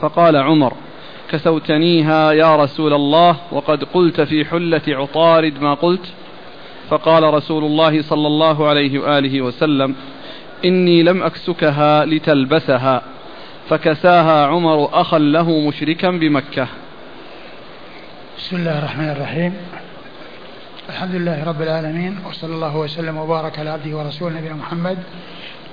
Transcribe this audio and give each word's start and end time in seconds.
فقال 0.00 0.36
عمر 0.36 0.72
كسوتنيها 1.30 2.32
يا 2.32 2.56
رسول 2.56 2.92
الله 2.92 3.36
وقد 3.52 3.84
قلت 3.84 4.20
في 4.20 4.44
حلة 4.44 4.82
عطارد 4.88 5.60
ما 5.60 5.74
قلت. 5.74 6.12
فقال 6.88 7.34
رسول 7.34 7.64
الله 7.64 8.02
صلى 8.02 8.26
الله 8.26 8.68
عليه 8.68 8.98
وآله 8.98 9.40
وسلم 9.40 9.94
إني 10.64 11.02
لم 11.02 11.22
أكسكها 11.22 12.04
لتلبسها. 12.04 13.02
فكساها 13.68 14.46
عمر 14.46 15.00
أخا 15.00 15.18
له 15.18 15.68
مشركا 15.68 16.10
بمكة. 16.10 16.68
بسم 18.38 18.56
الله 18.56 18.78
الرحمن 18.78 19.08
الرحيم. 19.08 19.54
الحمد 20.88 21.14
لله 21.14 21.44
رب 21.44 21.62
العالمين 21.62 22.18
وصلى 22.28 22.54
الله 22.54 22.76
وسلم 22.76 23.16
وبارك 23.16 23.58
على 23.58 23.70
عبده 23.70 23.96
ورسوله 23.96 24.38
نبينا 24.38 24.54
محمد 24.54 24.98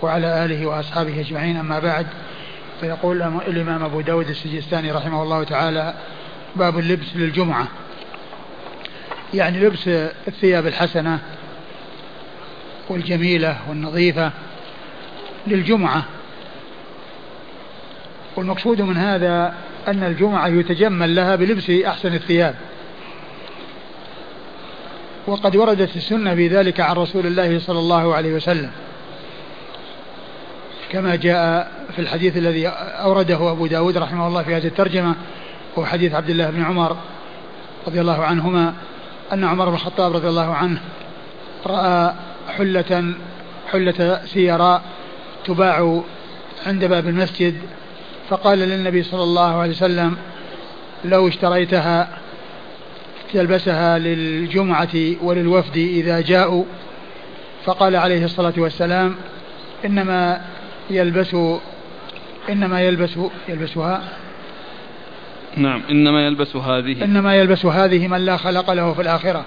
وعلى 0.02 0.46
آله 0.46 0.66
وأصحابه 0.66 1.20
أجمعين 1.20 1.58
أما 1.58 1.80
بعد. 1.80 2.08
فيقول 2.82 3.22
الإمام 3.22 3.84
أبو 3.84 4.02
داود 4.02 4.30
السجستاني 4.30 4.92
رحمه 4.92 5.24
الله 5.24 5.44
تعالى 5.44 5.94
باب 6.56 6.80
اللبس 6.80 7.16
للجمعة. 7.16 7.68
يعني 9.34 9.60
لبس 9.60 9.88
الثياب 10.28 10.68
الحسنة 10.68 11.20
والجميلة 12.90 13.58
والنظيفة 13.70 14.32
للجمعة. 15.48 16.04
والمقصود 18.36 18.82
من 18.82 18.98
هذا 18.98 19.54
أن 19.88 20.04
الجمعة 20.04 20.48
يتجمل 20.48 21.16
لها 21.16 21.36
بلبس 21.36 21.70
أحسن 21.70 22.14
الثياب. 22.14 22.56
وقد 25.28 25.56
وردت 25.56 25.96
السنة 25.96 26.34
بذلك 26.34 26.80
عن 26.80 26.96
رسول 26.96 27.26
الله 27.26 27.60
صلى 27.60 27.80
الله 27.80 28.16
عليه 28.16 28.34
وسلم. 28.34 28.72
كما 30.92 31.16
جاء 31.16 31.72
في 31.96 32.02
الحديث 32.02 32.38
الذي 32.38 32.68
أورده 32.68 33.52
أبو 33.52 33.68
داود 33.68 33.98
رحمه 33.98 34.28
الله 34.28 34.44
في 34.44 34.56
هذه 34.56 34.68
الترجمة 34.68 35.16
هو 35.78 35.86
حديث 35.86 36.14
عبد 36.14 36.30
الله 36.30 36.50
بن 36.50 36.64
عمر 36.64 36.98
رضي 37.88 38.02
الله 38.02 38.24
عنهما 38.24 38.74
أن 39.34 39.44
عمر 39.44 39.70
بن 39.70 39.76
الخطاب 39.76 40.16
رضي 40.16 40.28
الله 40.28 40.56
عنه 40.56 40.82
رأى 41.66 42.14
حلة 42.58 43.14
حلة 43.72 44.22
سيراء 44.26 44.82
تباع 45.46 46.02
عند 46.68 46.86
باب 46.86 47.08
المسجد 47.08 47.56
فقال 48.30 48.60
للنبي 48.60 49.04
صلى 49.04 49.24
الله 49.24 49.56
عليه 49.56 49.72
وسلم 49.72 50.18
لو 51.06 51.28
اشتريتها 51.28 52.10
تلبسها 53.34 54.00
للجمعة 54.00 55.16
وللوفد 55.22 55.78
إذا 55.78 56.22
جاءوا 56.22 56.64
فقال 57.66 57.96
عليه 57.96 58.26
الصلاة 58.26 58.54
والسلام 58.58 59.16
إنما 59.86 60.42
يلبس 60.90 61.36
إنما 62.50 62.82
يلبس 62.82 63.20
يلبسها. 63.50 64.02
نعم 65.58 65.82
إنما 65.90 66.26
يلبس 66.26 66.56
هذه. 66.56 67.04
إنما 67.04 67.36
يلبس 67.36 67.66
هذه 67.66 68.08
من 68.08 68.26
لا 68.26 68.38
خلق 68.38 68.72
له 68.72 68.94
في 68.94 69.02
الآخرة. 69.02 69.46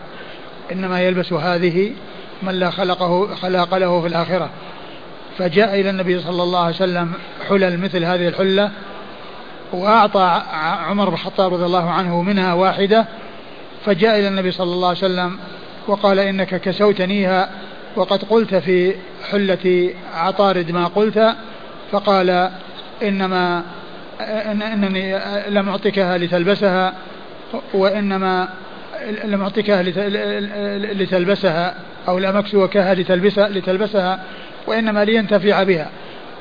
إنما 0.72 1.00
يلبس 1.00 1.32
هذه 1.32 1.92
من 2.42 2.54
لا 2.54 2.70
خلقه 2.70 3.34
خلق 3.34 3.74
له 3.74 4.00
في 4.00 4.06
الآخرة. 4.06 4.50
فجاء 5.38 5.80
إلى 5.80 5.90
النبي 5.90 6.20
صلى 6.20 6.42
الله 6.42 6.60
عليه 6.60 6.74
وسلم 6.74 7.12
حلل 7.48 7.80
مثل 7.80 8.04
هذه 8.04 8.28
الحلة 8.28 8.70
وأعطى 9.72 10.42
عمر 10.88 11.08
بن 11.08 11.14
الخطاب 11.14 11.54
رضي 11.54 11.64
الله 11.64 11.90
عنه 11.90 12.22
منها 12.22 12.54
واحدة. 12.54 13.06
فجاء 13.86 14.18
إلى 14.18 14.28
النبي 14.28 14.50
صلى 14.50 14.72
الله 14.72 14.88
عليه 14.88 14.98
وسلم 14.98 15.38
وقال 15.86 16.18
إنك 16.18 16.60
كسوتنيها 16.60 17.50
وقد 17.96 18.24
قلت 18.24 18.54
في 18.54 18.94
حلة 19.30 19.90
عطارد 20.14 20.70
ما 20.70 20.86
قلت 20.86 21.34
فقال 21.92 22.50
إنما 23.02 23.62
إن 24.20 24.62
إنني 24.62 25.18
لم 25.48 25.68
أعطكها 25.68 26.18
لتلبسها 26.18 26.94
وإنما 27.74 28.48
لم 29.24 29.42
أعطكها 29.42 29.82
لتلبسها 30.92 31.74
أو 32.08 32.18
لم 32.18 32.36
أكسوكها 32.36 32.94
لتلبسها, 32.94 33.48
لتلبسها 33.48 34.20
وإنما 34.66 35.04
لينتفع 35.04 35.62
بها. 35.62 35.90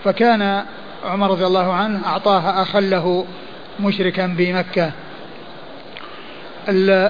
فكان 0.04 0.64
عمر 1.06 1.32
رضي 1.32 1.46
الله 1.46 1.74
عنه 1.74 2.06
أعطاها 2.06 2.62
أخا 2.62 2.80
له 2.80 3.26
مشركا 3.80 4.28
بمكة. 4.28 4.92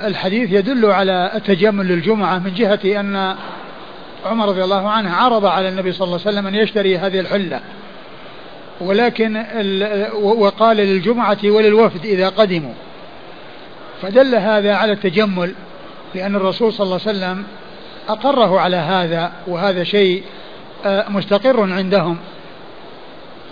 الحديث 0.08 0.52
يدل 0.52 0.86
على 0.86 1.32
التجمل 1.36 1.88
للجمعة 1.88 2.40
من 2.40 2.54
جهة 2.54 3.00
أن 3.00 3.36
عمر 4.26 4.48
رضي 4.50 4.64
الله 4.64 4.90
عنه 4.90 5.14
عرض 5.14 5.46
على 5.46 5.70
النبي 5.70 5.92
صلى 5.92 6.06
الله 6.06 6.20
عليه 6.26 6.30
وسلم 6.30 6.48
أن 6.48 6.56
يشتري 6.56 6.98
هذه 6.98 7.20
الحلة. 7.20 7.60
ولكن 8.82 9.46
وقال 10.22 10.78
للجمعة 10.78 11.38
وللوفد 11.44 12.06
إذا 12.06 12.30
قدموا. 12.30 12.74
فدل 14.02 14.36
هذا 14.36 14.76
على 14.76 14.94
التجمل 14.94 15.54
لأن 16.16 16.36
الرسول 16.36 16.74
صلى 16.74 16.86
الله 16.86 17.00
عليه 17.08 17.18
وسلم 17.18 17.44
أقره 18.10 18.60
على 18.60 18.78
هذا 18.78 19.32
وهذا 19.48 19.84
شيء 19.84 20.24
آه، 20.86 21.10
مستقر 21.10 21.74
عندهم. 21.74 22.18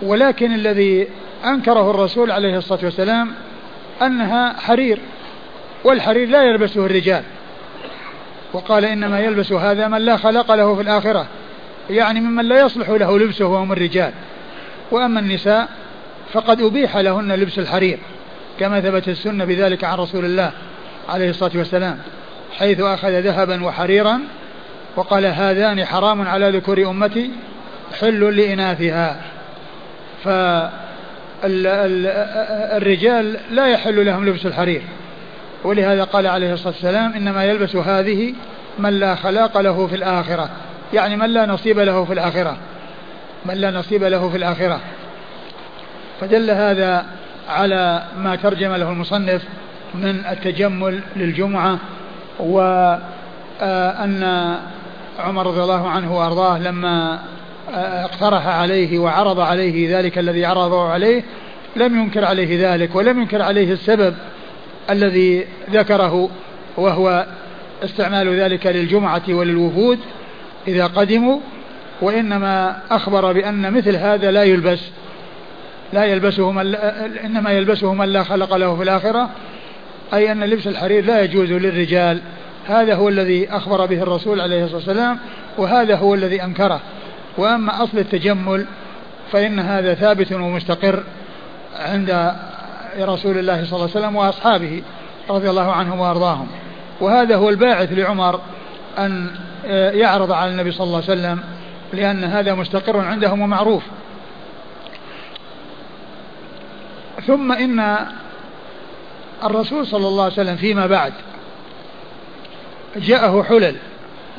ولكن 0.02 0.56
الذي 0.56 1.08
أنكره 1.46 1.92
الرسول 1.92 2.32
عليه 2.32 2.58
الصلاة 2.58 2.80
والسلام 2.84 3.32
أنها 4.02 4.54
حرير 4.60 5.00
والحرير 5.84 6.30
لا 6.30 6.44
يلبسه 6.44 6.86
الرجال. 6.86 7.24
وقال 8.54 8.86
إنما 8.86 9.20
يلبس 9.20 9.52
هذا 9.52 9.88
من 9.88 9.98
لا 9.98 10.18
خلق 10.18 10.52
له 10.52 10.76
في 10.76 10.82
الآخرة 10.82 11.28
يعني 11.90 12.20
ممن 12.20 12.46
لا 12.46 12.62
يصلح 12.62 12.90
له 12.90 13.20
لبسه 13.20 13.46
وهم 13.46 13.72
الرجال. 13.72 14.12
وأما 14.92 15.20
النساء 15.20 15.68
فقد 16.34 16.62
أبيح 16.62 16.98
لهن 16.98 17.32
لبس 17.32 17.60
الحرير 17.60 18.00
كما 18.60 18.82
ثبت 18.82 19.10
السنة 19.10 19.46
بذلك 19.46 19.84
عن 19.84 19.98
رسول 19.98 20.26
الله 20.26 20.52
عليه 21.10 21.30
الصلاة 21.30 21.52
والسلام 21.56 22.00
حيث 22.58 22.80
أخذ 22.80 23.20
ذهبا 23.20 23.66
وحريرا 23.66 24.20
وقال 24.96 25.26
هذان 25.26 25.86
حرام 25.86 26.28
على 26.28 26.50
ذكور 26.50 26.90
أمتي 26.90 27.32
حل 28.00 28.38
لإناثها. 28.38 29.22
فالرجال 31.44 33.40
لا 33.52 33.68
يحل 33.68 34.06
لهم 34.06 34.26
لبس 34.26 34.46
الحرير. 34.46 34.82
ولهذا 35.68 36.04
قال 36.04 36.28
عليه 36.28 36.54
الصلاة 36.54 36.74
والسلام 36.74 37.14
إنما 37.14 37.44
يلبس 37.46 37.76
هذه 37.76 38.34
من 38.80 39.00
لا 39.00 39.16
خلاق 39.16 39.58
له 39.58 39.88
في 39.88 39.96
الآخرة. 39.96 40.50
يعني 40.94 41.18
من 41.18 41.30
لا 41.30 41.46
نصيب 41.46 41.80
له 41.80 42.06
في 42.06 42.14
الآخرة. 42.14 42.58
من 43.46 43.54
لا 43.54 43.72
نصيب 43.72 44.04
له 44.04 44.30
في 44.30 44.38
الآخرة. 44.38 44.80
فدل 46.22 46.52
هذا 46.52 47.06
على 47.50 48.04
ما 48.18 48.36
ترجم 48.36 48.76
له 48.76 48.90
المصنف 48.90 49.44
من 49.96 50.24
التجمل 50.32 51.00
للجمعة 51.16 51.78
وأن 52.40 54.24
عمر 55.20 55.48
رضي 55.48 55.62
الله 55.62 55.90
عنه 55.90 56.18
وأرضاه 56.18 56.60
لما 56.60 57.20
اقترح 57.76 58.48
عليه 58.48 59.00
وعرض 59.00 59.40
عليه 59.40 59.98
ذلك 60.00 60.18
الذي 60.18 60.46
عرضه 60.46 60.90
عليه 60.90 61.24
لم 61.76 62.02
ينكر 62.02 62.26
عليه 62.26 62.74
ذلك 62.74 62.96
ولم 62.96 63.22
ينكر 63.22 63.42
عليه 63.42 63.74
السبب. 63.74 64.16
الذي 64.90 65.46
ذكره 65.72 66.30
وهو 66.78 67.26
استعمال 67.84 68.40
ذلك 68.40 68.68
للجمعة 68.68 69.22
وللوفود 69.30 70.00
إذا 70.68 70.88
قدموا 70.88 71.40
وإنما 72.02 72.80
أخبر 72.92 73.34
بأن 73.34 73.74
مثل 73.74 73.96
هذا 73.96 74.32
لا 74.32 74.44
يلبس 74.44 74.80
لا 75.94 76.06
يلبسه 76.06 76.52
من 76.52 76.76
إنما 77.26 77.52
يلبسه 77.52 77.94
من 77.94 78.06
لا 78.06 78.24
خلق 78.24 78.56
له 78.56 78.76
في 78.76 78.84
الآخرة 78.84 79.30
أي 80.14 80.32
أن 80.32 80.44
لبس 80.44 80.68
الحرير 80.68 81.06
لا 81.06 81.24
يجوز 81.24 81.52
للرجال. 81.52 82.22
هذا 82.68 82.96
هو 82.96 83.10
الذي 83.10 83.50
أخبر 83.50 83.86
به 83.86 84.02
الرسول 84.02 84.42
عليه 84.42 84.64
الصلاة 84.64 84.78
والسلام 84.78 85.20
وهذا 85.58 85.96
هو 85.96 86.16
الذي 86.16 86.44
أنكره. 86.44 86.82
وأما 87.38 87.84
أصل 87.84 87.98
التجمل 87.98 88.66
فإن 89.32 89.60
هذا 89.60 89.94
ثابت 89.94 90.32
ومستقر 90.34 91.04
عند 91.80 92.32
رسول 93.06 93.38
الله 93.38 93.66
صلى 93.66 93.74
الله 93.74 93.90
عليه 93.96 94.00
وسلم 94.00 94.16
وأصحابه 94.16 94.84
رضي 95.30 95.50
الله 95.50 95.72
عنهم 95.72 96.00
وأرضاهم. 96.00 96.48
وهذا 97.02 97.36
هو 97.36 97.50
الباعث 97.50 97.92
لعمر 97.92 98.42
أن 98.98 99.32
يعرض 99.94 100.32
على 100.32 100.52
النبي 100.52 100.72
صلى 100.72 100.84
الله 100.84 101.04
عليه 101.10 101.22
وسلم 101.22 101.44
لأن 101.94 102.24
هذا 102.24 102.54
مستقر 102.54 102.98
عندهم 102.98 103.42
ومعروف. 103.42 103.84
ثم 107.28 107.52
إن 107.52 107.98
الرسول 109.44 109.88
صلى 109.88 110.08
الله 110.08 110.24
عليه 110.24 110.34
وسلم 110.34 110.56
فيما 110.56 110.88
بعد 110.88 111.14
جاءه 112.96 113.44
حلل 113.44 113.76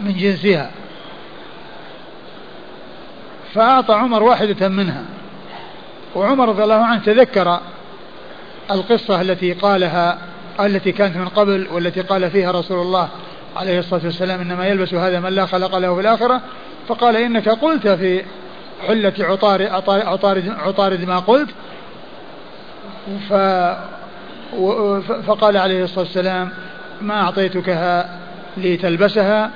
من 0.01 0.13
جنسها 0.13 0.71
فأعطى 3.55 3.95
عمر 3.95 4.23
واحدة 4.23 4.69
منها. 4.69 5.05
وعمر 6.15 6.49
رضي 6.49 6.65
الله 6.65 6.85
عنه 6.85 7.01
تذكر 7.05 7.61
القصة 8.71 9.21
التي 9.21 9.53
قالها 9.53 10.19
التي 10.61 10.93
كانت 10.93 11.17
من 11.17 11.29
قبل 11.29 11.67
والتي 11.73 12.01
قال 12.01 12.31
فيها 12.31 12.53
رسول 12.53 12.81
الله 12.81 13.09
عليه 13.57 13.79
الصلاة 13.79 14.05
والسلام 14.05 14.41
إنما 14.41 14.67
يلبس 14.67 14.95
هذا 14.95 15.21
من 15.21 15.31
لا 15.31 15.47
خلق 15.47 15.77
له 15.77 15.95
في 15.95 16.01
الآخرة 16.01 16.41
فقال 16.89 17.17
إنك 17.17 17.49
قلت 17.49 17.89
في 17.89 18.23
حلة 18.87 19.13
عطارد, 19.21 19.67
عطارد, 19.67 20.49
عطارد 20.49 21.05
ما 21.05 21.19
قلت. 21.19 21.49
ف 23.29 23.33
فقال 25.27 25.57
عليه 25.57 25.85
الصلاة 25.85 26.05
والسلام 26.05 26.51
ما 27.01 27.21
أعطيتكها 27.21 28.19
لتلبسها 28.57 29.51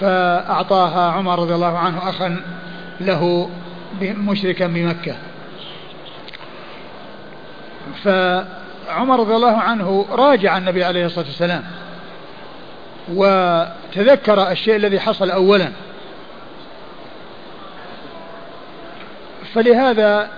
فأعطاها 0.00 1.10
عمر 1.12 1.38
رضي 1.38 1.54
الله 1.54 1.78
عنه 1.78 2.08
أخا 2.08 2.36
له 3.00 3.50
مشركا 4.02 4.66
بمكة. 4.66 5.14
فعمر 8.04 9.20
رضي 9.20 9.34
الله 9.34 9.56
عنه 9.56 10.06
راجع 10.10 10.58
النبي 10.58 10.84
عليه 10.84 11.06
الصلاة 11.06 11.26
والسلام 11.26 11.64
وتذكر 13.14 14.50
الشيء 14.50 14.76
الذي 14.76 15.00
حصل 15.00 15.30
أولا. 15.30 15.72
فلهذا 19.54 20.28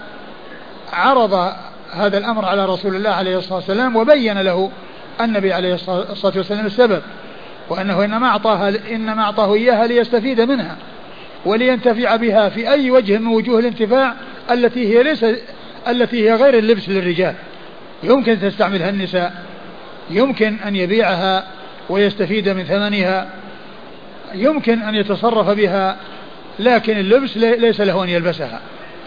عرض 0.92 1.52
هذا 1.92 2.18
الأمر 2.18 2.44
على 2.44 2.66
رسول 2.66 2.96
الله 2.96 3.10
عليه 3.10 3.38
الصلاة 3.38 3.54
والسلام 3.54 3.96
وبين 3.96 4.38
له 4.38 4.70
النبي 5.20 5.52
عليه 5.52 5.74
الصلاة 5.74 6.32
والسلام 6.36 6.66
السبب 6.66 7.02
وأنه 7.68 8.04
إنما 8.04 8.28
أعطاها 8.28 8.72
إنما 8.90 9.22
أعطاه 9.22 9.54
إياها 9.54 9.86
ليستفيد 9.86 10.40
منها 10.40 10.76
ولينتفع 11.44 12.16
بها 12.16 12.48
في 12.48 12.70
أي 12.70 12.90
وجه 12.90 13.18
من 13.18 13.26
وجوه 13.26 13.58
الانتفاع 13.58 14.14
التي 14.50 14.96
هي 14.96 15.02
ليس 15.02 15.24
التي 15.88 16.30
هي 16.30 16.34
غير 16.34 16.58
اللبس 16.58 16.88
للرجال. 16.88 17.34
يمكن 18.02 18.40
تستعملها 18.40 18.88
النساء 18.88 19.32
يمكن 20.10 20.56
أن 20.66 20.76
يبيعها 20.76 21.44
ويستفيد 21.88 22.48
من 22.48 22.64
ثمنها 22.64 23.28
يمكن 24.34 24.82
أن 24.82 24.94
يتصرف 24.94 25.48
بها 25.48 25.96
لكن 26.58 26.98
اللبس 26.98 27.36
ليس 27.36 27.80
له 27.80 28.04
أن 28.04 28.08
يلبسها. 28.08 28.60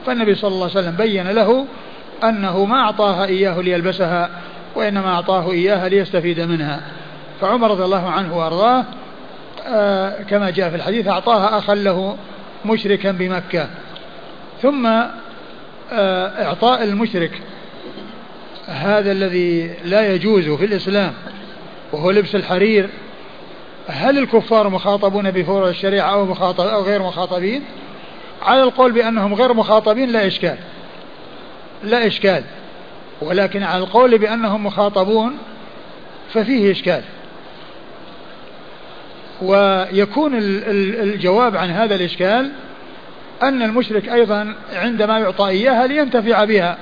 فالنبي 0.05 0.35
صلى 0.35 0.47
الله 0.47 0.69
عليه 0.69 0.79
وسلم 0.79 0.95
بين 0.95 1.27
له 1.27 1.65
أنه 2.23 2.65
ما 2.65 2.75
أعطاها 2.75 3.25
إياه 3.25 3.61
ليلبسها 3.61 4.29
وإنما 4.75 5.13
أعطاه 5.13 5.51
إياها 5.51 5.89
ليستفيد 5.89 6.39
منها. 6.39 6.81
فعمر 7.41 7.71
رضي 7.71 7.83
الله 7.83 8.09
عنه 8.09 8.37
وأرضاه 8.37 8.85
آه 9.67 10.23
كما 10.29 10.49
جاء 10.49 10.69
في 10.69 10.75
الحديث 10.75 11.07
أعطاها 11.07 11.57
أخا 11.57 11.75
له 11.75 12.17
مشركا 12.65 13.11
بمكة. 13.11 13.67
ثم 14.61 14.89
إعطاء 15.91 16.83
المشرك 16.83 17.41
هذا 18.67 19.11
الذي 19.11 19.71
لا 19.85 20.13
يجوز 20.13 20.49
في 20.49 20.65
الإسلام 20.65 21.13
وهو 21.91 22.11
لبس 22.11 22.35
الحرير 22.35 22.89
هل 23.87 24.17
الكفار 24.17 24.69
مخاطبون 24.69 25.31
بفروع 25.31 25.69
الشريعة 25.69 26.13
أو, 26.13 26.25
مخاطب 26.25 26.67
أو 26.67 26.83
غير 26.83 27.03
مخاطبين؟ 27.03 27.63
على 28.41 28.63
القول 28.63 28.91
بأنهم 28.91 29.33
غير 29.33 29.53
مخاطبين 29.53 30.09
لا 30.09 30.27
إشكال 30.27 30.57
لا 31.83 32.07
إشكال 32.07 32.43
ولكن 33.21 33.63
على 33.63 33.83
القول 33.83 34.17
بأنهم 34.17 34.65
مخاطبون 34.65 35.37
ففيه 36.33 36.71
إشكال. 36.71 37.01
ويكون 39.41 40.31
الجواب 40.35 41.57
عن 41.57 41.69
هذا 41.69 41.95
الإشكال 41.95 42.51
أن 43.43 43.61
المشرك 43.61 44.09
أيضا 44.09 44.55
عندما 44.73 45.19
يعطى 45.19 45.47
إياها 45.47 45.87
لينتفع 45.87 46.43
بها. 46.43 46.77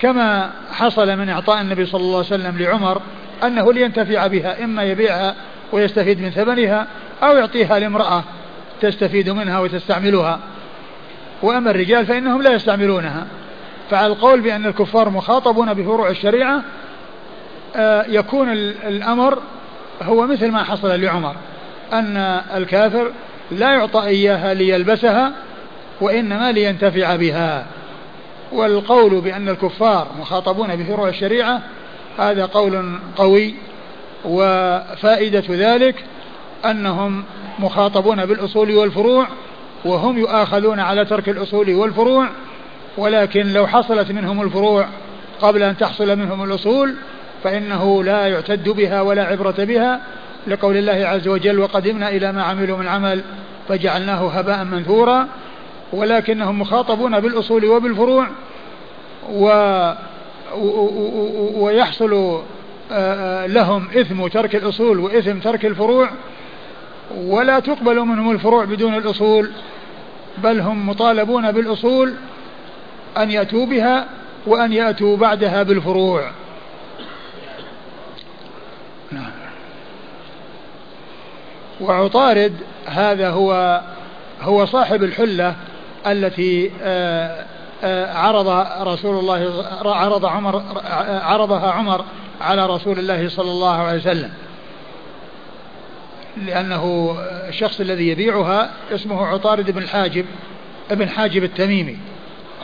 كما 0.00 0.50
حصل 0.72 1.16
من 1.16 1.28
إعطاء 1.28 1.60
النبي 1.60 1.86
صلى 1.86 2.00
الله 2.00 2.16
عليه 2.16 2.26
وسلم 2.26 2.58
لعمر 2.58 3.00
أنه 3.44 3.72
لينتفع 3.72 4.26
بها 4.26 4.64
إما 4.64 4.82
يبيعها 4.82 5.34
ويستفيد 5.72 6.20
من 6.20 6.30
ثمنها 6.30 6.86
أو 7.22 7.36
يعطيها 7.36 7.78
لامرأة 7.78 8.24
تستفيد 8.80 9.30
منها 9.30 9.58
وتستعملها. 9.58 10.38
وأما 11.42 11.70
الرجال 11.70 12.06
فإنهم 12.06 12.42
لا 12.42 12.52
يستعملونها. 12.52 13.26
فعلى 13.90 14.06
القول 14.06 14.40
بأن 14.40 14.66
الكفار 14.66 15.10
مخاطبون 15.10 15.74
بفروع 15.74 16.10
الشريعة 16.10 16.62
آه، 17.76 18.04
يكون 18.08 18.52
الأمر 18.86 19.38
هو 20.02 20.26
مثل 20.26 20.50
ما 20.50 20.64
حصل 20.64 21.00
لعمر 21.00 21.36
أن 21.92 22.16
الكافر 22.56 23.12
لا 23.58 23.72
يعطى 23.72 24.06
إياها 24.06 24.54
ليلبسها 24.54 25.32
وإنما 26.00 26.52
لينتفع 26.52 27.16
بها. 27.16 27.66
والقول 28.52 29.20
بأن 29.20 29.48
الكفار 29.48 30.06
مخاطبون 30.20 30.76
بفروع 30.76 31.08
الشريعة 31.08 31.62
هذا 32.18 32.46
قول 32.46 32.98
قوي 33.16 33.54
وفائدة 34.24 35.44
ذلك 35.50 36.04
أنهم 36.64 37.24
مخاطبون 37.58 38.26
بالأصول 38.26 38.76
والفروع 38.76 39.26
وهم 39.84 40.18
يؤاخذون 40.18 40.80
على 40.80 41.04
ترك 41.04 41.28
الأصول 41.28 41.74
والفروع 41.74 42.28
ولكن 42.96 43.52
لو 43.52 43.66
حصلت 43.66 44.12
منهم 44.12 44.42
الفروع 44.42 44.86
قبل 45.40 45.62
أن 45.62 45.76
تحصل 45.76 46.18
منهم 46.18 46.44
الأصول 46.44 46.94
فإنه 47.44 48.04
لا 48.04 48.26
يعتد 48.28 48.68
بها 48.68 49.00
ولا 49.00 49.24
عبرة 49.24 49.64
بها 49.64 50.00
لقول 50.46 50.76
الله 50.76 51.06
عز 51.06 51.28
وجل 51.28 51.58
وقدمنا 51.58 52.08
إلى 52.08 52.32
ما 52.32 52.42
عملوا 52.42 52.78
من 52.78 52.88
عمل 52.88 53.22
فجعلناه 53.68 54.28
هباء 54.28 54.64
منثورا 54.64 55.28
ولكنهم 55.92 56.60
مخاطبون 56.60 57.20
بالأصول 57.20 57.64
وبالفروع 57.64 58.26
و 59.30 59.92
ويحصل 61.54 62.42
لهم 63.46 63.88
إثم 63.96 64.26
ترك 64.26 64.56
الأصول 64.56 64.98
وإثم 64.98 65.38
ترك 65.38 65.66
الفروع 65.66 66.10
ولا 67.16 67.58
تقبل 67.58 68.00
منهم 68.00 68.30
الفروع 68.30 68.64
بدون 68.64 68.94
الأصول 68.94 69.50
بل 70.38 70.60
هم 70.60 70.88
مطالبون 70.88 71.52
بالأصول 71.52 72.14
أن 73.16 73.30
يأتوا 73.30 73.66
بها 73.66 74.06
وأن 74.46 74.72
يأتوا 74.72 75.16
بعدها 75.16 75.62
بالفروع. 75.62 76.30
وعطارد 81.82 82.52
هذا 82.86 83.30
هو 83.30 83.80
هو 84.42 84.66
صاحب 84.66 85.04
الحلة 85.04 85.54
التي 86.06 86.70
آه، 86.82 87.44
آه، 87.84 88.14
عرض 88.14 88.66
رسول 88.88 89.18
الله 89.18 89.64
عرض 89.84 90.24
عمر 90.24 90.62
عرضها 91.22 91.70
عمر 91.70 92.04
على 92.40 92.66
رسول 92.66 92.98
الله 92.98 93.28
صلى 93.28 93.50
الله 93.50 93.76
عليه 93.76 93.98
وسلم. 93.98 94.30
لأنه 96.46 97.16
الشخص 97.48 97.80
الذي 97.80 98.08
يبيعها 98.08 98.70
اسمه 98.92 99.26
عطارد 99.26 99.70
بن 99.70 99.82
الحاجب 99.82 100.26
ابن 100.90 101.08
حاجب 101.08 101.44
التميمي. 101.44 101.96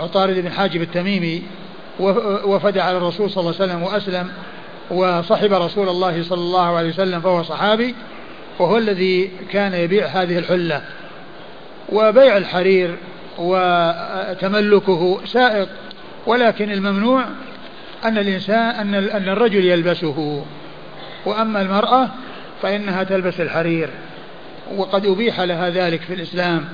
عطارد 0.01 0.39
بن 0.39 0.51
حاجب 0.51 0.83
التميمي 0.83 1.43
وفد 2.45 2.79
على 2.79 2.97
الرسول 2.97 3.31
صلى 3.31 3.41
الله 3.41 3.55
عليه 3.61 3.65
وسلم 3.65 3.83
وأسلم 3.83 4.29
وصحب 4.91 5.53
رسول 5.53 5.89
الله 5.89 6.23
صلى 6.23 6.41
الله 6.41 6.77
عليه 6.77 6.89
وسلم 6.89 7.21
فهو 7.21 7.43
صحابي. 7.43 7.95
وهو 8.59 8.79
الذي 8.79 9.31
كان 9.51 9.75
يبيع 9.75 10.07
هذه 10.07 10.39
الحلة. 10.39 10.83
وبيع 11.89 12.37
الحرير 12.37 12.97
وتملكه 13.39 15.25
سائق 15.25 15.69
ولكن 16.27 16.71
الممنوع 16.71 17.25
أن 18.05 18.19
الإنسان 18.19 18.59
أن 18.59 18.95
أن 18.95 19.29
الرجل 19.29 19.65
يلبسه. 19.65 20.45
وأما 21.27 21.63
المرأة 21.63 22.09
فإنها 22.63 23.05
تلبس 23.05 23.41
الحرير. 23.41 23.91
وقد 24.77 25.07
أبيح 25.07 25.41
لها 25.41 25.71
ذلك 25.71 26.01
في 26.01 26.15
الإسلام 26.15 26.69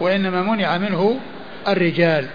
وإنما 0.00 0.42
منع 0.42 0.78
منه 0.78 1.20
الرجال. 1.68 2.26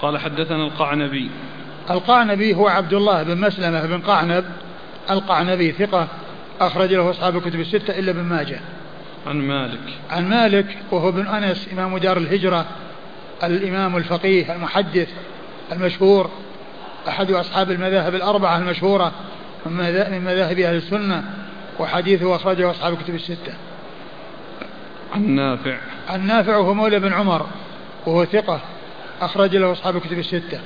قال 0.00 0.18
حدثنا 0.18 0.64
القعنبي. 0.64 1.30
القعنبي 1.90 2.54
هو 2.54 2.68
عبد 2.68 2.92
الله 2.92 3.22
بن 3.22 3.40
مسلمة 3.40 3.86
بن 3.86 4.00
قعنب 4.00 4.44
القعنبي 5.10 5.72
ثقة 5.72 6.08
أخرج 6.60 6.94
له 6.94 7.10
أصحاب 7.10 7.36
الكتب 7.36 7.60
الستة 7.60 7.98
إلا 7.98 8.12
بن 8.12 8.22
ماجه. 8.22 8.60
عن 9.26 9.36
مالك. 9.36 9.80
عن 10.10 10.28
مالك 10.28 10.66
وهو 10.90 11.12
بن 11.12 11.26
أنس 11.26 11.68
إمام 11.72 11.98
دار 11.98 12.16
الهجرة 12.16 12.66
الإمام 13.44 13.96
الفقيه 13.96 14.54
المحدث 14.54 15.08
المشهور 15.72 16.30
أحد 17.08 17.30
أصحاب 17.30 17.70
المذاهب 17.70 18.14
الأربعة 18.14 18.58
المشهورة 18.58 19.12
من 19.66 20.24
مذاهب 20.24 20.58
أهل 20.58 20.74
السنة 20.76 21.24
وحديثه 21.78 22.36
أخرجه 22.36 22.70
أصحاب 22.70 22.92
الكتب 22.92 23.14
الستة. 23.14 23.54
عن 25.14 25.30
نافع. 25.30 25.76
عن 26.08 26.26
نافع 26.26 26.56
وهو 26.56 26.74
مولى 26.74 27.00
بن 27.00 27.12
عمر 27.12 27.46
وهو 28.06 28.24
ثقة 28.24 28.60
أخرج 29.20 29.56
له 29.56 29.72
أصحاب 29.72 29.96
الكتب 29.96 30.18
الستة. 30.18 30.60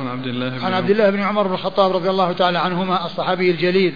عن 0.00 0.08
عبد 0.08 0.26
الله 0.26 0.48
بن 0.48 0.64
عن 0.64 0.72
عبد 0.72 0.90
الله 0.90 1.10
بن 1.10 1.22
عمر 1.22 1.46
بن 1.46 1.54
الخطاب 1.54 1.92
رضي 1.92 2.10
الله 2.10 2.32
تعالى 2.32 2.58
عنهما 2.58 3.06
الصحابي 3.06 3.50
الجليل 3.50 3.94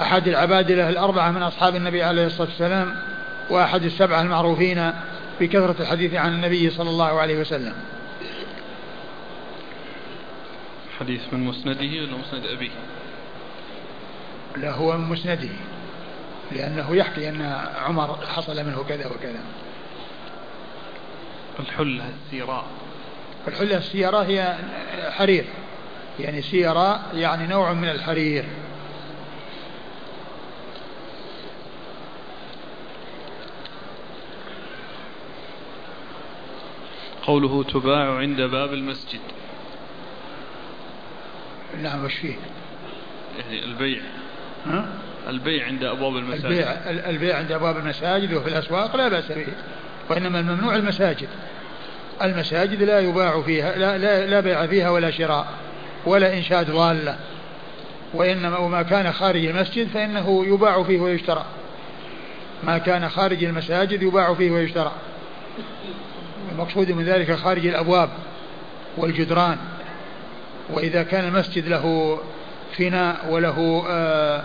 أحد 0.00 0.28
العبادلة 0.28 0.88
الأربعة 0.88 1.30
من 1.30 1.42
أصحاب 1.42 1.76
النبي 1.76 2.02
عليه 2.02 2.26
الصلاة 2.26 2.48
والسلام 2.48 2.96
وأحد 3.50 3.82
السبعة 3.82 4.22
المعروفين 4.22 4.92
بكثرة 5.40 5.76
الحديث 5.80 6.14
عن 6.14 6.34
النبي 6.34 6.70
صلى 6.70 6.90
الله 6.90 7.20
عليه 7.20 7.40
وسلم. 7.40 7.74
حديث 11.00 11.20
من 11.32 11.40
مسنده 11.40 12.02
ولا 12.02 12.16
مسند 12.16 12.46
أبيه؟ 12.46 12.70
لا 14.56 14.72
هو 14.72 14.96
من 14.96 15.08
مسنده 15.08 15.48
لأنه 16.52 16.96
يحكي 16.96 17.28
أن 17.28 17.66
عمر 17.86 18.18
حصل 18.26 18.64
منه 18.66 18.84
كذا 18.88 19.06
وكذا. 19.06 19.40
الحلة 21.60 22.04
السيراء 22.08 22.64
الحلة 23.48 23.76
السيراء 23.76 24.24
هي 24.24 24.56
حرير. 25.10 25.44
يعني 26.20 26.42
سيراء 26.42 27.02
يعني 27.14 27.46
نوع 27.46 27.72
من 27.72 27.88
الحرير. 27.88 28.44
قوله 37.22 37.64
تباع 37.64 38.16
عند 38.18 38.40
باب 38.40 38.72
المسجد. 38.72 39.20
نعم 41.82 42.04
وش 42.04 42.14
فيه؟ 42.14 42.34
يعني 43.38 43.64
البيع. 43.64 44.02
ها؟ 44.66 44.88
البيع 45.28 45.66
عند 45.66 45.84
أبواب 45.84 46.16
المساجد. 46.16 46.44
البيع, 46.44 46.70
البيع 47.10 47.36
عند 47.36 47.52
أبواب 47.52 47.76
المساجد 47.76 48.34
وفي 48.34 48.48
الأسواق 48.48 48.96
لا 48.96 49.08
بأس 49.08 49.32
به 49.32 49.46
وإنما 50.10 50.40
الممنوع 50.40 50.76
المساجد. 50.76 51.28
المساجد 52.22 52.82
لا 52.82 53.00
يباع 53.00 53.42
فيها 53.42 53.76
لا, 53.76 53.98
لا, 53.98 54.26
لا 54.26 54.40
بيع 54.40 54.66
فيها 54.66 54.90
ولا 54.90 55.10
شراء 55.10 55.46
ولا 56.06 56.34
إنشاد 56.34 56.70
ضالة 56.70 57.16
وإنما 58.14 58.58
وما 58.58 58.82
كان 58.82 59.12
خارج 59.12 59.44
المسجد 59.44 59.88
فإنه 59.88 60.46
يباع 60.46 60.82
فيه 60.82 61.00
ويشترى. 61.00 61.44
ما 62.62 62.78
كان 62.78 63.08
خارج 63.08 63.44
المساجد 63.44 64.02
يباع 64.02 64.34
فيه 64.34 64.50
ويشترى. 64.50 64.92
المقصود 66.52 66.90
من 66.90 67.04
ذلك 67.04 67.34
خارج 67.34 67.66
الأبواب 67.66 68.08
والجدران. 68.96 69.56
وإذا 70.70 71.02
كان 71.02 71.24
المسجد 71.24 71.68
له 71.68 72.18
فناء 72.76 73.26
وله 73.30 73.84
آه 73.88 74.42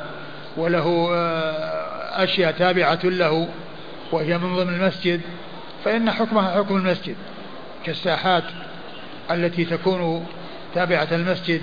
وله 0.58 1.10
آه 1.14 2.24
أشياء 2.24 2.52
تابعة 2.52 3.00
له 3.04 3.48
وهي 4.12 4.38
من 4.38 4.56
ضمن 4.56 4.74
المسجد 4.74 5.22
فإن 5.86 6.12
حكمها 6.12 6.58
حكم 6.58 6.76
المسجد. 6.78 7.16
كالساحات 7.86 8.44
التي 9.32 9.66
تكون 9.66 10.26
تابعة 10.76 11.08
المسجد 11.12 11.62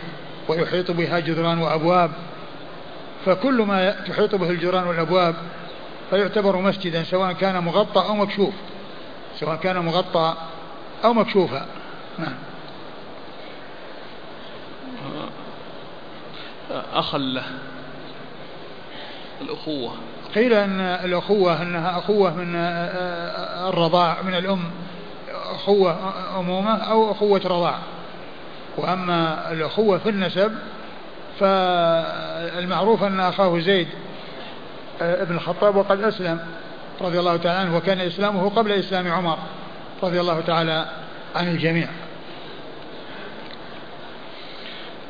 ويحيط 0.49 0.91
بها 0.91 1.19
جدران 1.19 1.59
وأبواب. 1.59 2.11
فكل 3.27 3.63
ما 3.63 3.91
تحيط 3.91 4.35
به 4.35 4.51
الجدران 4.51 4.87
والأبواب 4.87 5.35
فيعتبر 6.11 6.57
مسجدا 6.57 7.03
سواء 7.03 7.33
كان 7.33 7.65
مغطى 7.65 8.01
أو 8.01 8.15
مكشوف. 8.15 8.55
سواء 9.41 9.57
كان 9.57 9.79
مغطى 9.79 10.35
أو 11.05 11.13
مكشوفا. 11.13 11.67
نعم. 12.19 12.35
له 17.35 17.45
الأخوة. 19.41 19.93
قيل 20.35 20.53
أن 20.53 20.81
الأخوة 20.81 21.63
أنها 21.63 21.99
أخوة 21.99 22.35
من 22.35 22.57
الرضاع 23.69 24.23
من 24.23 24.35
الأم. 24.35 24.71
أخوة 25.55 25.97
أمومة 26.39 26.77
أو 26.77 27.11
أخوة 27.11 27.41
رضاع 27.45 27.79
وأما 28.77 29.53
الأخوة 29.53 29.99
في 29.99 30.09
النسب 30.09 30.53
فالمعروف 31.41 33.05
أن 33.05 33.21
أخاه 33.21 33.59
زيد 33.59 33.89
ابن 35.01 35.35
الخطاب 35.35 35.77
وقد 35.77 36.01
أسلم 36.01 36.41
رضي 37.01 37.19
الله 37.19 37.37
تعالى 37.37 37.59
عنه 37.59 37.77
وكان 37.77 38.01
إسلامه 38.01 38.49
قبل 38.49 38.73
إسلام 38.73 39.09
عمر 39.09 39.39
رضي 40.03 40.21
الله 40.21 40.41
تعالى 40.41 40.89
عن 41.37 41.49
الجميع. 41.49 41.89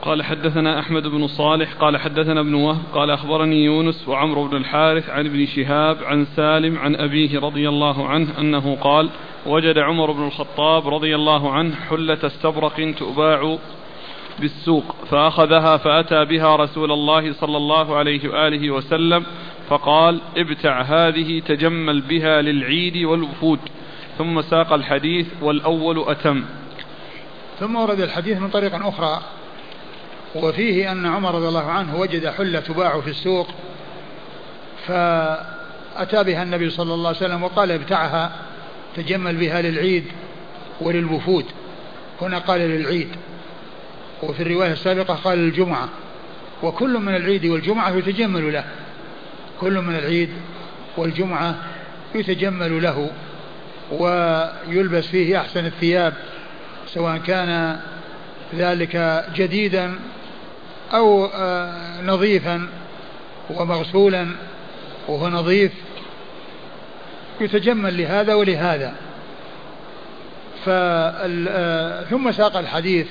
قال 0.03 0.23
حدثنا 0.23 0.79
أحمد 0.81 1.03
بن 1.03 1.27
صالح 1.27 1.73
قال 1.73 1.97
حدثنا 1.97 2.41
ابن 2.41 2.55
وهب 2.55 2.83
قال 2.95 3.11
أخبرني 3.11 3.65
يونس 3.65 4.09
وعمرو 4.09 4.49
بن 4.49 4.57
الحارث 4.57 5.11
عن 5.11 5.27
ابن 5.27 5.47
شهاب 5.47 6.05
عن 6.05 6.27
سالم 6.37 6.79
عن 6.79 6.97
أبيه 6.97 7.41
رضي 7.41 7.69
الله 7.69 8.09
عنه 8.09 8.39
أنه 8.39 8.77
قال 8.81 9.11
وجد 9.47 9.79
عمر 9.79 10.13
بن 10.13 10.27
الخطاب 10.27 10.89
رضي 10.89 11.15
الله 11.15 11.53
عنه 11.53 11.75
حلة 11.91 12.19
استبرق 12.27 12.95
تباع 12.99 13.59
بالسوق 14.39 14.97
فأخذها 15.11 15.77
فأتى 15.77 16.25
بها 16.25 16.57
رسول 16.57 16.93
الله 16.93 17.33
صلى 17.33 17.57
الله 17.57 17.97
عليه 17.97 18.29
وآله 18.29 18.71
وسلم 18.71 19.27
فقال 19.69 20.21
ابتع 20.37 20.83
هذه 20.83 21.41
تجمل 21.41 22.01
بها 22.01 22.43
للعيد 22.43 22.97
والوفود. 22.97 23.59
ثم 24.19 24.43
ساق 24.43 24.73
الحديث 24.73 25.27
والأول 25.43 26.05
أتم. 26.09 26.45
ثم 27.61 27.77
ورد 27.77 28.01
الحديث 28.01 28.39
من 28.39 28.49
طريق 28.49 28.87
أخرى 28.87 29.21
وفيه 30.35 30.93
أن 30.93 31.07
عمر 31.07 31.35
رضي 31.35 31.49
الله 31.49 31.71
عنه 31.71 32.01
وجد 32.01 32.29
حلة 32.29 32.61
تباع 32.61 33.01
في 33.01 33.11
السوق 33.11 33.47
فأتى 34.87 36.25
بها 36.25 36.43
النبي 36.43 36.71
صلى 36.71 36.95
الله 36.95 37.09
عليه 37.09 37.19
وسلم 37.19 37.43
وقال 37.43 37.71
ابتعها. 37.71 38.33
تجمل 38.97 39.37
بها 39.37 39.63
للعيد 39.63 40.05
وللوفود. 40.81 41.45
هنا 42.23 42.39
قال 42.39 42.61
للعيد 42.61 43.09
وفي 44.23 44.43
الرواية 44.43 44.73
السابقة 44.73 45.15
قال 45.15 45.39
للجمعة. 45.39 45.89
وكل 46.63 46.99
من 46.99 47.17
العيد 47.17 47.47
والجمعة 47.47 47.97
يتجمل 47.97 48.53
له. 48.53 48.65
كل 49.61 49.81
من 49.81 49.95
العيد 49.95 50.31
والجمعة 50.97 51.55
يتجمل 52.15 52.83
له 52.83 53.11
ويلبس 53.91 55.07
فيه 55.07 55.41
أحسن 55.41 55.67
الثياب 55.67 56.15
سواء 56.87 57.19
كان 57.19 57.81
ذلك 58.55 59.25
جديدا 59.35 59.95
أو 60.93 61.27
آه، 61.27 62.03
نظيفا 62.03 62.67
ومغسولا 63.51 64.27
وهو 65.09 65.29
نظيف 65.29 65.73
يتجمل 67.41 67.99
لهذا 67.99 68.35
ولهذا. 68.35 68.95
آه، 70.69 72.05
ثم 72.05 72.33
ساق 72.33 72.57
الحديث 72.57 73.07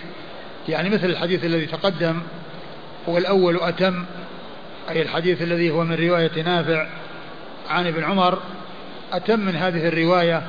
يعني 0.69 0.89
مثل 0.89 1.05
الحديث 1.05 1.45
الذي 1.45 1.65
تقدم 1.65 2.21
هو 3.09 3.17
الأول 3.17 3.59
أتم 3.61 4.05
أي 4.89 5.01
الحديث 5.01 5.41
الذي 5.41 5.71
هو 5.71 5.83
من 5.83 5.95
رواية 5.95 6.41
نافع 6.41 6.87
عن 7.69 7.87
ابن 7.87 8.03
عمر 8.03 8.39
أتم 9.13 9.39
من 9.39 9.55
هذه 9.55 9.87
الرواية 9.87 10.43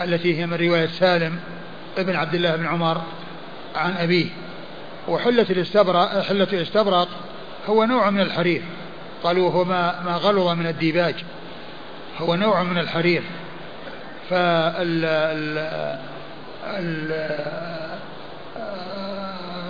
التي 0.00 0.38
هي 0.38 0.46
من 0.46 0.54
رواية 0.54 0.86
سالم 0.86 1.38
ابن 1.98 2.16
عبد 2.16 2.34
الله 2.34 2.56
بن 2.56 2.66
عمر 2.66 3.02
عن 3.74 3.92
أبيه. 3.92 4.26
وحلة 5.08 5.46
الاستبرق 5.50 6.22
حلة 6.22 6.48
الاستبرق 6.52 7.08
هو 7.66 7.84
نوع 7.84 8.10
من 8.10 8.20
الحرير. 8.20 8.62
قالوا 9.22 9.50
هو 9.50 9.64
ما 9.64 10.02
ما 10.04 10.12
غلظ 10.12 10.48
من 10.48 10.66
الديباج. 10.66 11.14
هو 12.18 12.34
نوع 12.34 12.62
من 12.62 12.78
الحرير. 12.78 13.22
فال 14.30 15.04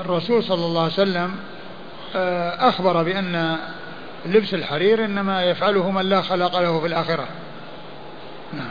الرسول 0.01 0.45
صلى 0.45 0.65
الله 0.65 0.83
عليه 0.83 0.93
وسلم 0.93 1.37
آه، 2.17 2.69
أخبر 2.69 3.03
بأن 3.03 3.57
لبس 4.27 4.55
الحرير 4.55 5.05
إنما 5.05 5.45
يفعله 5.45 5.91
من 5.91 6.03
لا 6.03 6.23
خلق 6.23 6.61
له 6.61 6.81
في 6.81 6.87
الآخرة. 6.87 7.27
نعم. 8.53 8.71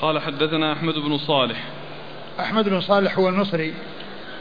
قال 0.00 0.18
حدثنا 0.18 0.72
أحمد 0.72 0.94
بن 0.94 1.18
صالح. 1.18 1.64
أحمد 2.40 2.68
بن 2.68 2.80
صالح 2.80 3.18
هو 3.18 3.28
المصري 3.28 3.74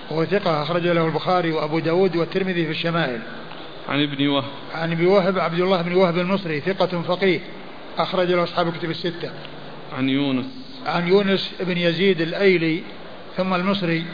وهو 0.09 0.25
ثقة 0.25 0.63
أخرج 0.63 0.87
له 0.87 1.05
البخاري 1.05 1.51
وأبو 1.51 1.79
داود 1.79 2.15
والترمذي 2.15 2.65
في 2.65 2.71
الشمائل. 2.71 3.19
عن 3.89 4.03
ابن 4.03 4.27
وهب. 4.27 4.49
عن 4.73 4.91
ابن 4.91 5.05
وهب 5.05 5.39
عبد 5.39 5.59
الله 5.59 5.81
بن 5.81 5.93
وهب 5.93 6.17
المصري 6.17 6.59
ثقة 6.59 7.01
فقيه 7.01 7.39
أخرج 7.97 8.31
له 8.31 8.43
أصحاب 8.43 8.67
الكتب 8.67 8.89
الستة. 8.89 9.31
عن 9.97 10.09
يونس. 10.09 10.45
عن 10.85 11.07
يونس 11.07 11.51
بن 11.59 11.77
يزيد 11.77 12.21
الأيلي 12.21 12.83
ثم 13.37 13.53
المصري 13.53 14.05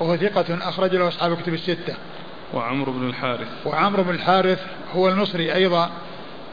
وهو 0.00 0.16
ثقة 0.16 0.68
أخرج 0.68 0.96
له 0.96 1.08
أصحاب 1.08 1.32
الكتب 1.32 1.54
الستة. 1.54 1.94
وعمرو 2.54 2.92
بن 2.92 3.08
الحارث. 3.08 3.48
وعمرو 3.66 4.02
بن 4.02 4.10
الحارث 4.10 4.66
هو 4.94 5.08
المصري 5.08 5.54
أيضا 5.54 5.90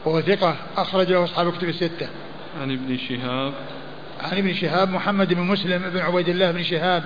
وهو 0.04 0.20
ثقة 0.20 0.56
أخرج 0.76 1.12
له 1.12 1.24
أصحاب 1.24 1.48
الكتب 1.48 1.68
الستة. 1.68 2.08
عن 2.60 2.70
ابن 2.70 2.98
شهاب. 3.08 3.52
عن 4.20 4.38
ابن 4.38 4.54
شهاب 4.54 4.90
محمد 4.90 5.34
بن 5.34 5.42
مسلم 5.42 5.90
بن 5.90 5.98
عبيد 5.98 6.28
الله 6.28 6.52
بن 6.52 6.62
شهاب 6.62 7.04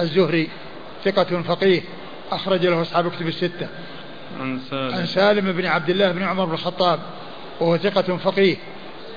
الزهري 0.00 0.48
ثقة 1.04 1.42
فقيه 1.42 1.82
أخرج 2.32 2.66
له 2.66 2.82
أصحاب 2.82 3.06
الكتب 3.06 3.28
الستة. 3.28 3.68
عن 4.40 4.60
سالم. 4.70 4.94
عن 4.94 5.06
سالم 5.06 5.52
بن 5.52 5.66
عبد 5.66 5.90
الله 5.90 6.12
بن 6.12 6.22
عمر 6.22 6.44
بن 6.44 6.52
الخطاب 6.52 7.00
وهو 7.60 7.76
ثقة 7.76 8.16
فقيه 8.16 8.56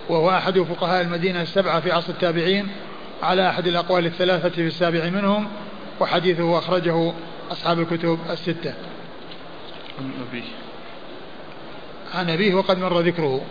وهو 0.10 0.30
أحد 0.30 0.60
فقهاء 0.60 1.02
المدينة 1.02 1.42
السبعة 1.42 1.80
في 1.80 1.92
عصر 1.92 2.10
التابعين 2.10 2.68
على 3.24 3.50
أحد 3.50 3.68
الأقوال 3.68 4.06
الثلاثة 4.06 4.50
في 4.50 4.68
السابع 4.68 5.10
منهم 5.10 5.48
وحديثه 6.00 6.58
أخرجه 6.58 7.14
أصحاب 7.52 7.80
الكتب 7.80 8.20
الستة. 8.30 8.74
عن 10.00 10.12
أبيه. 10.30 10.44
عن 12.16 12.30
أبيه 12.30 12.56
وقد 12.56 12.80
مر 12.80 13.00
ذكره. 13.00 13.42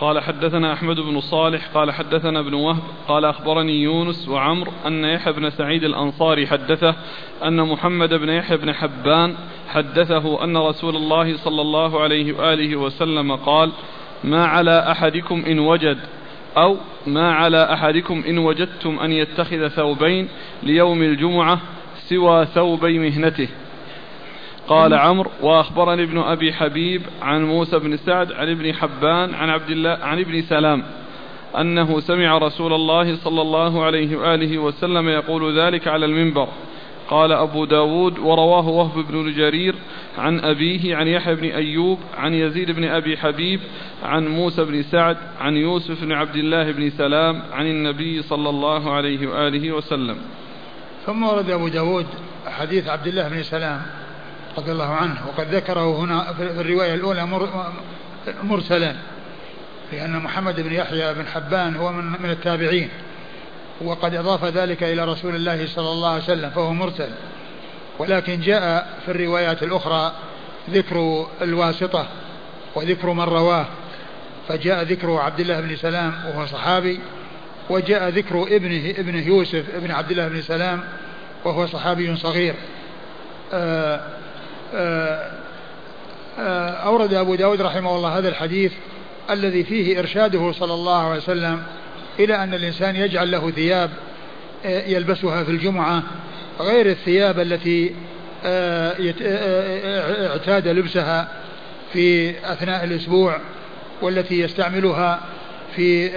قال 0.00 0.20
حدثنا 0.20 0.72
أحمد 0.72 0.96
بن 0.96 1.20
صالح 1.20 1.68
قال 1.74 1.92
حدثنا 1.92 2.40
ابن 2.40 2.54
وهب 2.54 2.82
قال 3.08 3.24
أخبرني 3.24 3.82
يونس 3.82 4.28
وعمر 4.28 4.68
أن 4.86 5.04
يحيى 5.04 5.32
بن 5.32 5.50
سعيد 5.50 5.84
الأنصاري 5.84 6.46
حدثه 6.46 6.94
أن 7.44 7.68
محمد 7.68 8.14
بن 8.14 8.28
يحيى 8.28 8.56
بن 8.56 8.72
حبان 8.72 9.34
حدثه 9.68 10.44
أن 10.44 10.56
رسول 10.56 10.96
الله 10.96 11.36
صلى 11.36 11.60
الله 11.60 12.00
عليه 12.00 12.32
وآله 12.32 12.76
وسلم 12.76 13.36
قال 13.36 13.72
ما 14.24 14.46
على 14.46 14.90
أحدكم 14.90 15.44
إن 15.46 15.58
وجد 15.58 15.98
أو 16.56 16.76
ما 17.06 17.32
على 17.32 17.72
أحدكم 17.72 18.24
إن 18.28 18.38
وجدتم 18.38 18.98
أن 18.98 19.12
يتخذ 19.12 19.68
ثوبين 19.68 20.28
ليوم 20.62 21.02
الجمعة 21.02 21.60
سوى 22.08 22.46
ثوبي 22.46 22.98
مهنته 22.98 23.48
قال 24.70 24.94
عمرو 24.94 25.30
وأخبرني 25.42 26.02
ابن 26.02 26.18
أبي 26.18 26.52
حبيب 26.52 27.02
عن 27.22 27.44
موسى 27.44 27.78
بن 27.78 27.96
سعد 27.96 28.32
عن 28.32 28.50
ابن 28.50 28.74
حبان 28.74 29.34
عن 29.34 29.50
عبد 29.50 29.70
الله 29.70 29.90
عن 29.90 30.18
ابن 30.18 30.42
سلام 30.42 30.82
أنه 31.60 32.00
سمع 32.00 32.38
رسول 32.38 32.72
الله 32.72 33.16
صلى 33.16 33.42
الله 33.42 33.84
عليه 33.84 34.16
وآله 34.16 34.58
وسلم 34.58 35.08
يقول 35.08 35.58
ذلك 35.58 35.88
على 35.88 36.06
المنبر. 36.06 36.48
قال 37.08 37.32
أبو 37.32 37.64
داود 37.64 38.18
ورواه 38.18 38.68
وهب 38.68 39.06
بن 39.06 39.32
جرير 39.32 39.74
عن 40.18 40.40
أبيه 40.40 40.96
عن 40.96 41.08
يحيى 41.08 41.34
بن 41.34 41.44
أيوب 41.44 41.98
عن 42.16 42.34
يزيد 42.34 42.70
بن 42.70 42.84
أبي 42.84 43.16
حبيب 43.16 43.60
عن 44.02 44.28
موسى 44.28 44.64
بن 44.64 44.82
سعد 44.82 45.16
عن 45.40 45.56
يوسف 45.56 46.04
بن 46.04 46.12
عبد 46.12 46.36
الله 46.36 46.72
بن 46.72 46.90
سلام 46.90 47.42
عن 47.52 47.66
النبي 47.66 48.22
صلى 48.22 48.48
الله 48.48 48.92
عليه 48.92 49.26
وآله 49.26 49.72
وسلم. 49.72 50.16
ثم 51.06 51.22
ورد 51.22 51.50
أبو 51.50 51.68
داود 51.68 52.06
حديث 52.46 52.88
عبد 52.88 53.06
الله 53.06 53.28
بن 53.28 53.42
سلام. 53.42 53.99
رضي 54.58 54.72
الله 54.72 54.94
عنه. 54.94 55.26
وقد 55.28 55.54
ذكره 55.54 55.96
هنا 55.96 56.32
في 56.32 56.42
الرواية 56.42 56.94
الأولى 56.94 57.26
مرسلا 58.42 58.94
لأن 59.92 60.16
محمد 60.16 60.60
بن 60.60 60.72
يحيى 60.72 61.14
بن 61.14 61.26
حبان 61.26 61.76
هو 61.76 61.92
من, 61.92 62.04
من 62.04 62.30
التابعين 62.30 62.88
وقد 63.80 64.14
أضاف 64.14 64.44
ذلك 64.44 64.82
إلى 64.82 65.04
رسول 65.04 65.34
الله 65.34 65.66
صلى 65.66 65.92
الله 65.92 66.08
عليه 66.08 66.22
وسلم 66.22 66.50
فهو 66.50 66.72
مرسل. 66.72 67.08
ولكن 67.98 68.40
جاء 68.40 68.88
في 69.04 69.10
الروايات 69.10 69.62
الأخرى 69.62 70.12
ذكر 70.70 71.26
الواسطة 71.42 72.06
وذكر 72.74 73.12
من 73.12 73.24
رواه 73.24 73.66
فجاء 74.48 74.82
ذكر 74.82 75.16
عبد 75.16 75.40
الله 75.40 75.60
بن 75.60 75.76
سلام 75.76 76.14
وهو 76.28 76.46
صحابي 76.46 77.00
وجاء 77.70 78.08
ذكر 78.08 78.42
ابنه 78.42 78.90
ابنه 78.98 79.26
يوسف 79.26 79.64
ابن 79.74 79.90
عبد 79.90 80.10
الله 80.10 80.28
بن 80.28 80.42
سلام 80.42 80.80
وهو 81.44 81.66
صحابي 81.66 82.16
صغير. 82.16 82.54
آه، 83.52 84.00
أورد 86.84 87.14
أبو 87.14 87.34
داود 87.34 87.60
رحمه 87.60 87.96
الله 87.96 88.18
هذا 88.18 88.28
الحديث 88.28 88.72
الذي 89.30 89.64
فيه 89.64 89.98
إرشاده 89.98 90.52
صلى 90.52 90.74
الله 90.74 91.06
عليه 91.06 91.16
وسلم 91.16 91.62
إلى 92.18 92.34
أن 92.34 92.54
الإنسان 92.54 92.96
يجعل 92.96 93.30
له 93.30 93.50
ثياب 93.50 93.90
يلبسها 94.64 95.44
في 95.44 95.50
الجمعة 95.50 96.02
غير 96.60 96.86
الثياب 96.86 97.40
التي 97.40 97.94
اعتاد 100.26 100.68
لبسها 100.68 101.28
في 101.92 102.34
أثناء 102.52 102.84
الأسبوع 102.84 103.40
والتي 104.02 104.40
يستعملها 104.40 105.20
في 105.76 106.10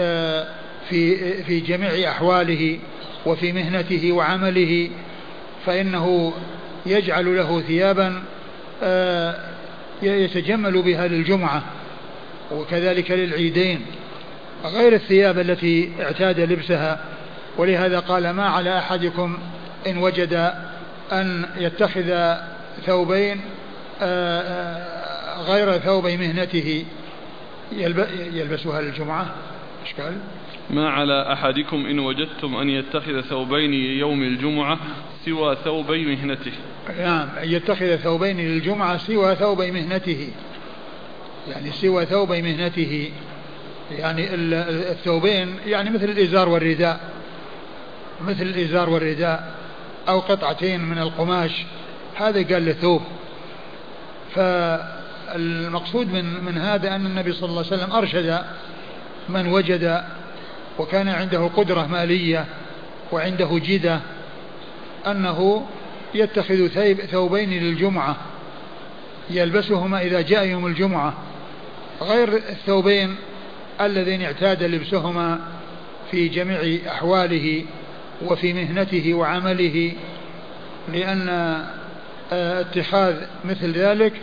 في 0.90 1.44
في 1.44 1.60
جميع 1.60 2.10
أحواله 2.12 2.80
وفي 3.26 3.52
مهنته 3.52 4.12
وعمله 4.12 4.90
فإنه 5.66 6.34
يجعل 6.86 7.36
له 7.36 7.62
ثيابا 7.62 8.08
آه، 8.08 8.22
يتجمل 10.02 10.82
بها 10.82 11.08
للجمعة 11.08 11.64
وكذلك 12.52 13.12
للعيدين 13.12 13.86
غير 14.66 14.94
الثياب 14.94 15.40
التي 15.40 15.92
اعتاد 16.02 16.40
لبسها. 16.40 17.00
ولهذا 17.58 18.00
قال 18.00 18.30
ما 18.30 18.50
على 18.50 18.78
أحدكم 18.78 19.38
إن 19.88 19.98
وجد 19.98 20.54
أن 21.12 21.46
يتخذ 21.58 22.36
ثوبين 22.86 23.42
آه، 24.02 24.42
آه، 24.42 25.42
غير 25.42 25.72
ثوبي 25.80 26.18
مهنته 26.18 26.86
يلبسها 28.34 28.82
للجمعة؟ 28.82 29.36
إشكال؟ 29.86 30.18
ما 30.70 30.90
على 30.90 31.34
أحدكم 31.34 31.86
إن 31.86 32.00
وجدتم 32.00 32.56
أن 32.56 32.70
يتخذ 32.70 33.22
ثوبين 33.22 33.74
يوم 33.74 34.24
الجمعة 34.24 34.80
سوى 35.26 35.58
ثوبي 35.64 36.16
مهنته. 36.16 36.52
نعم 37.00 37.30
أن 37.44 37.50
يتخذ 37.50 37.96
ثوبين 37.96 38.38
للجمعة 38.38 38.98
سوى 38.98 39.36
ثوبي 39.36 39.72
مهنته. 39.72 40.30
يعني 41.48 41.72
سوى 41.72 42.06
ثوبي 42.06 42.42
مهنته. 42.42 43.12
يعني 43.92 44.28
الثوبين 44.92 45.56
يعني 45.66 45.90
مثل 45.90 46.06
الإزار 46.06 46.50
والرداء. 46.50 47.00
مثل 48.22 48.42
الإزار 48.42 48.90
والرداء 48.90 49.54
أو 50.08 50.20
قطعتين 50.20 50.82
من 50.82 50.98
القماش. 50.98 51.52
هذا 52.16 52.54
قال 52.54 52.66
له 52.66 52.72
ثوب 52.72 53.02
فالمقصود 54.36 56.08
من 56.08 56.44
من 56.44 56.58
هذا 56.58 56.96
أن 56.96 57.06
النبي 57.06 57.34
صلى 57.34 57.50
الله 57.50 57.66
عليه 57.66 57.76
وسلم 57.78 57.92
أرشد 57.92 58.40
من 59.30 59.48
وجد 59.48 60.04
وكان 60.80 61.08
عنده 61.08 61.48
قدرة 61.48 61.88
مالية 61.88 62.46
وعنده 63.12 63.50
جدة 63.52 64.00
أنه 65.08 65.66
يتخذ 66.16 66.68
ثوبين 67.12 67.50
للجمعة 67.50 68.16
يلبسهما 69.30 70.02
إذا 70.02 70.22
جاء 70.22 70.48
يوم 70.48 70.66
الجمعة 70.66 71.14
غير 72.02 72.36
الثوبين 72.36 73.16
اللذين 73.82 74.22
اعتاد 74.22 74.64
لبسهما 74.64 75.40
في 76.12 76.28
جميع 76.28 76.92
أحواله 76.92 77.66
وفي 78.26 78.54
مهنته 78.54 79.14
وعمله 79.14 79.92
لأن 80.94 81.30
آه، 82.34 82.62
اتخاذ 82.62 83.16
مثل 83.46 83.72
ذلك 83.72 84.14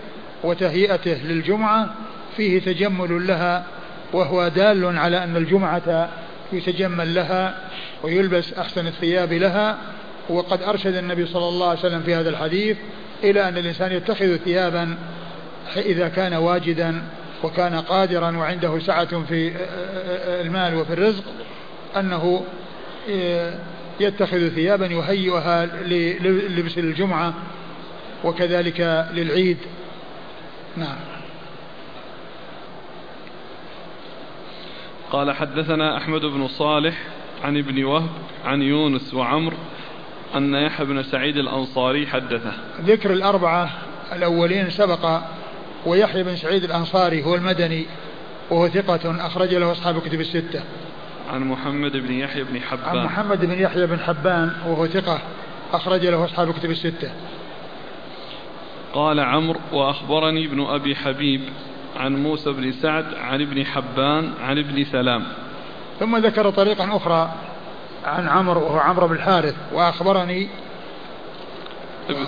وتهيئته 0.45 1.19
للجمعة 1.25 1.95
فيه 2.37 2.61
تجمل 2.61 3.27
لها 3.27 3.65
وهو 4.13 4.49
دال 4.49 4.99
على 4.99 5.25
أن 5.25 5.37
الجمعة 5.37 6.09
يتجمل 6.53 7.15
لها 7.15 7.59
ويلبس 8.03 8.53
أحسن 8.53 8.87
الثياب 8.87 9.33
لها. 9.33 9.79
وقد 10.31 10.63
أرشد 10.63 10.95
النبي 10.95 11.27
صلى 11.27 11.49
الله 11.49 11.69
عليه 11.69 11.79
وسلم 11.79 12.03
في 12.03 12.15
هذا 12.15 12.31
الحديث 12.31 12.77
إلى 13.25 13.49
أن 13.49 13.59
الإنسان 13.59 13.93
يتخذ 13.93 14.37
ثيابا 14.37 14.99
إذا 15.77 16.09
كان 16.09 16.35
واجدا 16.35 17.03
وكان 17.43 17.75
قادرا 17.75 18.37
وعنده 18.37 18.79
سعة 18.79 19.25
في 19.25 19.53
المال 20.27 20.75
وفي 20.75 20.93
الرزق 20.93 21.25
أنه 21.97 22.45
يتخذ 24.01 24.49
ثيابا 24.49 24.87
يهيئها 24.87 25.67
للبس 25.67 26.79
الجمعة 26.79 27.35
وكذلك 28.25 29.09
للعيد. 29.13 29.59
نعم. 30.77 30.97
قال 35.11 35.33
حدثنا 35.33 35.97
أحمد 35.97 36.21
بن 36.21 36.49
صالح 36.49 36.95
عن 37.45 37.57
ابن 37.57 37.85
وهب 37.85 38.11
عن 38.45 38.63
يونس 38.63 39.15
وعمر 39.15 39.55
أن 40.37 40.55
يحيى 40.55 40.87
بن 40.87 41.03
سعيد 41.03 41.37
الأنصاري 41.37 42.07
حدثه. 42.07 42.53
ذكر 42.81 43.13
الأربعة 43.13 43.71
الأولين 44.13 44.71
سبق 44.71 45.21
ويحيى 45.87 46.23
بن 46.23 46.37
سعيد 46.37 46.65
الأنصاري 46.65 47.25
هو 47.25 47.35
المدني 47.35 47.87
وهو 48.51 48.69
ثقة 48.69 49.27
أخرج 49.27 49.55
له 49.55 49.73
أصحاب 49.73 49.97
الكتب 49.97 50.21
الستة. 50.21 50.63
عن 51.33 51.41
محمد 51.41 51.93
بن 51.93 52.13
يحيى 52.13 52.45
بن 52.45 52.61
حبان. 52.61 52.99
عن 52.99 53.05
محمد 53.05 53.45
بن 53.45 53.61
يحيى 53.61 53.87
بن 53.87 54.01
حبان 54.01 54.53
وهو 54.67 54.87
ثقة 54.87 55.19
أخرج 55.73 56.07
له 56.07 56.25
أصحاب 56.25 56.49
الكتب 56.49 56.71
الستة. 56.71 57.11
قال 58.95 59.21
عمرو 59.21 59.61
وأخبرني 59.73 60.47
ابن 60.47 60.61
أبي 60.61 60.97
حبيب 60.97 61.41
عن 61.97 62.23
موسى 62.23 62.53
بن 62.53 62.73
سعد 62.73 63.15
عن 63.15 63.41
ابن 63.41 63.67
حبان 63.67 64.33
عن 64.41 64.59
ابن 64.59 64.85
سلام. 64.85 65.25
ثم 66.01 66.17
ذكر 66.17 66.51
طريقا 66.51 66.97
أخرى 66.97 67.35
عن 68.05 68.29
عمرو 68.29 68.61
وهو 68.61 68.79
عمرو 68.79 69.09
بن 69.09 69.15
الحارث 69.15 69.55
وأخبرني 69.73 70.49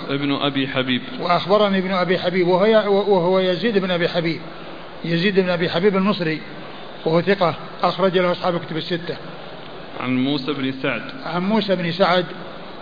ابن 0.09 0.33
أبي 0.33 0.69
حبيب. 0.69 1.03
وأخبرني 1.21 1.79
ابن 1.79 1.91
أبي 1.91 2.19
حبيب 2.19 2.49
وهو, 2.49 2.93
وهو 3.15 3.39
يزيد 3.39 3.79
بن 3.79 3.91
أبي 3.91 4.09
حبيب 4.09 4.41
يزيد 5.05 5.41
بن 5.41 5.51
أبي 5.51 5.71
حبيب 5.71 5.97
المصري 5.97 6.41
وهو 7.05 7.21
ثقة 7.21 7.55
أخرج 7.83 8.19
له 8.19 8.33
أصحاب 8.33 8.61
كتب 8.61 8.77
الستة. 8.77 9.17
عن 10.01 10.25
موسى 10.25 10.53
بن 10.53 10.73
سعد. 10.73 11.03
عن 11.25 11.43
موسى 11.43 11.77
بن 11.77 11.93
سعد 11.93 12.27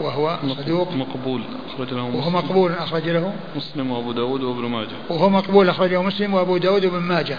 وهو 0.00 0.38
صدوق. 0.56 0.92
مقبول 0.92 1.42
أخرج 1.74 1.94
له 1.94 2.08
مسلم. 2.08 2.16
وهو 2.16 2.30
مقبول 2.30 2.72
أخرج 2.72 3.08
له 3.08 3.32
مسلم 3.56 3.90
وأبو 3.90 4.12
داود 4.12 4.42
وابن 4.42 4.68
ماجه. 4.68 4.96
وهو 5.08 5.28
مقبول 5.28 5.68
أخرجه 5.68 6.02
مسلم 6.02 6.34
وأبو 6.34 6.56
داود 6.56 6.84
وابن 6.84 6.98
ماجه. 6.98 7.38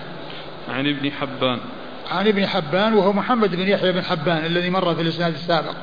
عن 0.70 0.88
ابن 0.88 1.12
حبان. 1.12 1.60
عن 2.12 2.28
ابن 2.28 2.47
حبان 2.47 2.93
وهو 2.93 3.13
محمد 3.13 3.56
بن 3.56 3.67
يحيى 3.67 3.91
بن 3.91 4.04
حبان 4.04 4.45
الذي 4.45 4.69
مر 4.69 4.95
في 4.95 5.02
الإسناد 5.02 5.34
السابق. 5.34 5.74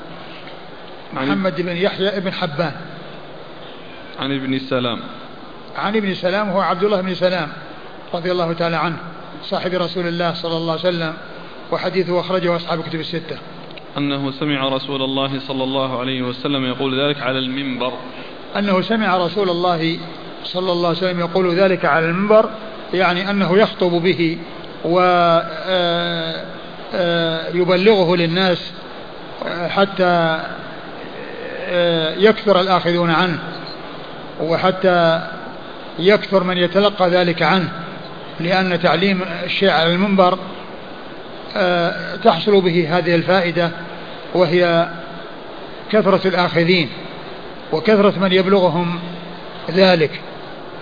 محمد 1.12 1.60
بن 1.60 1.76
يحيى 1.76 2.20
بن 2.20 2.32
حبان. 2.32 2.72
عن 4.18 4.32
ابن 4.32 4.58
سلام. 4.58 5.00
عن 5.76 5.96
ابن 5.96 6.14
سلام 6.14 6.48
هو 6.48 6.60
عبد 6.60 6.84
الله 6.84 7.00
بن 7.00 7.14
سلام 7.14 7.48
رضي 8.14 8.32
الله 8.32 8.52
تعالى 8.52 8.76
عنه 8.76 8.96
صاحب 9.44 9.74
رسول 9.74 10.06
الله 10.06 10.34
صلى 10.34 10.56
الله 10.56 10.72
عليه 10.72 10.80
وسلم 10.80 11.14
وحديثه 11.72 12.20
أخرجه 12.20 12.56
أصحاب 12.56 12.82
كتب 12.82 13.00
الستة. 13.00 13.38
أنه 13.98 14.30
سمع 14.30 14.68
رسول 14.68 15.02
الله 15.02 15.40
صلى 15.40 15.64
الله 15.64 16.00
عليه 16.00 16.22
وسلم 16.22 16.64
يقول 16.64 17.00
ذلك 17.00 17.22
على 17.22 17.38
المنبر. 17.38 17.92
أنه 18.56 18.80
سمع 18.80 19.16
رسول 19.16 19.50
الله 19.50 19.98
صلى 20.44 20.72
الله 20.72 20.88
عليه 20.88 20.98
وسلم 20.98 21.20
يقول 21.20 21.54
ذلك 21.54 21.84
على 21.84 22.06
المنبر 22.06 22.50
يعني 22.94 23.30
أنه 23.30 23.58
يخطب 23.58 23.90
به 23.90 24.38
ويبلغه 27.54 28.16
للناس 28.16 28.72
حتى 29.68 30.40
يكثر 32.16 32.60
الآخذون 32.60 33.10
عنه 33.10 33.38
وحتى 34.40 35.22
يكثر 35.98 36.44
من 36.44 36.56
يتلقى 36.56 37.10
ذلك 37.10 37.42
عنه 37.42 37.72
لأن 38.40 38.80
تعليم 38.80 39.20
الشيء 39.44 39.70
على 39.70 39.92
المنبر 39.92 40.38
تحصل 42.24 42.60
به 42.60 42.98
هذه 42.98 43.14
الفائدة 43.14 43.70
وهي 44.34 44.88
كثرة 45.90 46.28
الآخذين 46.28 46.88
وكثرة 47.72 48.18
من 48.18 48.32
يبلغهم 48.32 48.98
ذلك 49.70 50.20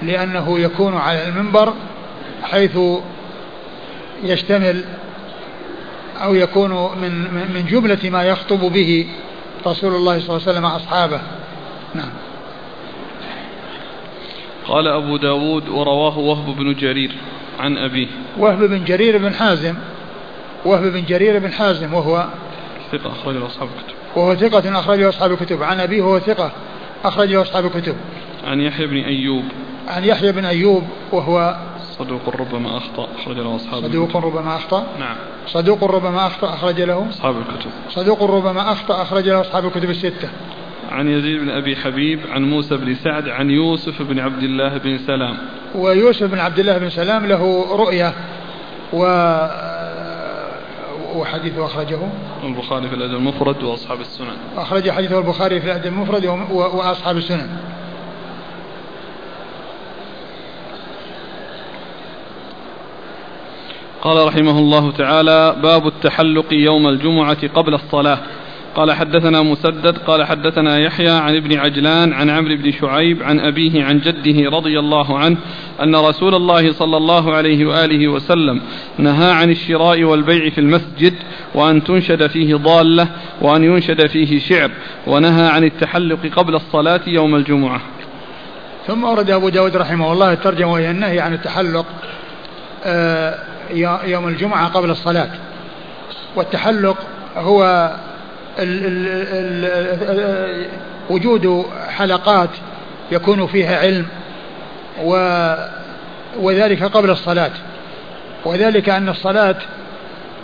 لأنه 0.02 0.58
يكون 0.60 0.96
على 0.96 1.28
المنبر 1.28 1.74
حيث 2.42 2.78
يشتمل 4.22 4.84
أو 6.16 6.34
يكون 6.34 6.70
من 6.70 7.12
من 7.54 7.66
جملة 7.70 8.10
ما 8.10 8.22
يخطب 8.22 8.60
به 8.60 9.06
رسول 9.66 9.94
الله 9.94 10.20
صلى 10.20 10.36
الله 10.36 10.48
عليه 10.48 10.58
وسلم 10.58 10.64
أصحابه. 10.64 11.20
نعم. 11.94 12.10
قال 14.68 14.88
أبو 14.88 15.16
داود 15.16 15.68
ورواه 15.68 16.18
وهب 16.18 16.56
بن 16.56 16.74
جرير 16.74 17.12
عن 17.60 17.78
أبيه. 17.78 18.06
وهب 18.38 18.58
بن 18.58 18.84
جرير 18.84 19.18
بن 19.18 19.34
حازم 19.34 19.74
وهب 20.64 20.82
بن 20.82 21.04
جرير 21.04 21.38
بن 21.38 21.52
حازم 21.52 21.94
وهو 21.94 22.26
ثقة 22.92 23.12
أخرجه 23.12 23.46
أصحاب 23.46 23.68
الكتب. 23.68 23.94
وهو 24.16 24.34
ثقة 24.34 24.80
أخرجه 24.80 25.08
أصحاب 25.08 25.32
الكتب. 25.32 25.62
عن 25.62 25.80
أبيه 25.80 26.02
وهو 26.02 26.18
ثقة 26.18 26.52
أخرجه 27.04 27.42
أصحاب 27.42 27.66
الكتب. 27.66 27.96
عن 28.44 28.60
يحيى 28.60 28.86
بن 28.86 28.96
أيوب. 28.96 29.44
عن 29.88 30.04
يحيى 30.04 30.32
بن 30.32 30.44
أيوب 30.44 30.84
وهو 31.12 31.56
صدوق 31.98 32.36
ربما 32.40 32.76
أخطأ 32.76 33.08
أخرج 33.18 33.36
له 33.36 33.56
أصحاب 33.56 33.82
صدوق 33.82 34.16
ربما 34.16 34.56
أخطأ؟ 34.56 34.86
نعم. 34.98 35.16
صدوق 35.46 35.84
ربما 35.84 36.26
أخطأ 36.26 36.54
أخرج 36.54 36.80
له؟ 36.80 37.06
أصحاب 37.10 37.36
الكتب. 37.36 37.70
صدوق 37.90 38.22
ربما 38.22 38.72
أخطأ 38.72 39.02
أخرج 39.02 39.28
له 39.28 39.40
أصحاب 39.40 39.66
الكتب 39.66 39.90
الستة. 39.90 40.28
عن 40.90 41.08
يزيد 41.08 41.40
بن 41.40 41.50
أبي 41.50 41.76
حبيب 41.76 42.20
عن 42.30 42.50
موسى 42.50 42.76
بن 42.76 42.94
سعد 42.94 43.28
عن 43.28 43.50
يوسف 43.50 44.02
بن 44.02 44.18
عبد 44.18 44.42
الله 44.42 44.78
بن 44.78 44.98
سلام. 44.98 45.36
ويوسف 45.74 46.30
بن 46.30 46.38
عبد 46.38 46.58
الله 46.58 46.78
بن 46.78 46.88
سلام 46.88 47.26
له 47.26 47.66
رؤية 47.76 48.12
و 48.92 49.02
وحديثه 51.16 51.64
أخرجه. 51.64 51.98
البخاري 52.44 52.88
في 52.88 52.94
الأدب 52.94 53.14
المفرد 53.14 53.62
وأصحاب 53.62 54.00
السنن. 54.00 54.36
أخرج 54.56 54.90
حديثه 54.90 55.18
البخاري 55.18 55.60
في 55.60 55.66
الأدب 55.66 55.86
المفرد 55.86 56.24
وأصحاب 56.50 57.16
السنن. 57.16 57.48
قال 64.06 64.26
رحمه 64.26 64.58
الله 64.58 64.92
تعالى 64.92 65.56
باب 65.62 65.86
التحلق 65.86 66.46
يوم 66.52 66.88
الجمعة 66.88 67.48
قبل 67.48 67.74
الصلاة. 67.74 68.18
قال 68.76 68.92
حدثنا 68.92 69.42
مسدد 69.42 69.98
قال 69.98 70.24
حدثنا 70.24 70.78
يحيى 70.78 71.10
عن 71.10 71.36
ابن 71.36 71.58
عجلان 71.58 72.12
عن 72.12 72.30
عمرو 72.30 72.56
بن 72.56 72.72
شعيب 72.72 73.22
عن 73.22 73.40
أبيه 73.40 73.84
عن 73.84 74.00
جده 74.00 74.50
رضي 74.50 74.78
الله 74.78 75.18
عنه 75.18 75.36
أن 75.82 75.96
رسول 75.96 76.34
الله 76.34 76.72
صلى 76.72 76.96
الله 76.96 77.34
عليه 77.34 77.66
وآله 77.66 78.08
وسلم 78.08 78.60
نهى 78.98 79.30
عن 79.30 79.50
الشراء 79.50 80.02
والبيع 80.02 80.50
في 80.50 80.58
المسجد 80.58 81.14
وأن 81.54 81.84
تنشد 81.84 82.26
فيه 82.26 82.54
ضالة 82.54 83.08
وأن 83.42 83.64
ينشد 83.64 84.06
فيه 84.06 84.38
شعر 84.38 84.70
ونهى 85.06 85.46
عن 85.46 85.64
التحلق 85.64 86.26
قبل 86.36 86.54
الصلاة 86.54 87.00
يوم 87.06 87.34
الجمعة. 87.34 87.80
ثم 88.86 89.04
أورد 89.04 89.30
أبو 89.30 89.48
داود 89.48 89.76
رحمه 89.76 90.12
الله 90.12 90.32
الترجمة 90.32 90.72
وهي 90.72 90.90
النهي 90.90 91.20
عن 91.20 91.34
التحلق 91.34 91.86
آه، 92.84 93.55
يوم 94.04 94.28
الجمعة 94.28 94.68
قبل 94.68 94.90
الصلاة. 94.90 95.28
والتحلق 96.36 96.96
هو 97.36 97.90
ال 98.58 100.66
وجود 101.10 101.66
حلقات 101.88 102.50
يكون 103.12 103.46
فيها 103.46 103.78
علم 103.78 104.06
و 105.02 105.12
وذلك 106.38 106.82
قبل 106.82 107.10
الصلاة. 107.10 107.50
وذلك 108.44 108.88
أن 108.88 109.08
الصلاة 109.08 109.56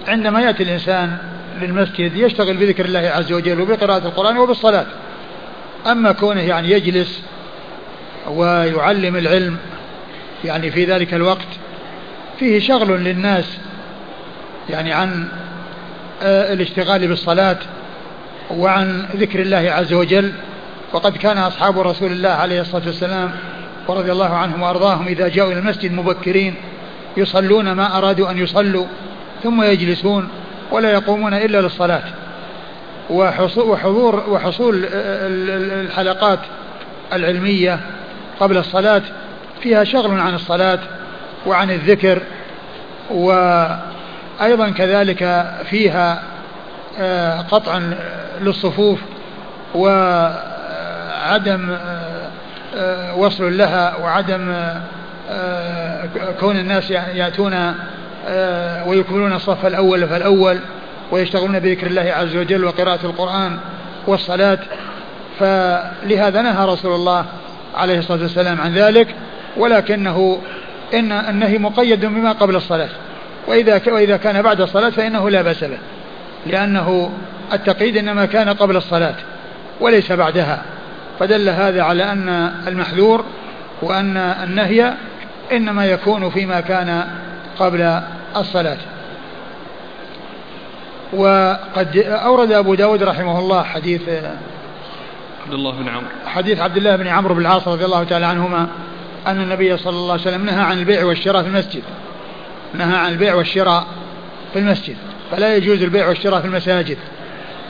عندما 0.08 0.40
يأتي 0.40 0.62
الإنسان 0.62 1.16
للمسجد 1.60 2.16
يشتغل 2.16 2.56
بذكر 2.56 2.84
الله 2.84 2.98
عز 2.98 3.32
وجل 3.32 3.60
وبقراءة 3.60 4.06
القرآن 4.06 4.38
وبالصلاة. 4.38 4.86
أما 5.86 6.12
كونه 6.12 6.40
يعني 6.40 6.70
يجلس 6.70 7.22
ويعلم 8.28 9.16
العلم 9.16 9.56
يعني 10.44 10.70
في 10.70 10.84
ذلك 10.84 11.14
الوقت 11.14 11.46
فيه 12.42 12.60
شغل 12.60 13.04
للناس 13.04 13.44
يعني 14.70 14.92
عن 14.92 15.28
آه، 16.22 16.52
الاشتغال 16.52 17.08
بالصلاة 17.08 17.56
وعن 18.50 19.06
ذكر 19.16 19.40
الله 19.40 19.56
عز 19.70 19.92
وجل. 19.92 20.32
وقد 20.92 21.16
كان 21.16 21.38
أصحاب 21.38 21.78
رسول 21.78 22.12
الله 22.12 22.28
عليه 22.28 22.60
الصلاة 22.60 22.86
والسلام 22.86 23.30
ورضي 23.88 24.12
الله 24.12 24.36
عنهم 24.36 24.62
وأرضاهم 24.62 25.06
إذا 25.06 25.28
جاءوا 25.28 25.52
إلى 25.52 25.60
المسجد 25.60 25.92
مبكرين 25.92 26.54
يصلون 27.16 27.72
ما 27.72 27.98
أرادوا 27.98 28.30
أن 28.30 28.38
يصلوا 28.38 28.86
ثم 29.42 29.62
يجلسون 29.62 30.28
ولا 30.70 30.92
يقومون 30.92 31.34
إلا 31.34 31.60
للصلاة. 31.60 32.04
وحضور 33.10 34.24
وحصول 34.30 34.86
الحلقات 35.84 36.38
العلمية 37.12 37.80
قبل 38.40 38.56
الصلاة 38.56 39.02
فيها 39.62 39.84
شغل 39.84 40.20
عن 40.20 40.34
الصلاة. 40.34 40.78
وعن 41.46 41.70
الذكر 41.70 42.22
وأيضا 43.10 44.70
كذلك 44.76 45.52
فيها 45.70 46.22
آه، 47.00 47.40
قطع 47.40 47.80
للصفوف 48.40 48.98
وعدم 49.74 51.70
آه، 51.70 52.30
آه، 52.76 53.16
وصل 53.16 53.58
لها 53.58 53.96
وعدم 53.96 54.54
كون 56.40 56.56
الناس 56.56 56.90
يأتون 56.90 57.74
ويكملون 58.86 59.32
الصف 59.32 59.66
الأول 59.66 60.08
فالأول 60.08 60.58
ويشتغلون 61.10 61.58
بذكر 61.58 61.86
الله 61.86 62.12
عز 62.16 62.36
وجل 62.36 62.64
وقراءة 62.64 63.06
القرآن 63.06 63.58
والصلاة. 64.06 64.58
فلهذا 65.40 66.42
نهى 66.42 66.66
رسول 66.66 66.94
الله 66.94 67.24
عليه 67.74 67.98
الصلاة 67.98 68.22
والسلام 68.22 68.60
عن 68.60 68.74
ذلك 68.74 69.14
ولكنه 69.56 70.38
إن 70.94 71.12
النهي 71.12 71.58
مقيد 71.58 72.04
بما 72.04 72.32
قبل 72.32 72.56
الصلاة. 72.56 72.88
وإذا 73.46 73.80
وإذا 73.86 74.16
كان 74.16 74.42
بعد 74.42 74.60
الصلاة 74.60 74.90
فإنه 74.90 75.30
لا 75.30 75.42
بأس 75.42 75.64
به. 75.64 75.78
لأنه 76.46 77.12
التقييد 77.52 77.96
إنما 77.96 78.26
كان 78.26 78.48
قبل 78.48 78.76
الصلاة 78.76 79.14
وليس 79.80 80.12
بعدها. 80.12 80.62
فدل 81.18 81.48
هذا 81.48 81.82
على 81.82 82.12
أن 82.12 82.28
المحذور 82.66 83.24
وأن 83.82 84.16
النهي 84.16 84.94
إنما 85.52 85.86
يكون 85.86 86.30
فيما 86.30 86.60
كان 86.60 87.04
قبل 87.58 88.00
الصلاة. 88.36 88.78
وقد 91.12 91.96
أورد 92.06 92.52
أبو 92.52 92.74
داود 92.74 93.02
رحمه 93.02 93.38
الله 93.38 93.62
حديث 93.62 94.08
عبد 95.44 95.52
الله 95.52 95.70
بن 95.70 95.88
عمرو. 95.88 96.06
حديث 96.26 96.60
عبد 96.60 96.76
الله 96.76 96.96
بن 96.96 97.06
عمرو 97.06 97.34
بن 97.34 97.40
العاص 97.40 97.68
رضي 97.68 97.84
الله 97.84 98.04
تعالى 98.04 98.26
عنهما 98.26 98.68
أن 99.26 99.40
النبي 99.40 99.76
صلى 99.76 99.96
الله 99.96 100.12
عليه 100.12 100.22
وسلم 100.22 100.46
نهى 100.46 100.64
عن 100.64 100.78
البيع 100.78 101.04
والشراء 101.04 101.42
في 101.42 101.48
المسجد. 101.48 101.82
نهى 102.74 102.96
عن 102.96 103.12
البيع 103.12 103.34
والشراء 103.34 103.86
في 104.52 104.58
المسجد. 104.58 104.96
فلا 105.30 105.56
يجوز 105.56 105.82
البيع 105.82 106.08
والشراء 106.08 106.40
في 106.40 106.46
المساجد 106.46 106.96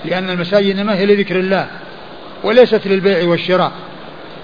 لأن 0.05 0.31
المساجد 0.31 0.79
إنما 0.79 0.95
هي 0.95 1.07
لذكر 1.07 1.39
الله 1.39 1.67
وليست 2.45 2.87
للبيع 2.87 3.29
والشراء. 3.29 3.73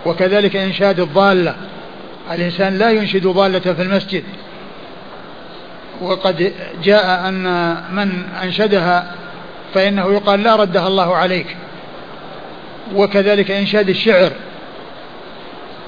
وكذلك 0.07 0.57
إنشاد 0.57 1.01
الضالة 1.01 1.55
الإنسان 2.33 2.79
لا 2.79 2.91
ينشد 2.91 3.27
ضالة 3.27 3.59
في 3.75 3.83
المسجد. 3.83 4.25
وقد 6.01 6.53
جاء 6.83 7.29
أن 7.29 7.77
من 7.93 8.23
أنشدها 8.43 9.15
فإنه 9.75 10.13
يقال 10.13 10.43
لا 10.43 10.57
ردها 10.57 10.87
الله 10.87 11.17
عليك. 11.17 11.57
وكذلك 12.95 13.51
إنشاد 13.51 13.89
الشعر. 13.89 14.33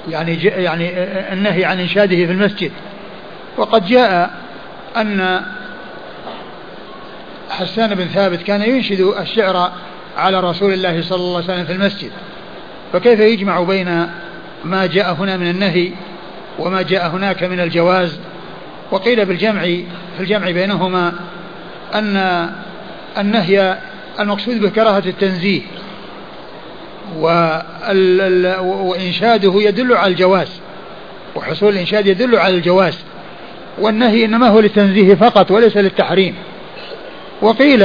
يعني 0.08 0.44
يعني 0.44 0.90
النهي 1.32 1.64
عن 1.64 1.80
إنشاده 1.80 2.16
في 2.16 2.32
المسجد. 2.32 2.72
وقد 3.56 3.86
جاء 3.86 4.30
أن 4.96 5.40
حسان 7.50 7.94
بن 7.94 8.04
ثابت 8.04 8.42
كان 8.42 8.62
ينشد 8.62 9.00
الشعر 9.00 9.72
على 10.16 10.40
رسول 10.40 10.72
الله 10.72 11.02
صلى 11.02 11.16
الله 11.16 11.36
عليه 11.36 11.44
وسلم 11.44 11.64
في 11.64 11.72
المسجد. 11.72 12.10
فكيف 12.92 13.20
يجمع 13.20 13.60
بين 13.60 14.08
ما 14.64 14.86
جاء 14.86 15.12
هنا 15.12 15.36
من 15.36 15.50
النهي 15.50 15.90
وما 16.58 16.82
جاء 16.82 17.08
هناك 17.08 17.42
من 17.42 17.60
الجواز؟ 17.60 18.20
وقيل 18.90 19.24
بالجمع 19.24 19.62
في 19.62 20.20
الجمع 20.20 20.50
بينهما 20.50 21.12
أن 21.94 22.48
النهي 23.18 23.78
المقصود 24.20 24.60
بكراهة 24.60 25.02
التنزيه. 25.06 25.62
وإنشاده 28.60 29.52
يدل 29.56 29.92
على 29.96 30.12
الجواز 30.12 30.48
وحصول 31.36 31.72
الإنشاد 31.72 32.06
يدل 32.06 32.36
على 32.36 32.54
الجواز 32.56 32.98
والنهي 33.78 34.24
إنما 34.24 34.48
هو 34.48 34.60
للتنزيه 34.60 35.14
فقط 35.14 35.50
وليس 35.50 35.76
للتحريم. 35.76 36.34
وقيل 37.42 37.82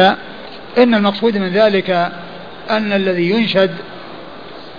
إن 0.77 0.93
المقصود 0.93 1.37
من 1.37 1.49
ذلك 1.49 1.89
أن 2.69 2.93
الذي 2.93 3.29
ينشد 3.29 3.71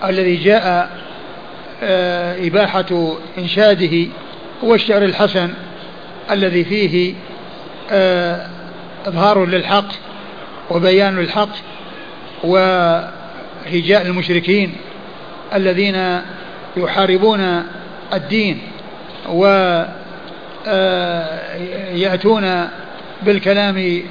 الذي 0.03 0.35
جاء 0.35 0.89
آه، 1.83 2.47
إباحة 2.47 3.15
إنشاده 3.37 4.07
هو 4.63 4.75
الشعر 4.75 5.03
الحسن 5.03 5.53
الذي 6.31 6.63
فيه 6.63 7.13
آه، 7.91 8.47
إظهار 9.07 9.45
للحق 9.45 9.87
وبيان 10.69 11.19
للحق 11.19 11.49
وهجاء 13.67 14.01
المشركين 14.01 14.75
الذين 15.53 16.21
يحاربون 16.77 17.63
الدين 18.13 18.61
ويأتون 19.29 19.63
آه، 22.43 22.69
بالكلام 23.23 24.01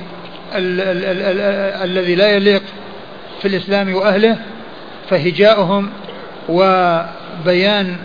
الذي 1.85 2.15
لا 2.15 2.31
يليق 2.31 2.63
في 3.43 3.49
الإسلام 3.49 3.95
وأهله 3.95 4.39
فهجاؤهم 5.11 5.91
وبيان 6.49 7.97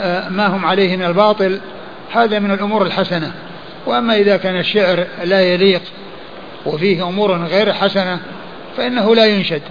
آه، 0.00 0.28
ما 0.28 0.46
هم 0.46 0.66
عليه 0.66 0.96
من 0.96 1.04
الباطل. 1.04 1.60
هذا 2.12 2.38
من 2.38 2.50
الأمور 2.50 2.86
الحسنة. 2.86 3.32
وأما 3.86 4.16
إذا 4.16 4.36
كان 4.36 4.58
الشعر 4.58 5.06
لا 5.24 5.40
يليق 5.40 5.82
وفيه 6.66 7.08
أمور 7.08 7.44
غير 7.44 7.72
حسنة 7.72 8.20
فإنه 8.76 9.14
لا 9.14 9.26
ينشد. 9.26 9.62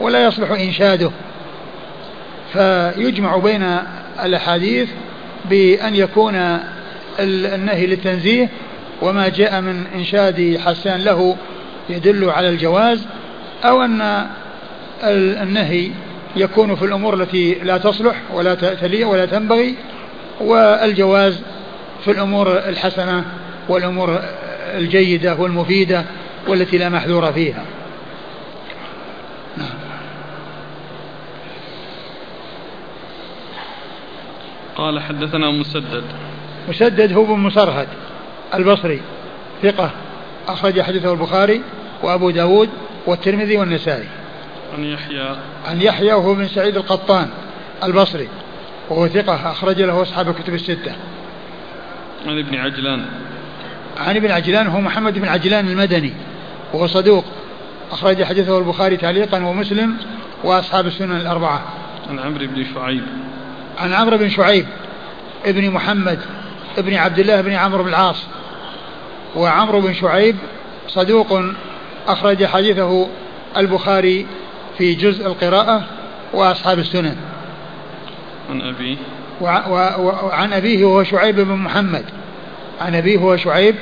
ولا 0.00 0.24
يصلح 0.24 0.50
إنشاده. 0.50 1.10
فيجمع 2.52 3.36
بين 3.36 3.76
الأحاديث 4.24 4.88
بأن 5.50 5.94
يكون 5.94 6.58
النهي 7.20 7.86
للتنزيه 7.86 8.48
وما 9.02 9.28
جاء 9.28 9.60
من 9.60 9.84
إنشاد 9.94 10.60
حسان 10.64 11.00
له 11.00 11.36
يدل 11.90 12.30
على 12.30 12.48
الجواز 12.48 13.06
أو 13.64 13.82
أن 13.82 14.26
النهي 15.42 15.90
يكون 16.36 16.74
في 16.74 16.84
الأمور 16.84 17.14
التي 17.14 17.54
لا 17.54 17.78
تصلح 17.78 18.14
ولا 18.34 18.54
تليق 18.54 19.08
ولا 19.08 19.26
تنبغي 19.26 19.74
والجواز 20.40 21.40
في 22.04 22.10
الأمور 22.10 22.58
الحسنة 22.58 23.24
والأمور 23.68 24.20
الجيدة 24.76 25.34
والمفيدة 25.34 26.04
والتي 26.48 26.78
لا 26.78 26.88
محذور 26.88 27.32
فيها. 27.32 27.62
قال 34.76 35.02
حدثنا 35.02 35.50
مسدد. 35.50 36.04
مسدد 36.68 37.12
هو 37.12 37.24
بن 37.24 37.38
مسرهد 37.38 37.88
البصري 38.54 39.00
ثقة 39.62 39.90
أخرج 40.48 40.80
حديثه 40.80 41.12
البخاري 41.12 41.62
وأبو 42.02 42.30
داود 42.30 42.70
والترمذي 43.06 43.56
والنسائي. 43.56 44.08
عن 44.76 44.84
يحيى. 44.84 45.36
عن 45.66 45.82
يحيى 45.82 46.12
وهو 46.12 46.34
بن 46.34 46.48
سعيد 46.48 46.76
القطان 46.76 47.28
البصري 47.84 48.28
وهو 48.90 49.08
ثقة 49.08 49.50
أخرج 49.50 49.82
له 49.82 50.02
أصحاب 50.02 50.28
الكتب 50.28 50.54
الستة. 50.54 50.92
عن 52.26 52.38
ابن 52.38 52.54
عجلان. 52.54 53.06
عن 53.96 54.16
ابن 54.16 54.30
عجلان 54.30 54.66
هو 54.66 54.80
محمد 54.80 55.18
بن 55.18 55.28
عجلان 55.28 55.68
المدني 55.68 56.12
وهو 56.72 56.86
صدوق 56.86 57.24
أخرج 57.92 58.24
حديثه 58.24 58.58
البخاري 58.58 58.96
تعليقا 58.96 59.44
ومسلم 59.44 59.96
وأصحاب 60.44 60.86
السنن 60.86 61.16
الأربعة. 61.16 61.62
عن 62.10 62.18
عمرو 62.18 62.46
بن 62.46 62.64
شعيب. 62.74 63.02
عن 63.78 63.92
عمرو 63.92 64.18
بن 64.18 64.28
شعيب 64.28 64.66
ابن 65.46 65.70
محمد 65.70 66.18
ابن 66.78 66.94
عبد 66.94 67.18
الله 67.18 67.40
بن 67.40 67.52
عمرو 67.52 67.82
بن 67.82 67.88
العاص. 67.88 68.26
وعمرو 69.36 69.80
بن 69.80 69.94
شعيب 69.94 70.36
صدوق 70.88 71.42
أخرج 72.08 72.44
حديثه 72.44 73.08
البخاري 73.56 74.26
في 74.78 74.94
جزء 74.94 75.26
القراءة 75.26 75.82
وأصحاب 76.32 76.78
السنن. 76.78 77.16
عن 78.50 78.60
أبيه 78.60 78.96
وعن 79.40 80.52
أبيه 80.52 80.84
وهو 80.84 81.04
شعيب 81.04 81.40
بن 81.40 81.54
محمد. 81.54 82.04
عن 82.80 82.94
أبيه 82.94 83.18
هو 83.18 83.36
شعيب 83.36 83.74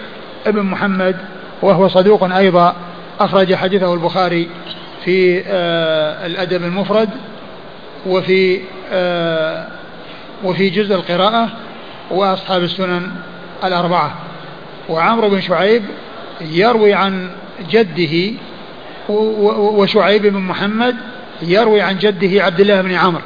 بن 0.47 0.63
محمد 0.63 1.17
وهو 1.63 1.89
صدوق 1.89 2.37
أيضا 2.37 2.77
أخرج 3.21 3.55
حديثه 3.55 3.95
البخاري 3.95 4.49
في 5.05 5.43
آه 5.47 6.27
الأدب 6.27 6.65
المفرد 6.65 7.09
وفي 8.07 8.61
آه 8.93 9.67
وفي 10.45 10.71
جزء 10.71 10.95
القراءة 10.95 11.49
وأصحاب 12.11 12.63
السنن 12.63 13.11
الأربعة. 13.65 14.15
وعمرو 14.89 15.29
بن 15.29 15.41
شعيب 15.41 15.83
يروي 16.41 16.95
عن 16.95 17.31
جده 17.71 18.33
وشعيب 19.09 20.27
بن 20.27 20.39
محمد 20.39 20.97
يروي 21.43 21.81
عن 21.81 21.99
جده 21.99 22.45
عبد 22.45 22.61
الله 22.61 22.83
بن 22.83 22.95
عمرو. 22.95 23.23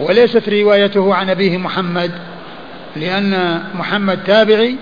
وليست 0.00 0.48
روايته 0.48 1.14
عن 1.14 1.30
أبيه 1.30 1.58
محمد 1.58 2.10
لأن 2.96 3.62
محمد 3.74 4.24
تابعي 4.24 4.76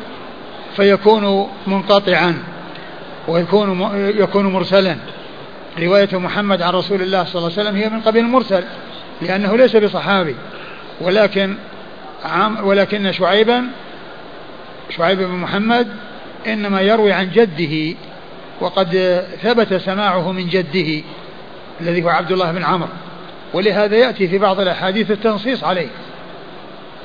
فيكون 0.76 1.48
منقطعا 1.66 2.42
ويكون 3.28 3.90
يكون 4.16 4.46
مرسلا. 4.46 4.96
رواية 5.78 6.08
محمد 6.12 6.62
عن 6.62 6.72
رسول 6.72 7.02
الله 7.02 7.24
صلى 7.24 7.34
الله 7.34 7.52
عليه 7.58 7.62
وسلم 7.62 7.76
هي 7.76 7.88
من 7.88 8.00
قبيل 8.00 8.24
المرسل 8.24 8.64
لأنه 9.22 9.56
ليس 9.56 9.76
بصحابي. 9.76 10.34
ولكن 11.00 11.54
ولكن 12.62 13.12
شعيبا 13.12 13.64
شعيب 14.96 15.18
بن 15.18 15.34
محمد 15.34 15.88
إنما 16.46 16.80
يروي 16.80 17.12
عن 17.12 17.30
جده 17.30 17.96
وقد 18.60 19.22
ثبت 19.42 19.74
سماعه 19.74 20.32
من 20.32 20.48
جده 20.48 21.02
الذي 21.80 22.02
هو 22.04 22.08
عبد 22.08 22.32
الله 22.32 22.52
بن 22.52 22.64
عمرو. 22.64 22.88
ولهذا 23.54 23.96
يأتي 23.96 24.28
في 24.28 24.38
بعض 24.38 24.60
الأحاديث 24.60 25.10
التنصيص 25.10 25.64
عليه 25.64 25.88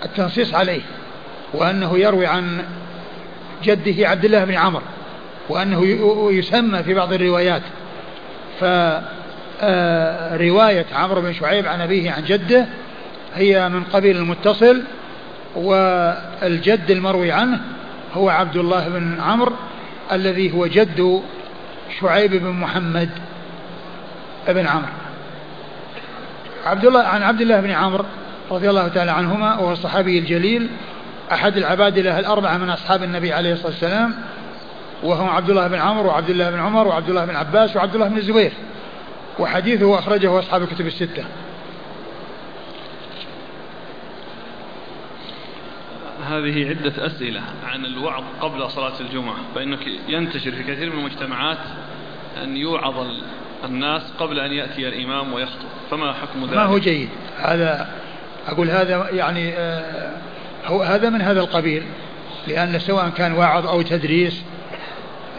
التنصيص 0.05 0.53
عليه 0.53 0.81
وأنه 1.53 1.97
يروي 1.97 2.25
عن 2.25 2.63
جده 3.63 4.09
عبد 4.09 4.25
الله 4.25 4.45
بن 4.45 4.55
عمرو 4.55 4.83
وأنه 5.49 5.85
يسمى 6.31 6.83
في 6.83 6.93
بعض 6.93 7.13
الروايات. 7.13 7.61
فرواية 8.59 9.05
آه، 10.91 10.95
عمرو 10.95 11.21
بن 11.21 11.33
شعيب 11.33 11.67
عن 11.67 11.81
أبيه 11.81 12.11
عن 12.11 12.23
جده 12.23 12.65
هي 13.35 13.69
من 13.69 13.83
قبيل 13.83 14.17
المتصل 14.17 14.83
والجد 15.55 16.91
المروي 16.91 17.31
عنه 17.31 17.61
هو 18.13 18.29
عبد 18.29 18.55
الله 18.55 18.89
بن 18.89 19.21
عمرو 19.21 19.53
الذي 20.11 20.53
هو 20.53 20.67
جد 20.67 21.21
شعيب 22.01 22.35
بن 22.35 22.49
محمد 22.49 23.09
بن 24.47 24.67
عمرو. 24.67 24.91
عبد 26.65 26.85
الله 26.85 27.03
عن 27.03 27.23
عبد 27.23 27.41
الله 27.41 27.61
بن 27.61 27.71
عمرو 27.71 28.05
رضي 28.51 28.69
الله 28.69 28.87
تعالى 28.87 29.11
عنهما 29.11 29.59
وهو 29.59 29.71
الصحابي 29.71 30.19
الجليل 30.19 30.69
أحد 31.31 31.57
العبادلة 31.57 32.19
الأربعة 32.19 32.57
من 32.57 32.69
أصحاب 32.69 33.03
النبي 33.03 33.33
عليه 33.33 33.53
الصلاة 33.53 33.67
والسلام 33.67 34.15
وهم 35.03 35.29
عبد 35.29 35.49
الله 35.49 35.67
بن 35.67 35.79
عمرو 35.79 36.09
وعبد 36.09 36.29
الله 36.29 36.51
بن 36.51 36.59
عمر 36.59 36.87
وعبد 36.87 37.09
الله 37.09 37.25
بن 37.25 37.35
عباس 37.35 37.75
وعبد 37.75 37.95
الله 37.95 38.07
بن 38.07 38.17
الزبير. 38.17 38.51
وحديثه 39.39 39.99
أخرجه 39.99 40.39
أصحاب 40.39 40.63
الكتب 40.63 40.87
الستة. 40.87 41.23
هذه 46.25 46.69
عدة 46.69 47.05
أسئلة 47.05 47.41
عن 47.65 47.85
الوعظ 47.85 48.23
قبل 48.41 48.69
صلاة 48.69 48.99
الجمعة 48.99 49.37
فإنك 49.55 49.79
ينتشر 50.07 50.51
في 50.51 50.63
كثير 50.63 50.89
من 50.89 50.99
المجتمعات 50.99 51.57
أن 52.43 52.57
يوعظ 52.57 53.07
الناس 53.65 54.01
قبل 54.19 54.39
أن 54.39 54.51
يأتي 54.51 54.87
الإمام 54.87 55.33
ويخطب. 55.33 55.65
فما 55.91 56.13
حكم 56.13 56.45
ذلك 56.45 56.53
ما 56.53 56.63
هو 56.63 56.77
جيد؟ 56.77 57.09
هذا 57.37 57.89
أقول 58.47 58.69
هذا 58.69 59.09
يعني 59.11 59.53
آه 59.57 60.11
هو 60.65 60.81
هذا 60.81 61.09
من 61.09 61.21
هذا 61.21 61.39
القبيل 61.39 61.83
لأن 62.47 62.79
سواء 62.79 63.09
كان 63.09 63.33
وعظ 63.33 63.67
أو 63.67 63.81
تدريس 63.81 64.41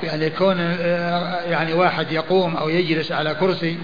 يعني 0.03 0.27
يكون 0.27 0.57
آه 0.61 1.41
يعني 1.41 1.73
واحد 1.73 2.13
يقوم 2.13 2.57
أو 2.57 2.69
يجلس 2.69 3.13
على 3.13 3.35
كرسي 3.35 3.79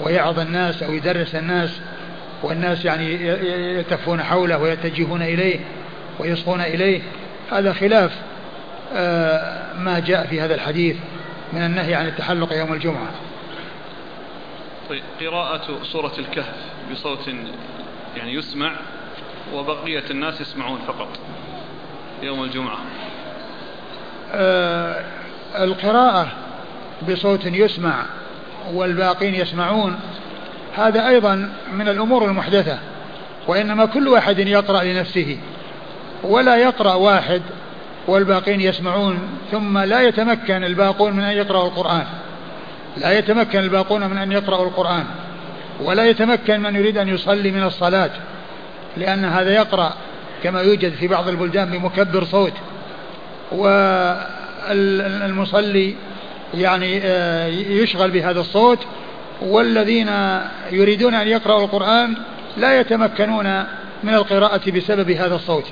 ويعظ 0.00 0.38
الناس 0.38 0.82
أو 0.82 0.92
يدرس 0.92 1.34
الناس 1.34 1.80
والناس 2.42 2.84
يعني 2.84 3.26
يتفون 3.78 4.22
حوله 4.22 4.58
ويتجهون 4.58 5.22
إليه. 5.22 5.60
ويصغون 6.18 6.60
إليه. 6.60 7.02
هذا 7.52 7.72
خلاف 7.72 8.12
آه، 8.94 9.74
ما 9.74 9.98
جاء 9.98 10.26
في 10.26 10.40
هذا 10.40 10.54
الحديث 10.54 10.96
من 11.52 11.62
النهي 11.62 11.94
عن 11.94 12.06
التحلق 12.06 12.52
يوم 12.52 12.72
الجمعة. 12.72 13.10
طيب 14.88 15.02
قراءة 15.20 15.82
سورة 15.92 16.12
الكهف 16.18 16.54
بصوت 16.92 17.28
يعني 18.16 18.34
يسمع 18.34 18.72
وبقية 19.54 20.04
الناس 20.10 20.40
يسمعون 20.40 20.78
فقط 20.86 21.08
يوم 22.22 22.44
الجمعة. 22.44 22.78
آه 24.32 25.04
القراءة 25.58 26.28
بصوت 27.08 27.46
يسمع 27.46 28.04
والباقين 28.72 29.34
يسمعون 29.34 30.00
هذا 30.76 31.08
أيضا 31.08 31.52
من 31.72 31.88
الأمور 31.88 32.24
المحدثة 32.24 32.78
وإنما 33.46 33.86
كل 33.86 34.08
واحد 34.08 34.38
يقرأ 34.38 34.84
لنفسه. 34.84 35.38
ولا 36.28 36.56
يقرأ 36.56 36.94
واحد 36.94 37.42
والباقين 38.08 38.60
يسمعون 38.60 39.18
ثم 39.52 39.78
لا 39.78 40.02
يتمكن 40.02 40.64
الباقون 40.64 41.12
من 41.12 41.24
أن 41.24 41.36
يقرأوا 41.36 41.66
القرآن. 41.66 42.04
لا 42.96 43.18
يتمكن 43.18 43.58
الباقون 43.58 44.06
من 44.10 44.18
أن 44.18 44.32
يقرأوا 44.32 44.66
القرآن. 44.66 45.04
ولا 45.84 46.04
يتمكن 46.04 46.60
من 46.60 46.76
يريد 46.76 46.98
أن 46.98 47.08
يصلي 47.08 47.50
من 47.50 47.62
الصلاة 47.62 48.10
لأن 48.96 49.24
هذا 49.24 49.54
يقرأ 49.54 49.92
كما 50.42 50.60
يوجد 50.60 50.92
في 50.92 51.08
بعض 51.08 51.28
البلدان 51.28 51.70
بمكبر 51.70 52.24
صوت. 52.24 52.52
والمصلي 54.68 55.94
يعني 56.54 57.00
آه، 57.04 57.46
يشغل 57.46 58.10
بهذا 58.10 58.40
الصوت. 58.40 58.78
والذين 59.42 60.10
يريدون 60.72 61.14
أن 61.14 61.28
يقرأوا 61.28 61.64
القرآن 61.64 62.14
لا 62.56 62.80
يتمكنون 62.80 63.64
من 64.04 64.14
القراءة 64.14 64.70
بسبب 64.70 65.10
هذا 65.10 65.34
الصوت. 65.34 65.64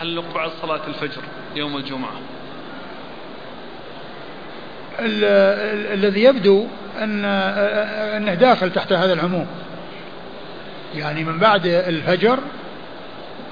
تحلق 0.00 0.24
بعد 0.34 0.50
صلاة 0.62 0.80
الفجر 0.86 1.22
يوم 1.56 1.76
الجمعة. 1.76 2.20
الذي 5.92 6.22
يبدو 6.22 6.66
أن 6.98 7.24
أنه 7.24 8.34
داخل 8.34 8.72
تحت 8.72 8.92
هذا 8.92 9.12
العموم. 9.12 9.46
يعني 10.94 11.24
من 11.24 11.38
بعد 11.38 11.66
الفجر 11.66 12.38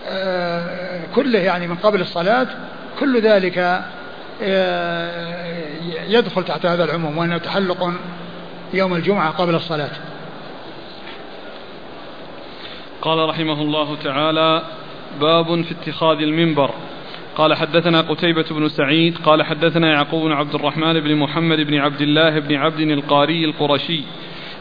آه، 0.08 1.00
كله 1.14 1.38
يعني 1.38 1.66
من 1.66 1.76
قبل 1.76 2.00
الصلاة 2.00 2.46
كل 3.00 3.20
ذلك 3.20 3.82
آه، 4.42 5.66
يدخل 6.06 6.44
تحت 6.44 6.66
هذا 6.66 6.84
العموم 6.84 7.18
وأنه 7.18 7.38
تحلق 7.38 7.92
يوم 8.74 8.94
الجمعة 8.94 9.30
قبل 9.30 9.54
الصلاة. 9.54 9.90
قال 13.02 13.28
رحمه 13.28 13.62
الله 13.62 13.96
تعالى 13.96 14.62
باب 15.21 15.62
في 15.62 15.73
اتخاذ 15.73 16.18
المنبر. 16.18 16.71
قال 17.37 17.55
حدثنا 17.55 18.01
قتيبة 18.01 18.44
بن 18.51 18.68
سعيد 18.68 19.18
قال 19.18 19.42
حدثنا 19.42 19.92
يعقوب 19.92 20.23
بن 20.25 20.33
عبد 20.33 20.55
الرحمن 20.55 21.01
بن 21.01 21.14
محمد 21.16 21.59
بن 21.59 21.75
عبد 21.75 22.01
الله 22.01 22.38
بن 22.38 22.55
عبد 22.55 22.81
القاري 22.81 23.44
القرشي. 23.44 24.01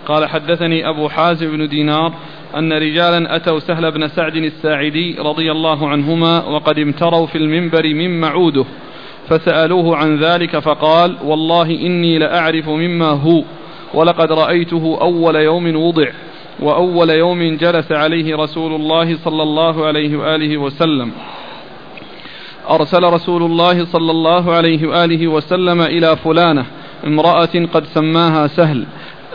قال 0.05 0.25
حدثني 0.29 0.89
أبو 0.89 1.09
حازم 1.09 1.57
بن 1.57 1.67
دينار 1.67 2.13
أن 2.57 2.73
رجالا 2.73 3.35
أتوا 3.35 3.59
سهل 3.59 3.91
بن 3.91 4.07
سعد 4.07 4.35
الساعدي 4.35 5.15
رضي 5.19 5.51
الله 5.51 5.89
عنهما 5.89 6.45
وقد 6.45 6.79
امتروا 6.79 7.27
في 7.27 7.37
المنبر 7.37 7.93
من 7.93 8.19
معوده 8.19 8.65
فسألوه 9.29 9.97
عن 9.97 10.17
ذلك 10.17 10.59
فقال 10.59 11.17
والله 11.23 11.71
إني 11.71 12.17
لأعرف 12.17 12.69
مما 12.69 13.09
هو 13.09 13.43
ولقد 13.93 14.31
رأيته 14.31 14.97
أول 15.01 15.35
يوم 15.35 15.75
وضع. 15.75 16.07
وأول 16.59 17.09
يوم 17.09 17.57
جلس 17.57 17.91
عليه 17.91 18.35
رسول 18.35 18.75
الله 18.75 19.17
صلى 19.17 19.43
الله 19.43 19.85
عليه 19.85 20.17
وآله 20.17 20.57
وسلم. 20.57 21.11
أرسل 22.69 23.03
رسول 23.03 23.43
الله 23.43 23.85
صلى 23.85 24.11
الله 24.11 24.53
عليه 24.53 24.87
وآله 24.87 25.27
وسلم 25.27 25.81
إلى 25.81 26.15
فلانة 26.15 26.65
امرأة 27.07 27.65
قد 27.73 27.85
سماها 27.85 28.47
سهل 28.47 28.85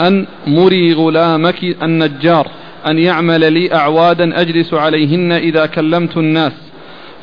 أن 0.00 0.26
مري 0.46 0.92
غلامك 0.92 1.64
النجار 1.82 2.46
أن 2.86 2.98
يعمل 2.98 3.52
لي 3.52 3.74
أعوادا 3.74 4.40
أجلس 4.40 4.74
عليهن 4.74 5.32
إذا 5.32 5.66
كلمت 5.66 6.16
الناس. 6.16 6.72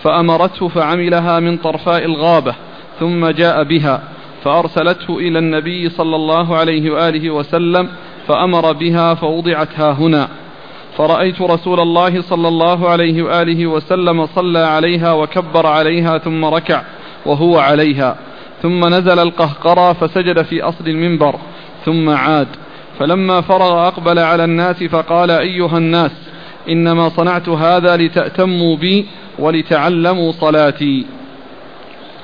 فأمرته 0.04 0.68
فعملها 0.68 1.40
من 1.40 1.58
طرفاء 1.58 2.06
الغابة 2.06 2.56
ثم 3.00 3.28
جاء 3.28 3.64
بها 3.64 4.04
فأرسلته 4.44 5.18
إلى 5.18 5.40
النبي 5.40 5.90
صلى 5.90 6.16
الله 6.16 6.58
عليه 6.58 6.92
وآله 6.92 7.30
وسلم 7.30 7.90
فأمر 8.30 8.72
بها 8.72 9.14
فوضعت 9.14 9.80
ها 9.80 9.92
هنا. 9.92 10.28
فرأيت 10.98 11.42
رسول 11.42 11.80
الله 11.80 12.22
صلى 12.22 12.48
الله 12.48 12.90
عليه 12.90 13.24
وآله 13.24 13.68
وسلم 13.68 14.26
صلى 14.26 14.60
عليها 14.60 15.14
وكبر 15.14 15.68
عليها 15.68 16.18
ثم 16.18 16.46
ركع 16.46 16.82
وهو 17.26 17.60
عليها. 17.60 18.16
ثم 18.62 18.86
نزل 18.86 19.20
القهقرى 19.20 19.94
فسجد 19.94 20.42
في 20.42 20.62
أصل 20.62 20.88
المنبر. 20.88 21.36
ثم 21.86 22.10
عاد. 22.10 22.48
فلما 23.00 23.42
فرغ 23.42 23.88
أقبل 23.88 24.20
على 24.20 24.44
الناس 24.44 24.84
فقال 24.84 25.32
أيها 25.32 25.78
الناس 25.78 26.12
إنما 26.70 27.10
صنعت 27.10 27.50
هذا 27.50 27.98
لتأتموا 27.98 28.78
بي 28.78 29.06
ولتعلموا 29.40 30.32
صلاتي. 30.32 31.06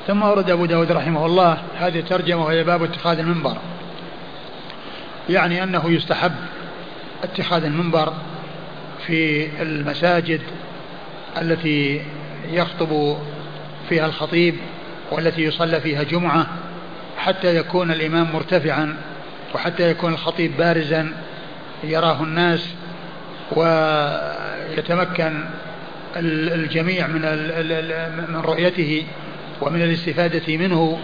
ثم 0.08 0.24
ورد 0.24 0.50
أبو 0.50 0.66
داود 0.66 0.92
رحمه 0.92 1.26
الله 1.26 1.58
هذه 1.78 2.00
الترجمة 2.00 2.46
وهي 2.46 2.64
باب 2.64 2.84
اتخاذ 2.84 3.20
المنبر. 3.20 3.58
يعني 5.30 5.64
أنه 5.64 5.92
يستحب 5.92 6.32
اتخاذ 7.24 7.64
المنبر 7.64 8.14
في 9.08 9.48
المساجد 9.62 10.42
التي 11.42 12.02
يخطب 12.52 13.18
فيها 13.90 14.06
الخطيب 14.06 14.56
والتي 15.12 15.44
يصلى 15.44 15.82
فيها 15.82 16.04
جمعة 16.04 16.48
حتى 17.18 17.56
يكون 17.56 17.92
الإمام 17.92 18.28
مرتفعا 18.34 18.98
وحتى 19.56 19.92
يكون 19.92 20.14
الخطيب 20.14 20.58
بارزا 20.58 21.12
يراه 21.84 22.24
الناس 22.24 22.70
ويتمكن 23.52 25.44
الجميع 26.18 27.08
من 27.08 28.42
رؤيته 28.46 29.06
ومن 29.62 29.82
الاستفادة 29.82 30.58
منه. 30.58 31.00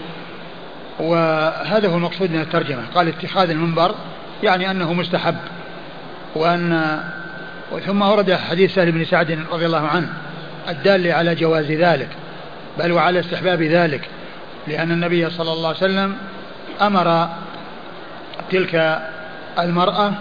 وهذا 1.02 1.88
هو 1.88 1.96
المقصود 1.96 2.32
من 2.32 2.42
الترجمة. 2.42 2.82
قال 2.96 3.08
اتخاذ 3.08 3.50
المنبر 3.50 3.96
يعني 4.44 4.72
أنه 4.72 4.94
مستحب 4.94 5.36
وأن 6.36 7.00
ثم 7.86 8.02
ورد 8.02 8.34
حديث 8.34 8.76
سهل 8.76 8.92
بن 8.92 9.06
سعد 9.06 9.40
رضي 9.52 9.66
الله 9.66 9.88
عنه 9.88 10.08
الدال 10.70 11.12
على 11.12 11.36
جواز 11.36 11.72
ذلك 11.72 12.10
بل 12.80 12.92
وعلى 12.92 13.20
استحباب 13.20 13.62
ذلك 13.62 14.02
لأن 14.68 14.92
النبي 14.92 15.30
صلى 15.30 15.54
الله 15.54 15.68
عليه 15.68 15.78
وسلم 15.78 16.16
أمر 16.82 17.30
تلك 18.52 19.02
المرأة 19.60 20.14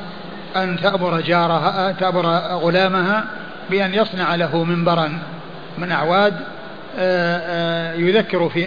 أن 0.57 0.81
تأمر 0.83 1.21
جارها 1.21 1.93
تأمر 1.93 2.27
غلامها 2.39 3.25
بأن 3.71 3.95
يصنع 3.95 4.35
له 4.35 4.65
منبرا 4.65 5.19
من 5.79 5.93
أعواد 5.93 6.35
آه، 6.99 7.39
آه، 7.39 7.95
يذكر 7.95 8.49
في 8.49 8.67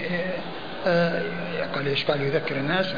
قال 1.76 1.88
إيش 1.88 2.06
قال؟ 2.06 2.22
يذكر 2.22 2.56
الناس. 2.56 2.94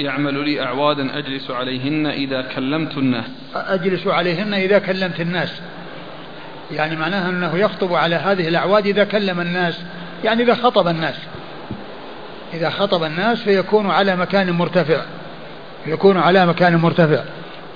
يعمل 0.00 0.44
لي 0.44 0.62
أعوادا 0.62 1.18
أجلس 1.18 1.50
عليهن 1.50 2.06
إذا 2.06 2.42
كلمت 2.42 2.98
الناس. 2.98 3.24
أجلس 3.54 4.06
عليهن 4.06 4.54
إذا 4.54 4.78
كلمت 4.78 5.20
الناس. 5.20 5.60
يعني 6.70 6.96
معناها 6.96 7.30
أنه 7.30 7.58
يخطب 7.58 7.94
على 7.94 8.16
هذه 8.16 8.48
الأعواد 8.48 8.86
إذا 8.86 9.04
كلم 9.04 9.40
الناس. 9.40 9.82
يعني 10.24 10.42
إذا 10.42 10.54
خطب 10.54 10.88
الناس. 10.88 11.16
إذا 12.54 12.70
خطب 12.70 13.04
الناس 13.04 13.42
فيكون 13.42 13.90
على 13.90 14.16
مكان 14.16 14.50
مرتفع. 14.50 15.02
يكون 15.86 16.18
على 16.18 16.46
مكان 16.46 16.76
مرتفع. 16.76 17.22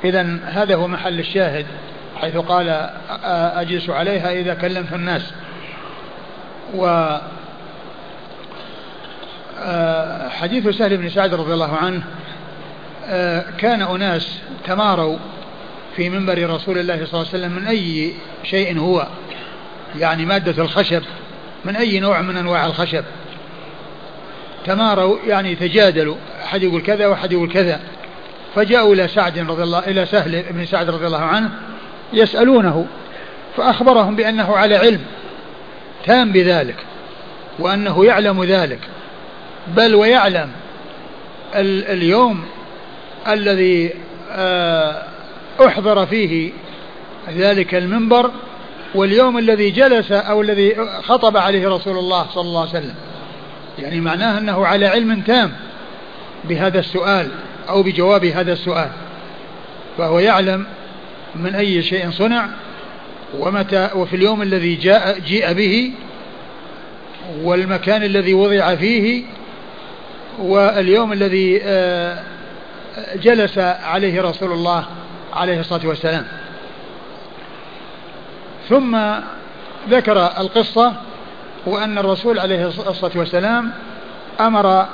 إذا 0.04 0.38
هذا 0.44 0.74
هو 0.74 0.88
محل 0.88 1.18
الشاهد 1.18 1.66
حيث 2.20 2.36
قال 2.36 2.90
أجلس 3.54 3.90
عليها 3.90 4.32
إذا 4.32 4.54
كلمت 4.54 4.92
الناس. 4.92 5.32
و 6.74 7.16
حديث 10.30 10.68
سهل 10.68 10.96
بن 10.96 11.08
سعد 11.08 11.34
رضي 11.34 11.54
الله 11.54 11.76
عنه 11.76 12.02
كان 13.58 13.82
أناس 13.82 14.38
تماروا 14.66 15.18
في 15.96 16.10
منبر 16.10 16.50
رسول 16.50 16.78
الله 16.78 16.94
صلى 16.96 17.04
الله 17.04 17.18
عليه 17.18 17.28
وسلم 17.28 17.52
من 17.52 17.66
أي 17.66 18.12
شيء 18.44 18.78
هو 18.78 19.06
يعني 19.98 20.26
مادة 20.26 20.62
الخشب 20.62 21.02
من 21.64 21.76
أي 21.76 22.00
نوع 22.00 22.20
من 22.20 22.36
أنواع 22.36 22.66
الخشب. 22.66 23.04
تماروا 24.66 25.18
يعني 25.26 25.54
تجادلوا 25.54 26.16
أحد 26.44 26.62
يقول 26.62 26.82
كذا 26.82 27.06
وأحد 27.06 27.32
يقول 27.32 27.52
كذا. 27.52 27.80
فجاءوا 28.54 28.94
إلى 28.94 29.08
سعد 29.08 29.38
رضي 29.38 29.62
الله 29.62 29.78
إلى 29.78 30.06
سهل 30.06 30.42
بن 30.50 30.66
سعد 30.66 30.90
رضي 30.90 31.06
الله 31.06 31.22
عنه 31.22 31.50
يسألونه 32.12 32.86
فأخبرهم 33.56 34.16
بأنه 34.16 34.56
على 34.56 34.76
علم 34.76 35.00
تام 36.04 36.32
بذلك 36.32 36.76
وأنه 37.58 38.04
يعلم 38.04 38.44
ذلك. 38.44 38.80
بل 39.68 39.94
ويعلم 39.94 40.50
اليوم 41.54 42.44
الذي 43.28 43.92
آه، 44.32 45.02
أحضر 45.66 46.06
فيه 46.06 46.52
ذلك 47.30 47.74
المنبر 47.74 48.30
واليوم 48.94 49.38
الذي 49.38 49.70
جلس 49.70 50.12
أو 50.12 50.40
الذي 50.40 50.76
خطب 51.02 51.36
عليه 51.36 51.68
رسول 51.68 51.98
الله 51.98 52.26
صلى 52.30 52.42
الله 52.42 52.60
عليه 52.60 52.70
وسلم. 52.70 52.94
يعني 53.78 54.00
معناه 54.00 54.38
أنه 54.38 54.66
على 54.66 54.86
علم 54.86 55.20
تام 55.20 55.52
بهذا 56.44 56.78
السؤال 56.78 57.28
أو 57.68 57.82
بجواب 57.82 58.24
هذا 58.24 58.52
السؤال. 58.52 58.90
فهو 59.98 60.18
يعلم 60.18 60.66
من 61.34 61.54
أي 61.54 61.82
شيء 61.82 62.10
صنع 62.10 62.48
ومتى 63.38 63.90
وفي 63.94 64.16
اليوم 64.16 64.42
الذي 64.42 64.74
جاء 64.74 65.18
جيء 65.18 65.52
به 65.52 65.92
والمكان 67.42 68.02
الذي 68.02 68.34
وضع 68.34 68.74
فيه 68.74 69.24
واليوم 70.38 71.12
الذي 71.12 71.60
آه، 71.62 72.22
جلس 73.14 73.58
عليه 73.58 74.22
رسول 74.22 74.52
الله 74.52 74.84
عليه 75.32 75.60
الصلاة 75.60 75.86
والسلام. 75.86 76.24
ثم 78.68 78.98
ذكر 79.88 80.26
القصة 80.38 80.92
وأن 81.66 81.98
الرسول 81.98 82.38
عليه 82.38 82.66
الصلاة 82.66 83.12
والسلام 83.14 83.72
أمر 84.40 84.86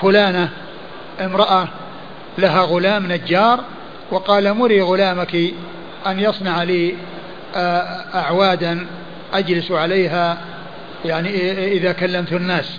فلانة 0.00 0.50
امرأة 1.20 1.68
لها 2.38 2.60
غلام 2.60 3.12
نجار 3.12 3.60
وقال 4.10 4.54
مري 4.54 4.82
غلامك 4.82 5.34
أن 6.06 6.20
يصنع 6.20 6.62
لي 6.62 6.94
آه، 7.56 8.04
أعوادا 8.14 8.86
أجلس 9.34 9.70
عليها 9.70 10.38
يعني 11.04 11.52
إذا 11.72 11.92
كلمت 11.92 12.32
الناس. 12.32 12.78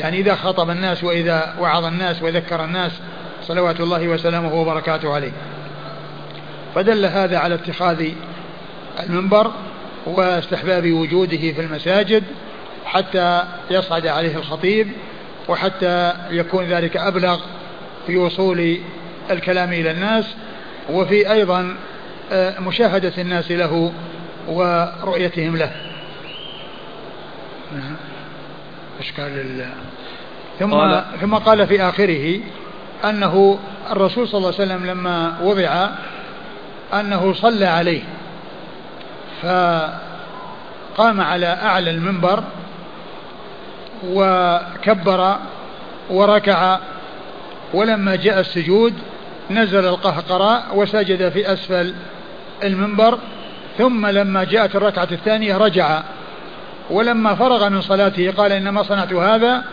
يعني 0.00 0.20
إذا 0.20 0.34
خطب 0.34 0.70
الناس 0.70 1.04
وإذا 1.04 1.54
وعظ 1.60 1.84
الناس 1.84 2.22
وذكر 2.22 2.64
الناس 2.64 2.92
صلوات 3.42 3.80
الله 3.80 4.08
وسلامه 4.08 4.54
وبركاته 4.54 5.14
عليه. 5.14 5.32
فدل 6.74 7.06
هذا 7.06 7.38
على 7.38 7.54
اتخاذ 7.54 8.08
المنبر 9.00 9.52
واستحباب 10.06 10.92
وجوده 10.92 11.36
في 11.36 11.60
المساجد 11.60 12.24
حتى 12.84 13.42
يصعد 13.70 14.06
عليه 14.06 14.36
الخطيب 14.36 14.88
وحتى 15.48 16.12
يكون 16.30 16.64
ذلك 16.64 16.96
أبلغ 16.96 17.40
في 18.06 18.16
وصول 18.16 18.78
الكلام 19.30 19.72
إلى 19.72 19.90
الناس 19.90 20.24
وفي 20.90 21.32
أيضا 21.32 21.76
آه، 22.32 22.60
مشاهدة 22.60 23.12
الناس 23.18 23.50
له 23.50 23.92
ورؤيتهم 24.48 25.56
له. 25.56 25.70
إشكال 29.00 29.66
ثم 30.58 30.74
قال 30.74 31.04
ثم 31.20 31.34
قال 31.34 31.66
في 31.66 31.82
آخره 31.82 32.40
أنه 33.04 33.58
الرسول 33.90 34.28
صلى 34.28 34.38
الله 34.38 34.54
عليه 34.60 34.64
وسلم 34.64 34.86
لما 34.86 35.38
وضع 35.42 35.88
أنه 37.00 37.32
صلى 37.32 37.66
عليه 37.66 38.02
فقام 39.42 41.20
على 41.20 41.46
أعلى 41.46 41.90
المنبر 41.90 42.44
وكبر 44.04 45.36
وركع 46.10 46.78
ولما 47.74 48.16
جاء 48.16 48.40
السجود 48.40 48.94
نزل 49.50 49.84
القهقراء 49.84 50.66
وسجد 50.74 51.28
في 51.28 51.52
أسفل 51.52 51.94
المنبر 52.64 53.18
ثم 53.78 54.06
لما 54.06 54.44
جاءت 54.44 54.76
الركعة 54.76 55.08
الثانية 55.12 55.56
رجع. 55.56 56.02
ولما 56.90 57.34
فرغ 57.34 57.68
من 57.68 57.80
صلاته 57.80 58.30
قال 58.30 58.52
إنما 58.52 58.82
صنعت 58.82 59.12
هذا 59.12 59.64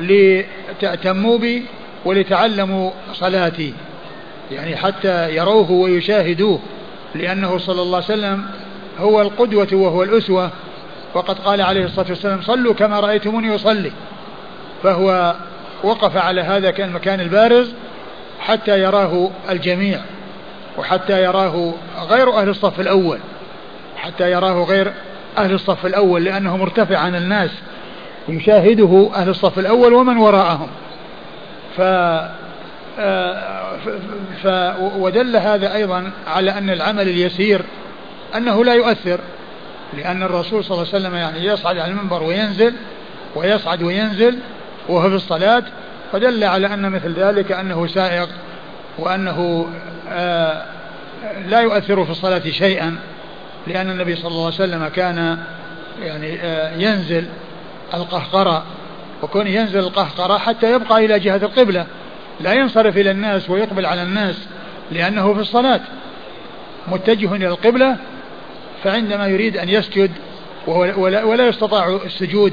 لتأتموا 0.00 1.38
بي 1.38 1.66
ولتعلموا 2.04 2.90
صلاتي. 3.12 3.74
يعني 4.50 4.76
حتى 4.76 5.36
يروه 5.36 5.70
ويشاهدوه 5.70 6.60
لأنه 7.14 7.58
صلى 7.58 7.82
الله 7.82 7.96
عليه 7.96 8.06
وسلم 8.06 8.46
هو 8.98 9.22
القدوة 9.22 9.68
وهو 9.72 10.02
الأسوة. 10.02 10.50
وقد 11.14 11.38
قال 11.38 11.60
عليه 11.60 11.84
الصلاة 11.84 12.06
والسلام 12.08 12.42
صلوا 12.42 12.74
كما 12.74 13.00
رأيتموني 13.00 13.54
أصلي. 13.54 13.92
فهو 14.82 15.34
وقف 15.82 16.16
على 16.16 16.40
هذا 16.40 16.70
كان 16.70 16.88
المكان 16.88 17.20
البارز 17.20 17.72
حتى 18.40 18.80
يراه 18.80 19.30
الجميع 19.50 20.00
وحتى 20.78 21.24
يراه 21.24 21.72
غير 22.08 22.38
أهل 22.38 22.48
الصف 22.48 22.80
الأول 22.80 23.18
حتى 23.96 24.32
يراه 24.32 24.64
غير 24.64 24.92
أهل 25.38 25.54
الصف 25.54 25.86
الأول 25.86 26.24
لأنه 26.24 26.56
مرتفع 26.56 26.98
عن 26.98 27.14
الناس. 27.14 27.50
يشاهده 28.28 29.10
أهل 29.14 29.28
الصف 29.28 29.58
الأول 29.58 29.92
ومن 29.92 30.16
وراءهم. 30.16 30.68
ف 31.76 31.80
ف 34.42 34.46
ودل 34.96 35.36
هذا 35.36 35.74
أيضا 35.74 36.10
على 36.26 36.50
أن 36.50 36.70
العمل 36.70 37.08
اليسير 37.08 37.62
أنه 38.36 38.64
لا 38.64 38.74
يؤثر 38.74 39.20
لأن 39.96 40.22
الرسول 40.22 40.64
صلى 40.64 40.74
الله 40.74 40.88
عليه 40.94 40.98
وسلم 40.98 41.14
يعني 41.14 41.44
يصعد 41.44 41.78
على 41.78 41.92
المنبر 41.92 42.22
وينزل 42.22 42.74
ويصعد 43.34 43.82
وينزل 43.82 44.38
وهو 44.88 45.08
في 45.08 45.14
الصلاة. 45.14 45.62
فدل 46.12 46.44
على 46.44 46.66
أن 46.66 46.90
مثل 46.90 47.12
ذلك 47.12 47.52
أنه 47.52 47.86
سائق 47.86 48.28
وأنه 48.98 49.66
آه 50.10 50.64
لا 51.46 51.60
يؤثر 51.60 52.04
في 52.04 52.10
الصلاة 52.10 52.42
شيئا. 52.50 52.96
لأن 53.66 53.90
النبي 53.90 54.16
صلى 54.16 54.28
الله 54.28 54.44
عليه 54.44 54.54
وسلم 54.54 54.88
كان 54.88 55.38
يعني 56.02 56.40
آه 56.40 56.76
ينزل 56.76 57.24
القهقرة 57.94 58.64
وكون 59.22 59.46
ينزل 59.46 59.78
القهقرة 59.78 60.38
حتى 60.38 60.72
يبقى 60.72 61.04
إلى 61.04 61.18
جهة 61.18 61.36
القبلة 61.36 61.86
لا 62.40 62.52
ينصرف 62.52 62.96
إلى 62.96 63.10
الناس 63.10 63.50
ويقبل 63.50 63.86
على 63.86 64.02
الناس 64.02 64.36
لأنه 64.92 65.34
في 65.34 65.40
الصلاة. 65.40 65.80
متجه 66.88 67.34
إلى 67.34 67.48
القبلة 67.48 67.96
فعندما 68.84 69.26
يريد 69.26 69.56
أن 69.56 69.68
يسجد 69.68 70.10
ولا, 70.66 71.24
ولا 71.24 71.48
يستطاع 71.48 71.98
السجود 72.04 72.52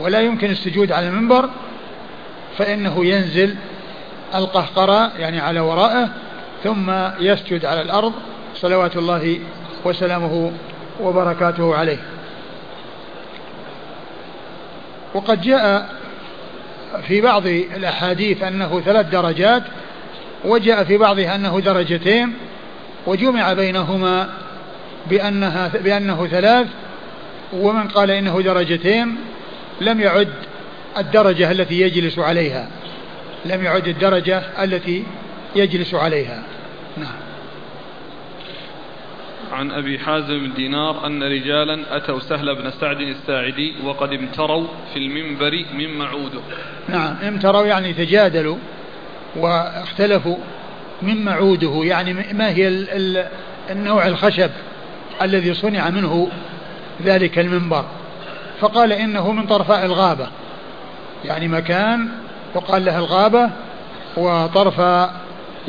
ولا 0.00 0.20
يمكن 0.20 0.50
السجود 0.50 0.92
على 0.92 1.08
المنبر 1.08 1.50
فإنه 2.58 3.06
ينزل 3.06 3.54
القهقرة 4.34 5.10
يعني 5.18 5.40
على 5.40 5.60
ورائه 5.60 6.08
ثم 6.64 6.90
يسجد 7.20 7.64
على 7.64 7.82
الأرض. 7.82 8.12
صلوات 8.54 8.96
الله 8.96 9.38
وسلامه 9.84 10.52
وبركاته 11.00 11.74
عليه. 11.74 11.98
وقد 15.14 15.40
جاء 15.40 15.88
في 17.08 17.20
بعض 17.20 17.46
الأحاديث 17.46 18.42
أنه 18.42 18.80
ثلاث 18.80 19.06
درجات 19.06 19.62
وجاء 20.44 20.84
في 20.84 20.96
بعضها 20.98 21.34
أنه 21.34 21.60
درجتين 21.60 22.34
وجمع 23.06 23.52
بينهما 23.52 24.28
بأنها 25.10 25.68
بأنه 25.68 26.26
ثلاث 26.26 26.66
ومن 27.52 27.88
قال 27.88 28.10
إنه 28.10 28.42
درجتين 28.42 29.16
لم 29.80 30.00
يعد 30.00 30.32
الدرجة 30.98 31.50
التي 31.50 31.80
يجلس 31.80 32.18
عليها. 32.18 32.68
لم 33.44 33.64
يعد 33.64 33.88
الدرجة 33.88 34.42
التي 34.62 35.04
يجلس 35.56 35.94
عليها. 35.94 36.42
نعم. 36.96 37.29
عن 39.52 39.70
أبي 39.70 39.98
حازم 39.98 40.52
دينار 40.56 41.06
أن 41.06 41.22
رجالا 41.22 41.96
أتوا 41.96 42.20
سهل 42.20 42.54
بن 42.54 42.70
سعد 42.70 43.00
الساعدي 43.00 43.74
وقد 43.84 44.12
امتروا 44.12 44.66
في 44.92 44.98
المنبر 44.98 45.64
من 45.74 45.98
معوده. 45.98 46.40
نعم 46.88 47.16
امتروا 47.28 47.66
يعني 47.66 47.92
تجادلوا 47.92 48.56
واختلفوا 49.36 50.36
من 51.02 51.24
معوده 51.24 51.80
يعني 51.82 52.12
ما 52.32 52.48
هي 52.48 52.68
النوع 53.70 54.06
الخشب 54.06 54.50
الذي 55.22 55.54
صنع 55.54 55.90
منه 55.90 56.28
ذلك 57.02 57.38
المنبر. 57.38 57.84
فقال 58.60 58.92
إنه 58.92 59.32
من 59.32 59.46
طرفاء 59.46 59.86
الغابة 59.86 60.28
يعني 61.24 61.48
مكان 61.48 62.08
يقال 62.56 62.84
له 62.84 62.98
الغابة 62.98 63.50
وطرف 64.16 64.78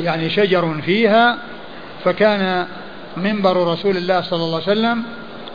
يعني 0.00 0.30
شجر 0.30 0.80
فيها 0.84 1.38
فكان 2.04 2.66
منبر 3.16 3.72
رسول 3.72 3.96
الله 3.96 4.20
صلى 4.20 4.44
الله 4.44 4.62
عليه 4.62 4.72
وسلم 4.72 5.02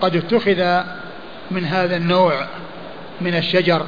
قد 0.02 0.16
اتخذ 0.16 0.84
من 1.52 1.66
هذا 1.66 1.98
النوع 1.98 2.48
من 3.22 3.36
الشجر 3.36 3.86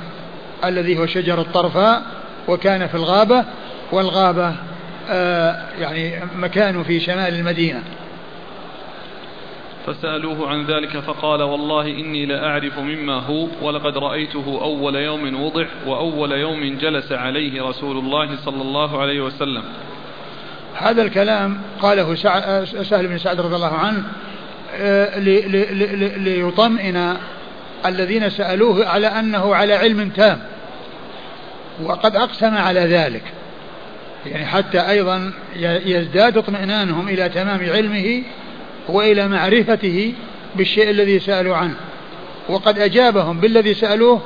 الذي 0.65 0.97
هو 0.97 1.05
شجر 1.05 1.41
الطرفاء 1.41 2.03
وكان 2.47 2.87
في 2.87 2.95
الغابة 2.95 3.45
والغابة 3.91 4.55
آه 5.09 5.65
يعني 5.79 6.23
مكان 6.35 6.83
في 6.83 6.99
شمال 6.99 7.33
المدينة. 7.33 7.83
فسألوه 9.85 10.49
عن 10.49 10.65
ذلك 10.65 10.99
فقال 10.99 11.41
والله 11.43 11.81
إني 11.81 12.25
لأعرف 12.25 12.79
مما 12.79 13.13
هو 13.13 13.47
ولقد 13.61 13.97
رأيته 13.97 14.59
أول 14.61 14.95
يوم 14.95 15.41
وضع 15.43 15.65
وأول 15.87 16.31
يوم 16.31 16.77
جلس 16.77 17.11
عليه 17.11 17.63
رسول 17.63 17.97
الله 17.97 18.35
صلى 18.35 18.61
الله 18.61 19.01
عليه 19.01 19.21
وسلم. 19.21 19.63
هذا 20.75 21.01
الكلام 21.01 21.61
قاله 21.81 22.15
سهل 22.83 23.07
بن 23.07 23.17
سعد 23.17 23.41
رضي 23.41 23.55
الله 23.55 23.73
عنه 23.73 24.03
آه، 24.75 25.19
ليطمئن 26.17 27.17
الذين 27.85 28.29
سألوه 28.29 28.87
على 28.87 29.07
أنه 29.07 29.55
على 29.55 29.73
علم 29.73 30.09
تام 30.09 30.39
وقد 31.83 32.15
أقسم 32.15 32.57
على 32.57 32.79
ذلك. 32.79 33.21
يعني 34.25 34.45
حتى 34.45 34.79
أيضا 34.79 35.31
يزداد 35.85 36.37
اطمئنانهم 36.37 37.07
إلى 37.07 37.29
تمام 37.29 37.69
علمه 37.69 38.23
وإلى 38.87 39.27
معرفته 39.27 40.13
بالشيء 40.55 40.89
الذي 40.89 41.19
سألوا 41.19 41.55
عنه. 41.55 41.75
وقد 42.49 42.79
أجابهم 42.79 43.39
بالذي 43.39 43.73
سألوه 43.73 44.21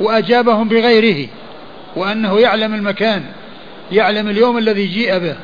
وأجابهم 0.00 0.68
بغيره 0.68 1.28
وأنه 1.96 2.40
يعلم 2.40 2.74
المكان 2.74 3.24
يعلم 3.92 4.28
اليوم 4.28 4.58
الذي 4.58 4.86
جيء 4.86 5.18
به. 5.18 5.36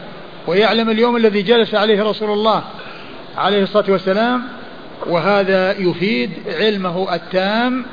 ويعلم 0.47 0.91
اليوم 0.91 1.17
الذي 1.17 1.43
جلس 1.43 1.75
عليه 1.75 2.03
رسول 2.03 2.31
الله 2.31 2.65
عليه 3.37 3.63
الصلاة 3.63 3.85
والسلام 3.89 4.43
وهذا 5.07 5.73
يفيد 5.79 6.31
علمه 6.47 7.15
التام 7.15 7.85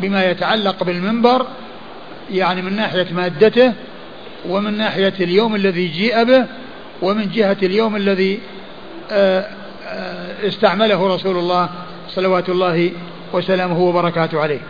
بما 0.00 0.30
يتعلق 0.30 0.84
بالمنبر 0.84 1.46
يعني 2.30 2.62
من 2.62 2.76
ناحية 2.76 3.06
مادته 3.12 3.72
ومن 4.48 4.78
ناحية 4.78 5.14
اليوم 5.20 5.54
الذي 5.54 5.88
جيء 5.88 6.24
به 6.24 6.46
ومن 7.02 7.30
جهة 7.30 7.56
اليوم 7.62 7.96
الذي 7.96 8.40
آه 9.10 9.46
آه، 9.88 10.48
استعمله 10.48 11.14
رسول 11.14 11.36
الله 11.36 11.68
صلوات 12.08 12.48
الله 12.48 12.90
وسلامه 13.32 13.78
وبركاته 13.78 14.40
عليه. 14.40 14.60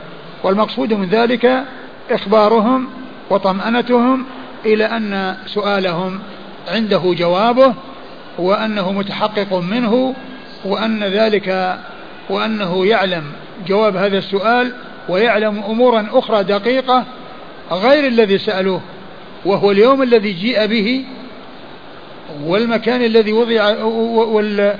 والمقصود 0.42 0.92
من 0.92 1.08
ذلك 1.08 1.64
إخبارهم 2.10 2.88
وطمأنتهم 3.30 4.24
إلى 4.66 4.84
أن 4.84 5.36
سؤالهم 5.46 6.20
عنده 6.68 7.14
جوابه 7.18 7.74
وأنه 8.38 8.92
متحقق 8.92 9.54
منه 9.54 10.14
وأن 10.64 11.04
ذلك 11.04 11.78
وأنه 12.30 12.86
يعلم 12.86 13.24
جواب 13.68 13.96
هذا 13.96 14.18
السؤال 14.18 14.72
ويعلم 15.08 15.62
أمورا 15.68 16.06
أخرى 16.12 16.44
دقيقة 16.44 17.04
غير 17.72 18.06
الذي 18.06 18.38
سألوه 18.38 18.80
وهو 19.44 19.70
اليوم 19.70 20.02
الذي 20.02 20.32
جيء 20.32 20.66
به 20.66 21.04
والمكان 22.44 23.04
الذي 23.04 23.32
وضع 23.32 23.82
وال 23.82 24.76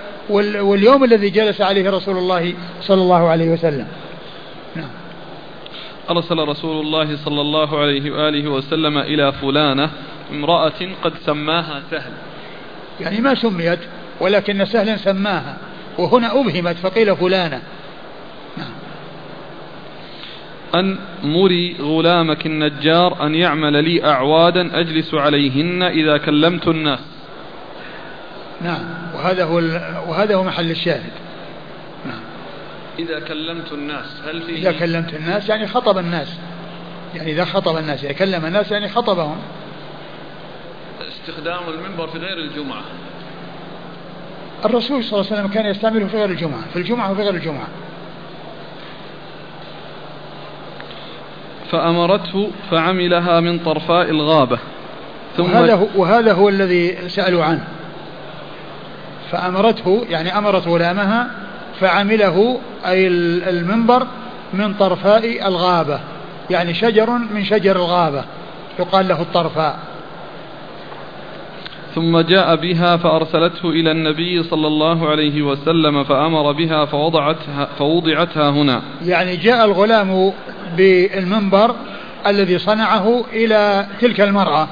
واليوم 0.60 1.04
الذي 1.04 1.30
جلس 1.30 1.60
عليه 1.60 1.90
رسول 1.90 2.16
الله 2.16 2.54
صلى 2.80 3.02
الله 3.02 3.28
عليه 3.28 3.50
وسلم. 3.50 3.86
نعم. 4.76 4.88
أرسل 6.10 6.38
رسول 6.38 6.86
الله 6.86 7.16
صلى 7.16 7.40
الله 7.40 7.78
عليه 7.78 8.10
وآله 8.10 8.48
وسلم 8.50 8.98
إلى 8.98 9.32
فلانة 9.32 9.90
امرأة 10.30 10.72
قد 11.02 11.12
سماها 11.26 11.82
سهل. 11.90 12.12
يعني 13.00 13.20
ما 13.20 13.34
سميت 13.34 13.78
ولكن 14.20 14.64
سهلا 14.64 14.96
سماها 14.96 15.56
وهنا 15.98 16.40
أبهمت 16.40 16.76
فقيل 16.76 17.16
فلانة. 17.16 17.62
نعم. 18.56 18.72
أن 20.74 20.98
مري 21.22 21.76
غلامك 21.80 22.46
النجار 22.46 23.26
أن 23.26 23.34
يعمل 23.34 23.84
لي 23.84 24.04
أعوادا 24.04 24.80
أجلس 24.80 25.14
عليهن 25.14 25.82
إذا 25.82 26.16
كلمت 26.16 26.68
الناس. 26.68 27.00
نعم. 28.60 28.84
وهذا 29.14 29.44
هو 29.44 29.56
وهذا 30.10 30.34
هو 30.34 30.44
محل 30.44 30.70
الشاهد. 30.70 31.12
نعم. 32.06 32.20
إذا 32.98 33.20
كلمت 33.20 33.72
الناس 33.72 34.22
هل 34.26 34.42
فيه 34.42 34.56
إذا 34.56 34.72
كلمت 34.72 35.14
الناس 35.14 35.48
يعني 35.48 35.66
خطب 35.66 35.98
الناس. 35.98 36.38
يعني 37.14 37.32
إذا 37.32 37.44
خطب 37.44 37.76
الناس 37.76 38.04
يعني 38.04 38.14
كلم 38.14 38.46
الناس 38.46 38.72
يعني 38.72 38.88
خطبهم. 38.88 39.36
استخدام 41.28 41.60
المنبر 41.68 42.06
في 42.06 42.18
غير 42.18 42.38
الجمعة. 42.38 42.82
الرسول 44.64 45.04
صلى 45.04 45.20
الله 45.20 45.32
عليه 45.32 45.40
وسلم 45.40 45.52
كان 45.52 45.66
يستعمله 45.66 46.06
في 46.06 46.16
غير 46.16 46.30
الجمعة 46.30 46.60
في 46.72 46.78
الجمعة 46.78 47.12
وفي 47.12 47.22
غير 47.22 47.34
الجمعة. 47.34 47.66
فأمرته 51.70 52.50
فعملها 52.70 53.40
من 53.40 53.58
طرفاء 53.58 54.10
الغابة. 54.10 54.58
ثم 55.36 55.42
وهذا 55.42 55.74
هو, 55.74 55.86
وهذا 55.96 56.32
هو 56.32 56.48
الذي 56.48 57.08
سألوا 57.08 57.44
عنه. 57.44 57.64
فأمرته 59.30 60.06
يعني 60.08 60.38
أمرت 60.38 60.68
غلامها 60.68 61.30
فعمله 61.80 62.60
أي 62.86 63.06
المنبر 63.48 64.06
من 64.52 64.74
طرفاء 64.74 65.48
الغابة. 65.48 66.00
يعني 66.50 66.74
شجر 66.74 67.10
من 67.10 67.44
شجر 67.44 67.76
الغابة 67.76 68.24
يقال 68.78 69.08
له 69.08 69.22
الطرفاء. 69.22 69.78
ثم 71.96 72.20
جاء 72.20 72.56
بها 72.56 72.96
فأرسلته 72.96 73.68
إلى 73.68 73.90
النبي 73.90 74.42
صلى 74.42 74.66
الله 74.66 75.08
عليه 75.08 75.42
وسلم 75.42 76.04
فأمر 76.04 76.52
بها 76.52 76.84
فوضعتها, 76.84 77.68
فوضعتها 77.78 78.50
هنا. 78.50 78.82
يعني 79.04 79.36
جاء 79.36 79.64
الغلام 79.64 80.32
بالمنبر 80.76 81.74
الذي 82.26 82.58
صنعه 82.58 83.24
إلى 83.32 83.86
تلك 84.00 84.20
المرأة 84.20 84.68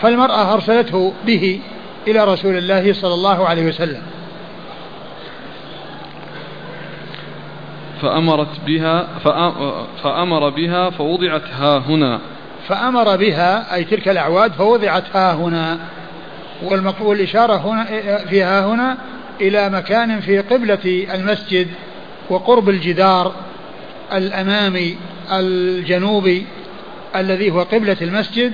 فالمرأة 0.00 0.54
أرسلته 0.54 1.12
به 1.26 1.60
إلى 2.08 2.24
رسول 2.24 2.56
الله 2.56 2.92
صلى 2.92 3.14
الله 3.14 3.48
عليه 3.48 3.68
وسلم. 3.68 4.02
فأمرت 8.02 8.60
بها 8.66 9.06
فأمر 10.02 10.48
بها 10.48 10.90
فوضعت 10.90 11.44
ها 11.52 11.78
هنا. 11.78 12.20
فأمر 12.68 13.16
بها 13.16 13.74
أي 13.74 13.84
تلك 13.84 14.08
الأعواد 14.08 14.52
فوضعت 14.52 15.16
ها 15.16 15.34
هنا. 15.34 15.78
والإشارة 17.00 17.56
هنا 17.56 17.84
فيها 18.26 18.66
هنا 18.66 18.96
إلى 19.40 19.70
مكان 19.70 20.20
في 20.20 20.38
قبلة 20.38 21.06
المسجد 21.14 21.68
وقرب 22.30 22.68
الجدار 22.68 23.34
الأمامي 24.12 24.96
الجنوبي 25.32 26.46
الذي 27.16 27.50
هو 27.50 27.62
قبلة 27.62 27.96
المسجد 28.02 28.52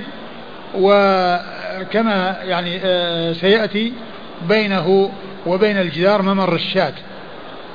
وكما 0.75 2.37
يعني 2.43 2.79
آه، 2.83 3.33
سيأتي 3.33 3.93
بينه 4.49 5.11
وبين 5.45 5.77
الجدار 5.77 6.21
ممر 6.21 6.55
الشاة. 6.55 6.93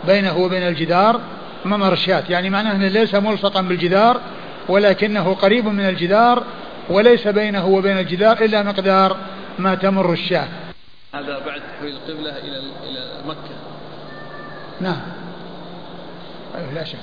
بينه 0.06 0.38
وبين 0.38 0.62
الجدار 0.62 1.20
ممر 1.64 1.92
الشاة. 1.92 2.22
يعني 2.28 2.50
معناه 2.50 2.72
أنه 2.72 2.88
ليس 2.88 3.14
ملصقا 3.14 3.62
بالجدار 3.62 4.20
ولكنه 4.68 5.34
قريب 5.34 5.68
من 5.68 5.88
الجدار 5.88 6.42
وليس 6.90 7.28
بينه 7.28 7.66
وبين 7.66 7.98
الجدار 7.98 8.44
إلا 8.44 8.62
مقدار 8.62 9.16
ما 9.58 9.74
تمر 9.74 10.12
الشاة. 10.12 10.48
هذا 11.14 11.38
بعد 11.46 11.60
تحويل 11.60 11.96
القبلة 11.96 12.38
إلى 12.38 12.58
إلى 12.58 13.28
مكة. 13.28 13.56
نعم. 14.80 15.00
أيوه 16.54 16.72
لا 16.72 16.84
شك. 16.84 16.98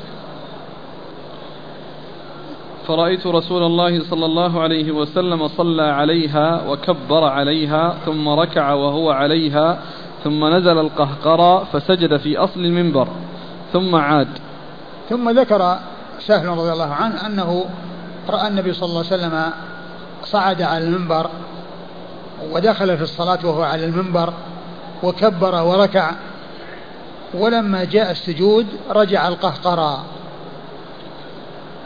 فرأيت 2.88 3.28
رسول 3.28 3.64
الله 3.64 4.04
صلى 4.04 4.26
الله 4.26 4.62
عليه 4.62 4.92
وسلم 4.92 5.48
صلى 5.48 5.84
عليها 5.84 6.70
وكبر 6.70 7.24
عليها 7.24 7.98
ثم 8.06 8.30
ركع 8.30 8.74
وهو 8.74 9.12
عليها 9.12 9.80
ثم 10.24 10.46
نزل 10.46 10.78
القهقرى 10.78 11.68
فسجد 11.74 12.18
في 12.18 12.38
أصل 12.38 12.60
المنبر 12.60 13.08
ثم 13.74 13.96
عاد. 13.96 14.28
ثم 15.10 15.30
ذكر 15.30 15.80
سهل 16.20 16.48
رضي 16.48 16.72
الله 16.72 16.94
عنه 16.94 17.26
أنه 17.26 17.66
رأى 18.30 18.48
النبي 18.48 18.74
صلى 18.74 18.90
الله 18.90 19.06
عليه 19.12 19.16
وسلم 19.16 19.54
صعد 20.24 20.62
على 20.62 20.84
المنبر 20.84 21.30
ودخل 22.52 22.98
في 22.98 23.04
الصلاة 23.04 23.40
وهو 23.44 23.64
على 23.64 23.86
المنبر 23.86 24.34
وكبر 25.04 25.64
وركع. 25.64 26.12
ولما 27.34 27.84
جاء 27.84 28.12
السجود 28.12 28.68
رجع 28.90 29.28
القهقرى 29.28 30.04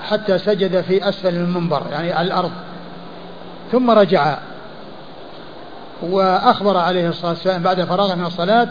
حتى 0.10 0.38
سجد 0.38 0.82
في 0.82 1.10
أسفل 1.10 1.36
المنبر 1.36 1.84
يعني 1.92 2.14
على 2.14 2.28
الأرض. 2.28 2.52
ثم 3.72 3.92
رجع 3.92 4.38
وأخبر 6.02 6.78
عليه 6.78 7.10
الصلاة 7.10 7.30
والسلام 7.32 7.64
بعد 7.64 7.84
فراغ 7.84 8.16
من 8.16 8.26
الصلاة 8.26 8.68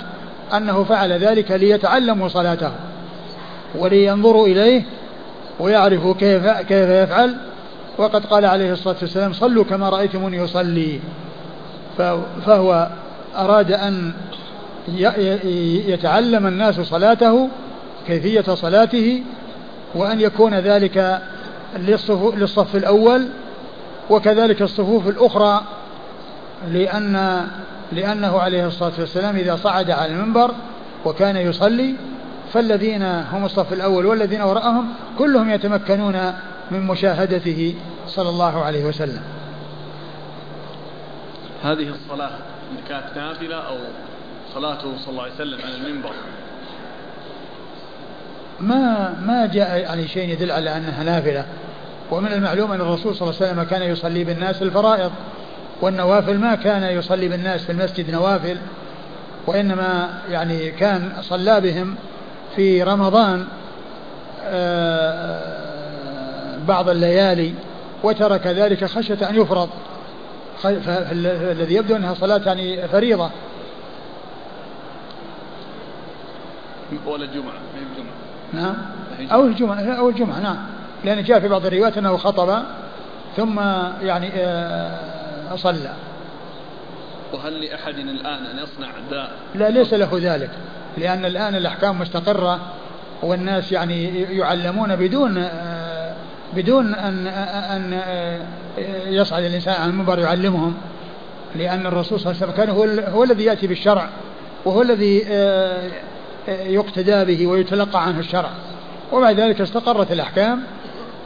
أنه 0.56 0.84
فعل 0.84 1.12
ذلك 1.12 1.50
ليتعلموا 1.50 2.28
صلاته 2.28 2.72
ولينظروا 3.74 4.46
إليه 4.46 4.82
ويعرفوا 5.60 6.14
كيف 6.14 6.46
كيف 6.46 6.88
يفعل. 6.88 7.36
وقد 7.98 8.26
قال 8.26 8.44
عليه 8.44 8.72
الصلاة 8.72 8.96
والسلام 9.02 9.32
صلوا 9.32 9.64
كما 9.64 9.88
رأيتموني 9.88 10.36
يصلي 10.36 11.00
فهو 12.46 12.88
أراد 13.36 13.72
أن 13.72 14.12
يتعلم 15.88 16.46
الناس 16.46 16.80
صلاته 16.80 17.48
كيفية 18.06 18.54
صلاته 18.54 19.22
وأن 19.94 20.20
يكون 20.20 20.54
ذلك 20.54 21.22
للصف 22.36 22.76
الأول 22.76 23.28
وكذلك 24.10 24.62
الصفوف 24.62 25.08
الأخرى 25.08 25.62
لأن 26.68 27.46
لأنه 27.92 28.38
عليه 28.38 28.66
الصلاة 28.66 28.92
والسلام 28.98 29.36
إذا 29.36 29.56
صعد 29.56 29.90
على 29.90 30.12
المنبر 30.12 30.50
وكان 31.04 31.36
يصلي 31.36 31.94
فالذين 32.52 33.02
هم 33.02 33.44
الصف 33.44 33.72
الأول 33.72 34.06
والذين 34.06 34.42
وراءهم 34.42 34.86
كلهم 35.18 35.50
يتمكنون 35.50 36.32
من 36.70 36.80
مشاهدته 36.86 37.74
صلى 38.06 38.28
الله 38.28 38.64
عليه 38.64 38.84
وسلم. 38.84 39.20
هذه 41.64 41.88
الصلاة 41.88 42.30
كانت 42.88 43.16
نافلة 43.16 43.56
أو 43.56 43.76
صلاته 44.54 44.98
صلى 44.98 45.10
الله 45.10 45.22
عليه 45.22 45.34
وسلم 45.34 45.58
على 45.64 45.74
المنبر. 45.76 46.12
ما 48.60 49.14
ما 49.26 49.46
جاء 49.46 49.78
يعني 49.78 50.08
شيء 50.08 50.28
يدل 50.28 50.50
على 50.50 50.76
أنها 50.76 51.04
نافلة؟ 51.04 51.44
ومن 52.10 52.32
المعلوم 52.32 52.72
أن 52.72 52.80
الرسول 52.80 53.14
صلى 53.16 53.28
الله 53.28 53.40
عليه 53.40 53.50
وسلم 53.52 53.62
كان 53.62 53.82
يصلي 53.82 54.24
بالناس 54.24 54.62
الفرائض 54.62 55.12
والنوافل 55.80 56.38
ما 56.38 56.54
كان 56.54 56.82
يصلي 56.82 57.28
بالناس 57.28 57.62
في 57.62 57.72
المسجد 57.72 58.10
نوافل 58.10 58.56
وإنما 59.46 60.08
يعني 60.30 60.70
كان 60.70 61.12
صلى 61.20 61.60
بهم 61.60 61.96
في 62.56 62.82
رمضان 62.82 63.46
آه، 64.44 65.40
بعض 66.68 66.88
الليالي 66.88 67.54
وترك 68.02 68.46
ذلك 68.46 68.84
خشية 68.84 69.28
أن 69.30 69.34
يفرض. 69.40 69.68
فالذي 70.62 71.74
يبدو 71.74 71.96
أنها 71.96 72.14
صلاة 72.14 72.40
يعني 72.46 72.88
فريضة. 72.88 73.30
ولا 77.06 77.24
الجمعة 77.24 77.54
نعم 78.52 78.76
أو 79.32 79.46
الجمعة؟ 79.46 79.80
أو 79.80 80.08
الجمعة 80.08 80.40
نعم. 80.40 80.56
لأن 81.04 81.22
جاء 81.22 81.40
في 81.40 81.48
بعض 81.48 81.66
الروايات 81.66 81.98
أنه 81.98 82.16
خطب 82.16 82.62
ثم 83.36 83.60
يعني 84.02 84.30
آه، 84.34 85.56
صلى. 85.56 85.92
وهل 87.32 87.64
لأحد 87.64 87.94
الآن 87.98 88.46
أن 88.46 88.58
يصنع 88.58 88.88
داء؟ 89.10 89.30
لا 89.54 89.70
ليس 89.70 89.94
له 89.94 90.10
ذلك 90.12 90.50
لأن 90.98 91.24
الآن 91.24 91.54
الأحكام 91.54 92.00
مستقرة 92.00 92.60
والناس 93.22 93.72
يعني 93.72 94.22
يعلمون 94.22 94.96
بدون 94.96 95.38
آه، 95.38 96.14
بدون 96.56 96.94
أن 96.94 97.26
أن 97.26 97.92
آه، 97.92 98.40
يصعد 99.06 99.44
الإنسان 99.44 99.74
على 99.74 99.90
المنبر 99.90 100.18
يعلمهم 100.18 100.74
لأن 101.56 101.86
الرسول 101.86 102.20
صلى 102.20 102.32
الله 102.32 102.42
عليه 102.42 102.52
وسلم 102.52 102.64
كان 102.64 102.76
هو, 102.76 102.84
هو 103.12 103.24
الذي 103.24 103.44
يأتي 103.44 103.66
بالشرع 103.66 104.08
وهو 104.64 104.82
الذي 104.82 105.24
آه، 105.28 105.90
يقتدى 106.48 107.24
به 107.24 107.46
ويتلقى 107.46 108.06
عنه 108.06 108.18
الشرع. 108.18 108.50
وبعد 109.12 109.40
ذلك 109.40 109.60
استقرت 109.60 110.12
الأحكام 110.12 110.62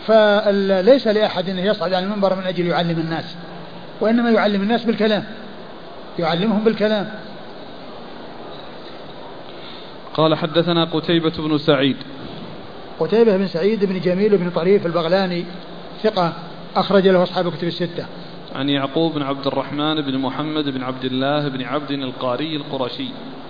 فليس 0.07 1.07
لأحد 1.07 1.49
أن 1.49 1.59
يصعد 1.59 1.95
على 1.95 2.05
المنبر 2.05 2.35
من 2.35 2.45
أجل 2.45 2.67
يعلم 2.67 2.99
الناس 2.99 3.35
وإنما 4.01 4.31
يعلم 4.31 4.63
الناس 4.63 4.85
بالكلام 4.85 5.25
يعلمهم 6.19 6.65
بالكلام. 6.65 7.11
قال 10.15 10.35
حدثنا 10.35 10.85
قتيبة 10.85 11.33
بن 11.39 11.59
سعيد. 11.59 11.97
قتيبة 13.01 13.37
بن 13.37 13.47
سعيد 13.47 13.85
بن 13.85 14.01
جميل 14.01 14.39
بن 14.39 14.51
طريف 14.51 14.87
البغلاني 14.87 15.45
ثقة 16.03 16.33
أخرج 16.77 17.09
له 17.09 17.23
أصحاب 17.23 17.47
الكتب 17.47 17.67
الستة. 17.67 18.07
عن 18.55 18.69
يعقوب 18.69 19.15
بن 19.15 19.23
عبد 19.23 19.47
الرحمن 19.47 20.01
بن 20.01 20.19
محمد 20.19 20.69
بن 20.69 20.83
عبد 20.83 21.05
الله 21.05 21.49
بن 21.49 21.63
عبد 21.63 21.91
القاري 21.91 22.57
القرشي. 22.57 23.09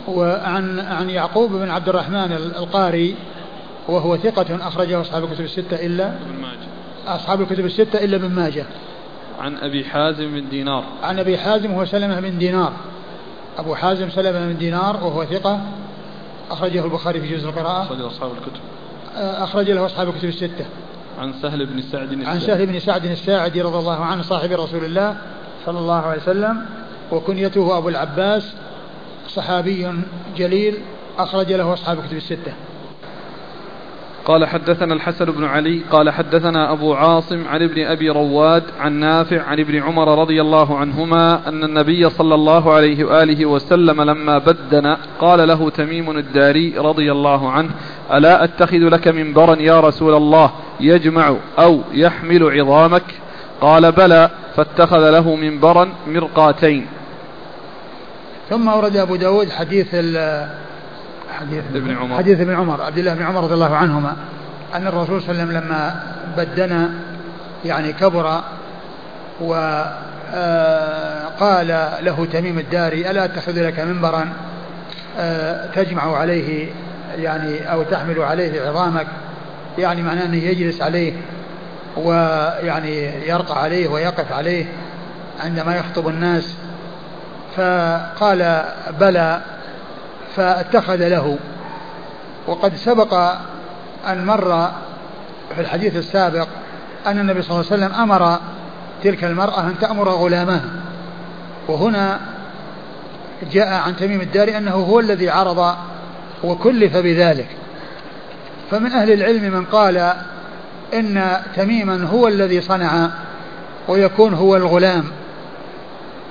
وعن 0.09 0.79
عن 0.79 1.11
يعقوب 1.11 1.53
بن 1.53 1.71
عبد 1.71 1.89
الرحمن 1.89 2.33
القاري 2.33 3.15
وهو 3.89 4.17
ثقة 4.17 4.69
أخرجه 4.69 5.01
أصحاب 5.01 5.25
الكتب 5.25 5.45
الستة 5.45 5.87
إلا 5.87 6.07
ابن 6.07 6.43
ماجه. 6.43 6.69
أصحاب 7.07 7.41
الكتب 7.41 7.65
الستة 7.65 8.05
إلا 8.05 8.17
ابن 8.17 8.31
ماجه. 8.31 8.67
عن 9.41 9.57
أبي 9.57 9.85
حازم 9.85 10.31
بن 10.31 10.49
دينار. 10.49 10.85
عن 11.03 11.19
أبي 11.19 11.39
حازم 11.39 11.71
هو 11.71 11.85
سلمة 11.85 12.21
بن 12.21 12.39
دينار. 12.39 12.73
أبو 13.59 13.75
حازم 13.75 14.11
سلمة 14.11 14.47
بن 14.47 14.59
دينار 14.59 14.97
وهو 14.97 15.25
ثقة 15.25 15.61
أخرجه 16.51 16.85
البخاري 16.85 17.21
في 17.21 17.37
جزء 17.37 17.49
القراءة. 17.49 17.83
أخرج 17.83 18.01
أصحاب 18.01 18.31
الكتب. 18.31 18.61
أخرج 19.19 19.71
له 19.71 19.87
أصحاب 19.87 20.09
الكتب 20.09 20.29
الستة. 20.29 20.67
عن 21.19 21.33
سهل 21.43 21.67
بن 21.67 21.81
سعد 21.81 22.13
الساعدي. 22.13 22.27
عن 22.27 22.41
سهل 22.41 22.67
بن 22.67 22.79
سعد 22.79 23.05
الساعدي 23.05 23.63
رضي 23.63 23.79
الله 23.79 24.05
عنه 24.05 24.23
صاحب 24.23 24.53
رسول 24.53 24.85
الله 24.85 25.17
صلى 25.67 25.79
الله 25.79 26.01
عليه 26.01 26.23
وسلم 26.23 26.67
وكنيته 27.13 27.79
أبو 27.79 27.89
العباس 27.89 28.55
صحابي 29.29 29.93
جليل 30.37 30.75
أخرج 31.19 31.53
له 31.53 31.73
أصحاب 31.73 31.99
الكتب 31.99 32.17
الستة. 32.17 32.53
قال 34.25 34.47
حدثنا 34.47 34.95
الحسن 34.95 35.25
بن 35.25 35.45
علي 35.45 35.83
قال 35.91 36.11
حدثنا 36.11 36.73
أبو 36.73 36.95
عاصم 36.95 37.49
عن 37.49 37.63
ابن 37.63 37.87
أبي 37.87 38.11
رواد 38.11 38.63
عن 38.79 38.93
نافع 38.93 39.43
عن 39.43 39.61
ابن 39.61 39.83
عمر 39.83 40.19
رضي 40.21 40.41
الله 40.41 40.79
عنهما 40.79 41.49
أن 41.49 41.65
النبي 41.65 42.11
صلى 42.11 42.35
الله 42.35 42.73
عليه 42.73 43.05
وآله 43.05 43.47
وسلم 43.47 44.03
لما 44.03 44.39
بدن 44.39 44.97
قال 45.21 45.49
له 45.49 45.71
تميم 45.71 46.11
الداري 46.11 46.79
رضي 46.79 47.13
الله 47.13 47.51
عنه 47.51 47.71
ألا 48.13 48.45
أتخذ 48.45 48.77
لك 48.77 49.09
منبرا 49.09 49.57
يا 49.57 49.81
رسول 49.81 50.15
الله 50.15 50.51
يجمع 50.81 51.37
أو 51.59 51.81
يحمل 51.93 52.61
عظامك؟ 52.61 53.05
قال 53.61 53.93
بلى 53.93 54.31
فاتخذ 54.57 55.11
له 55.11 55.37
منبرا 55.37 55.89
مرقاتين. 56.07 56.87
ثم 58.51 58.69
ورد 58.69 58.97
أبو 58.97 59.17
داود 59.17 59.51
حديث 59.51 59.87
حديث 61.39 61.65
ابن 61.75 61.97
عمر. 61.97 62.19
حديث 62.19 62.41
ابن 62.41 62.55
عمر 62.55 62.83
عبد 62.83 62.99
الله 62.99 63.15
بن 63.15 63.23
عمر 63.23 63.45
رضي 63.45 63.55
الله 63.55 63.77
عنهما 63.77 64.17
أن 64.75 64.87
الرسول 64.87 65.23
صلى 65.23 65.31
الله 65.31 65.43
عليه 65.43 65.53
وسلم 65.53 65.65
لما 65.65 66.03
بدنا 66.37 66.91
يعني 67.65 67.93
كبر 67.93 68.41
وقال 69.41 69.97
آه، 71.71 72.01
له 72.01 72.27
تميم 72.33 72.59
الداري 72.59 73.11
ألا 73.11 73.25
أتخذ 73.25 73.67
لك 73.67 73.81
منبرا 73.81 74.29
آه، 75.19 75.67
تجمع 75.67 76.17
عليه 76.17 76.69
يعني 77.17 77.73
أو 77.73 77.83
تحمل 77.83 78.21
عليه 78.21 78.69
عظامك 78.69 79.07
يعني 79.79 80.03
معناه 80.03 80.25
أنه 80.25 80.37
يجلس 80.37 80.83
عليه 80.83 81.13
ويعني 81.97 83.29
يرقى 83.29 83.63
عليه 83.63 83.89
ويقف 83.89 84.33
عليه 84.33 84.67
عندما 85.41 85.77
يخطب 85.77 86.09
الناس. 86.09 86.55
فقال 87.57 88.65
بلى 89.01 89.41
فاتخذ 90.37 91.09
له. 91.09 91.39
وقد 92.47 92.77
سبق 92.77 93.15
أن 94.09 94.27
مر 94.27 94.71
في 95.55 95.61
الحديث 95.61 95.97
السابق 95.97 96.49
أن 97.07 97.19
النبي 97.19 97.43
صلى 97.43 97.51
الله 97.51 97.73
عليه 97.73 97.85
وسلم 97.85 98.01
أمر 98.01 98.39
تلك 99.05 99.25
المرأة 99.25 99.61
أن 99.61 99.75
تأمر 99.81 100.09
غلامها. 100.09 100.71
وهنا 101.69 102.21
جاء 103.53 103.69
عن 103.69 103.97
تميم 103.97 104.21
الداري 104.21 104.57
أنه 104.57 104.75
هو 104.75 105.01
الذي 105.01 105.31
عرض 105.31 105.75
وكلف 106.45 106.97
بذلك. 106.97 107.49
فمن 108.71 108.93
أهل 108.93 109.13
العلم 109.13 109.53
من 109.53 109.65
قال 109.65 110.13
إن 110.95 111.37
تميما 111.57 112.07
هو 112.07 112.29
الذي 112.29 112.61
صنع 112.61 113.11
ويكون 113.89 114.35
هو 114.35 114.57
الغلام. 114.57 115.05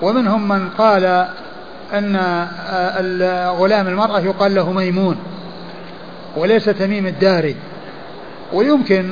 ومنهم 0.02 0.48
من 0.48 0.70
قال 0.70 1.28
أن 1.94 2.48
غلام 3.60 3.88
المرأة 3.88 4.20
يقال 4.20 4.56
له 4.56 4.72
ميمون 4.72 5.18
وليس 6.38 6.66
تميم 6.66 7.08
الداري. 7.08 7.56
ويمكن 8.54 9.10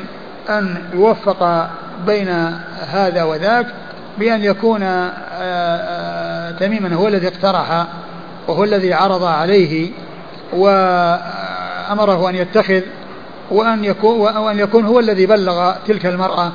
أن 0.50 0.78
يوفق 0.94 1.70
بين 2.06 2.30
هذا 2.92 3.24
وذاك 3.24 3.66
بأن 4.18 4.44
يكون 4.44 4.84
آه، 4.84 5.12
آه، 5.32 6.52
تميما 6.52 6.96
هو 6.96 7.08
الذي 7.08 7.28
اقترح 7.28 7.86
وهو 8.48 8.64
الذي 8.64 8.94
عرض 8.94 9.24
عليه 9.24 9.92
وأمره 10.56 12.30
أن 12.30 12.36
يتخذ 12.36 12.82
وأن 13.52 13.84
يكون 13.84 14.20
وأن 14.38 14.60
يكون 14.60 14.86
هو 14.86 15.00
الذي 15.00 15.26
بلغ 15.26 15.74
تلك 15.88 16.06
المرأة 16.06 16.52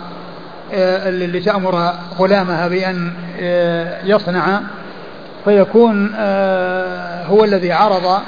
آه، 0.73 1.09
اللي 1.09 1.41
تأمر 1.41 1.93
غلامها 2.19 2.69
بأن 2.69 3.13
يصنع 4.05 4.61
فيكون 5.45 6.13
آه، 6.17 7.25
هو 7.25 7.45
الذي 7.45 7.73
عرض 7.73 8.21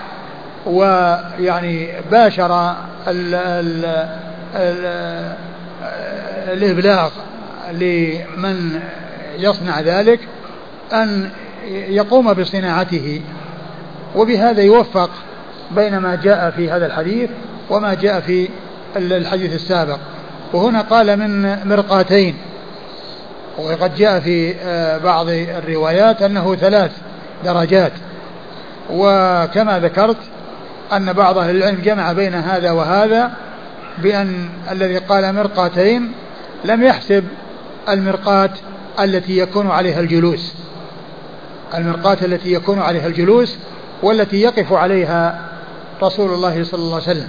ويعني 0.66 1.88
باشر 2.10 2.74
ال 3.08 3.34
ال 3.34 3.84
ال 4.54 5.32
الإبلاغ 6.52 7.10
لمن 7.72 8.80
يصنع 9.38 9.80
ذلك 9.80 10.20
أن 10.92 11.30
يقوم 11.68 12.32
بصناعته 12.32 13.20
وبهذا 14.16 14.62
يوفق 14.62 15.10
بين 15.76 15.98
ما 15.98 16.14
جاء 16.14 16.50
في 16.50 16.70
هذا 16.70 16.86
الحديث 16.86 17.30
وما 17.70 17.94
جاء 17.94 18.20
في 18.20 18.48
الحديث 18.96 19.54
السابق. 19.54 19.98
وهنا 20.52 20.80
قال 20.80 21.16
من 21.16 21.58
مرقاتين. 21.68 22.36
وقد 23.58 23.94
جاء 23.94 24.20
في 24.20 24.54
آه، 24.54 24.98
بعض 24.98 25.26
الروايات 25.28 26.22
أنه 26.22 26.54
ثلاث 26.54 26.90
درجات. 27.44 27.92
وكما 28.90 29.78
ذكرت 29.78 30.16
أن 30.92 31.12
بعض 31.12 31.38
أهل 31.38 31.56
العلم 31.56 31.80
جمع 31.84 32.12
بين 32.12 32.34
هذا 32.34 32.70
وهذا 32.70 33.30
بأن 33.98 34.48
الذي 34.70 34.98
قال 34.98 35.34
مرقاتين 35.34 36.12
لم 36.64 36.82
يحسب 36.82 37.24
المرقاة 37.88 38.50
التي 39.00 39.38
يكون 39.38 39.70
عليها 39.70 40.00
الجلوس. 40.00 40.54
المرقاة 41.74 42.18
التي 42.22 42.52
يكون 42.52 42.78
عليها 42.78 43.06
الجلوس 43.06 43.56
والتي 44.02 44.40
يقف 44.40 44.72
عليها 44.72 45.51
رسول 46.02 46.34
الله 46.34 46.64
صلى 46.64 46.80
الله 46.80 46.94
عليه 46.94 47.04
وسلم 47.04 47.28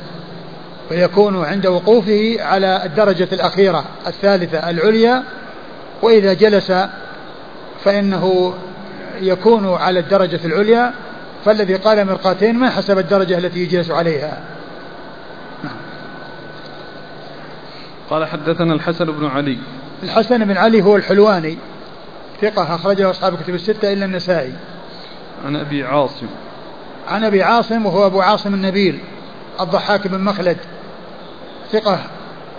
ويكون 0.91 1.45
عند 1.45 1.67
وقوفه 1.67 2.35
على 2.39 2.85
الدرجة 2.85 3.27
الأخيرة 3.31 3.85
الثالثة 4.07 4.69
العليا 4.69 5.23
وإذا 6.01 6.33
جلس 6.33 6.73
فإنه 7.83 8.53
يكون 9.21 9.73
على 9.73 9.99
الدرجة 9.99 10.39
العليا 10.45 10.93
فالذي 11.45 11.75
قال 11.75 12.07
مرقاتين 12.07 12.55
ما 12.55 12.69
حسب 12.69 12.97
الدرجة 12.97 13.37
التي 13.37 13.59
يجلس 13.59 13.91
عليها. 13.91 14.43
نعم. 15.63 15.75
قال 18.09 18.25
حدثنا 18.25 18.73
الحسن 18.73 19.05
بن 19.05 19.25
علي. 19.25 19.57
الحسن 20.03 20.45
بن 20.45 20.57
علي 20.57 20.81
هو 20.81 20.95
الحلواني 20.95 21.57
ثقة 22.41 22.75
أخرجه 22.75 23.09
أصحاب 23.09 23.37
كتب 23.43 23.55
الستة 23.55 23.93
إلا 23.93 24.05
النسائي. 24.05 24.53
عن 25.45 25.55
أبي 25.55 25.83
عاصم. 25.83 26.27
عن 27.07 27.23
أبي 27.23 27.43
عاصم 27.43 27.85
وهو 27.85 28.05
أبو 28.05 28.21
عاصم 28.21 28.53
النبيل 28.53 28.99
الضحاك 29.61 30.07
بن 30.07 30.19
مخلد 30.19 30.57
ثقة 31.71 31.99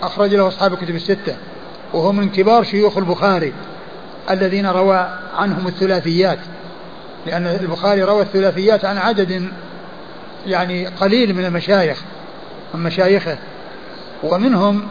أخرج 0.03 0.35
له 0.35 0.49
أصحاب 0.49 0.75
كتب 0.75 0.95
الستة 0.95 1.37
وهو 1.93 2.13
من 2.13 2.29
كبار 2.29 2.65
شيوخ 2.65 2.99
البخاري 2.99 3.53
الذين 4.31 4.67
روى 4.67 5.09
عنهم 5.35 5.67
الثلاثيات 5.67 6.39
لأن 7.27 7.47
البخاري 7.47 8.03
روى 8.03 8.23
الثلاثيات 8.23 8.85
عن 8.85 8.99
عدد 8.99 9.49
يعني 10.47 10.87
قليل 10.87 11.35
من 11.35 11.45
المشايخ 11.45 12.03
من 12.75 12.83
مشايخه 12.83 13.39
ومنهم 14.23 14.89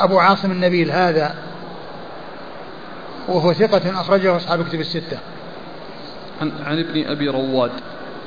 أبو 0.00 0.18
عاصم 0.18 0.50
النبيل 0.50 0.90
هذا 0.90 1.34
وهو 3.28 3.52
ثقة 3.52 4.00
أخرجه 4.00 4.36
أصحاب 4.36 4.68
كتب 4.68 4.80
الستة. 4.80 5.18
عن, 6.40 6.52
عن 6.66 6.78
ابن 6.78 7.06
أبي 7.06 7.28
رواد. 7.28 7.70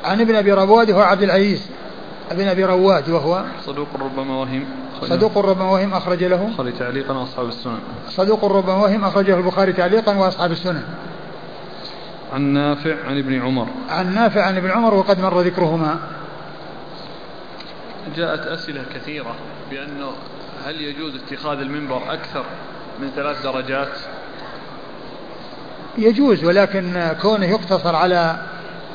عن 0.05 0.21
ابن 0.21 0.35
أبي 0.35 0.53
رواد 0.53 0.91
هو 0.91 1.01
عبد 1.01 1.23
العزيز 1.23 1.69
ابن 2.31 2.47
أبي 2.47 2.63
رواد 2.63 3.09
وهو 3.09 3.43
صدوق 3.65 3.87
ربما 3.99 4.37
وهم 4.37 4.65
صدوق 5.01 5.37
ربما 5.37 5.71
وهم 5.71 5.93
أخرج 5.93 6.23
له. 6.23 6.45
البخاري 6.47 6.71
تعليقا 6.71 7.13
وأصحاب 7.13 7.47
السنن. 7.47 7.79
صدوق 8.09 8.45
ربما 8.45 8.75
وهم 8.75 9.05
أخرجه 9.05 9.37
البخاري 9.37 9.73
تعليقا 9.73 10.17
وأصحاب 10.17 10.51
السنن. 10.51 10.83
عن 12.33 12.41
نافع 12.41 12.95
عن 13.07 13.17
ابن 13.17 13.41
عمر. 13.41 13.67
عن 13.89 14.15
نافع 14.15 14.41
عن 14.41 14.57
ابن 14.57 14.71
عمر 14.71 14.93
وقد 14.93 15.19
مر 15.19 15.41
ذكرهما. 15.41 15.99
جاءت 18.15 18.39
أسئلة 18.39 18.83
كثيرة 18.95 19.35
بأنه 19.71 20.11
هل 20.65 20.81
يجوز 20.81 21.13
اتخاذ 21.15 21.59
المنبر 21.59 22.13
أكثر 22.13 22.45
من 23.01 23.11
ثلاث 23.15 23.43
درجات؟ 23.43 23.97
يجوز 25.97 26.43
ولكن 26.43 27.15
كونه 27.21 27.45
يقتصر 27.45 27.95
على 27.95 28.35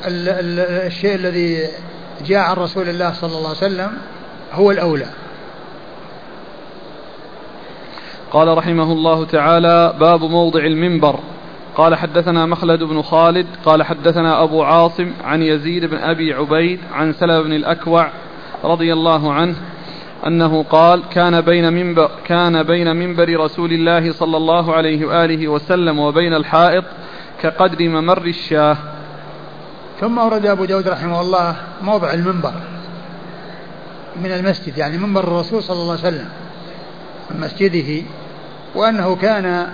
الشيء 0.05 1.15
الذي 1.15 1.67
جاء 2.25 2.39
عن 2.39 2.55
رسول 2.55 2.89
الله 2.89 3.13
صلى 3.13 3.37
الله 3.37 3.47
عليه 3.47 3.57
وسلم 3.57 3.91
هو 4.51 4.71
الأولى. 4.71 5.07
قال 8.31 8.57
رحمه 8.57 8.91
الله 8.91 9.25
تعالى 9.25 9.93
باب 9.99 10.23
موضع 10.23 10.59
المنبر. 10.59 11.19
قال 11.75 11.95
حدثنا 11.95 12.45
مخلد 12.45 12.83
بن 12.83 13.01
خالد 13.01 13.47
قال 13.65 13.83
حدثنا 13.83 14.43
أبو 14.43 14.63
عاصم 14.63 15.11
عن 15.23 15.41
يزيد 15.41 15.85
بن 15.85 15.97
أبي 15.97 16.33
عبيد 16.33 16.79
عن 16.93 17.13
سلم 17.13 17.43
بن 17.43 17.53
الأكوع 17.53 18.11
رضي 18.63 18.93
الله 18.93 19.33
عنه 19.33 19.55
أنه 20.27 20.63
قال 20.63 21.03
كان 21.09 21.41
بين 21.41 21.73
منبر 21.73 22.11
كان 22.25 22.63
بين 22.63 22.95
منبر 22.95 23.39
رسول 23.39 23.71
الله 23.71 24.11
صلى 24.11 24.37
الله 24.37 24.73
عليه 24.73 25.05
وآله 25.05 25.47
وسلم 25.47 25.99
وبين 25.99 26.33
الحائط 26.33 26.83
كقدر 27.41 27.89
ممر 27.89 28.25
الشاه. 28.25 28.77
ثم 30.01 30.17
ورد 30.17 30.45
أبو 30.45 30.65
داود 30.65 30.87
رحمه 30.87 31.21
الله 31.21 31.55
موضع 31.81 32.13
المنبر 32.13 32.53
من 34.23 34.31
المسجد 34.31 34.77
يعني 34.77 34.97
منبر 34.97 35.23
الرسول 35.23 35.63
صلى 35.63 35.81
الله 35.81 35.91
عليه 35.91 36.01
وسلم 36.01 36.29
من 37.31 37.39
مسجده 37.39 38.03
وأنه 38.75 39.15
كان 39.15 39.67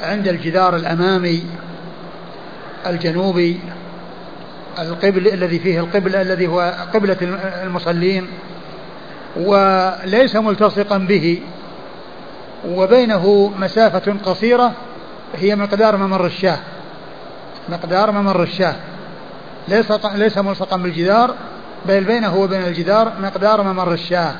عند 0.00 0.28
الجدار 0.28 0.76
الأمامي 0.76 1.42
الجنوبي 2.86 3.60
القبل 4.78 5.28
الذي 5.28 5.58
فيه 5.58 5.80
القبل 5.80 6.16
الذي 6.16 6.46
هو 6.46 6.74
قبلة 6.94 7.16
المصلين 7.62 8.26
وليس 9.36 10.36
ملتصقا 10.36 10.98
به 10.98 11.42
وبينه 12.68 13.52
مسافة 13.58 14.14
قصيرة 14.24 14.72
هي 15.36 15.56
مقدار 15.56 15.96
ممر 15.96 16.26
الشاه 16.26 16.58
مقدار 17.68 18.10
ممر 18.10 18.42
الشاه. 18.42 18.74
ليس 19.68 19.92
ليس 20.14 20.38
ملصقا 20.38 20.76
بالجدار 20.76 21.34
بل 21.88 22.04
بينه 22.04 22.36
وبين 22.36 22.62
الجدار 22.62 23.12
مقدار 23.22 23.62
ممر 23.62 23.92
الشاة. 23.92 24.32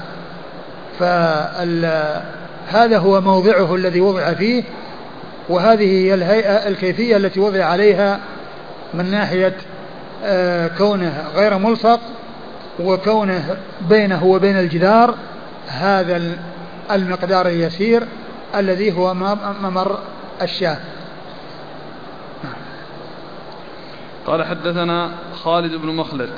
فهذا 0.98 2.98
هو 2.98 3.20
موضعه 3.20 3.74
الذي 3.74 4.00
وضع 4.00 4.34
فيه 4.34 4.64
وهذه 5.48 5.84
هي 5.84 6.14
الهيئة 6.14 6.68
الكيفية 6.68 7.16
التي 7.16 7.40
وضع 7.40 7.64
عليها 7.64 8.20
من 8.94 9.10
ناحية 9.10 9.56
آه، 10.24 10.70
كونه 10.78 11.24
غير 11.34 11.58
ملصق 11.58 12.00
وكونه 12.80 13.56
بينه 13.88 14.24
وبين 14.24 14.58
الجدار 14.58 15.14
هذا 15.68 16.22
المقدار 16.90 17.48
اليسير 17.48 18.02
الذي 18.56 18.92
هو 18.92 19.14
ممر 19.62 19.98
الشاة. 20.42 20.76
قال 24.26 24.44
حدثنا 24.44 25.10
خالد 25.34 25.74
بن 25.74 25.88
مخلد. 25.88 26.30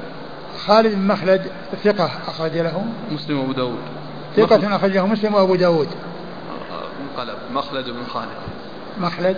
خالد 0.66 0.95
بن 0.95 1.07
مخلد 1.07 1.47
ثقة 1.85 2.11
أخرج 2.28 2.59
له. 2.59 2.85
مسلم 3.11 3.39
وأبو 3.39 3.53
داود. 3.53 3.78
ثقة 4.37 4.76
أخرج 4.76 4.91
له 4.91 5.07
مسلم 5.07 5.35
وأبو 5.35 5.55
داود. 5.55 5.89
انقلب. 7.01 7.37
مخلد 7.55 7.91
بن 7.91 8.05
خالد. 8.05 8.28
مخلد. 9.01 9.37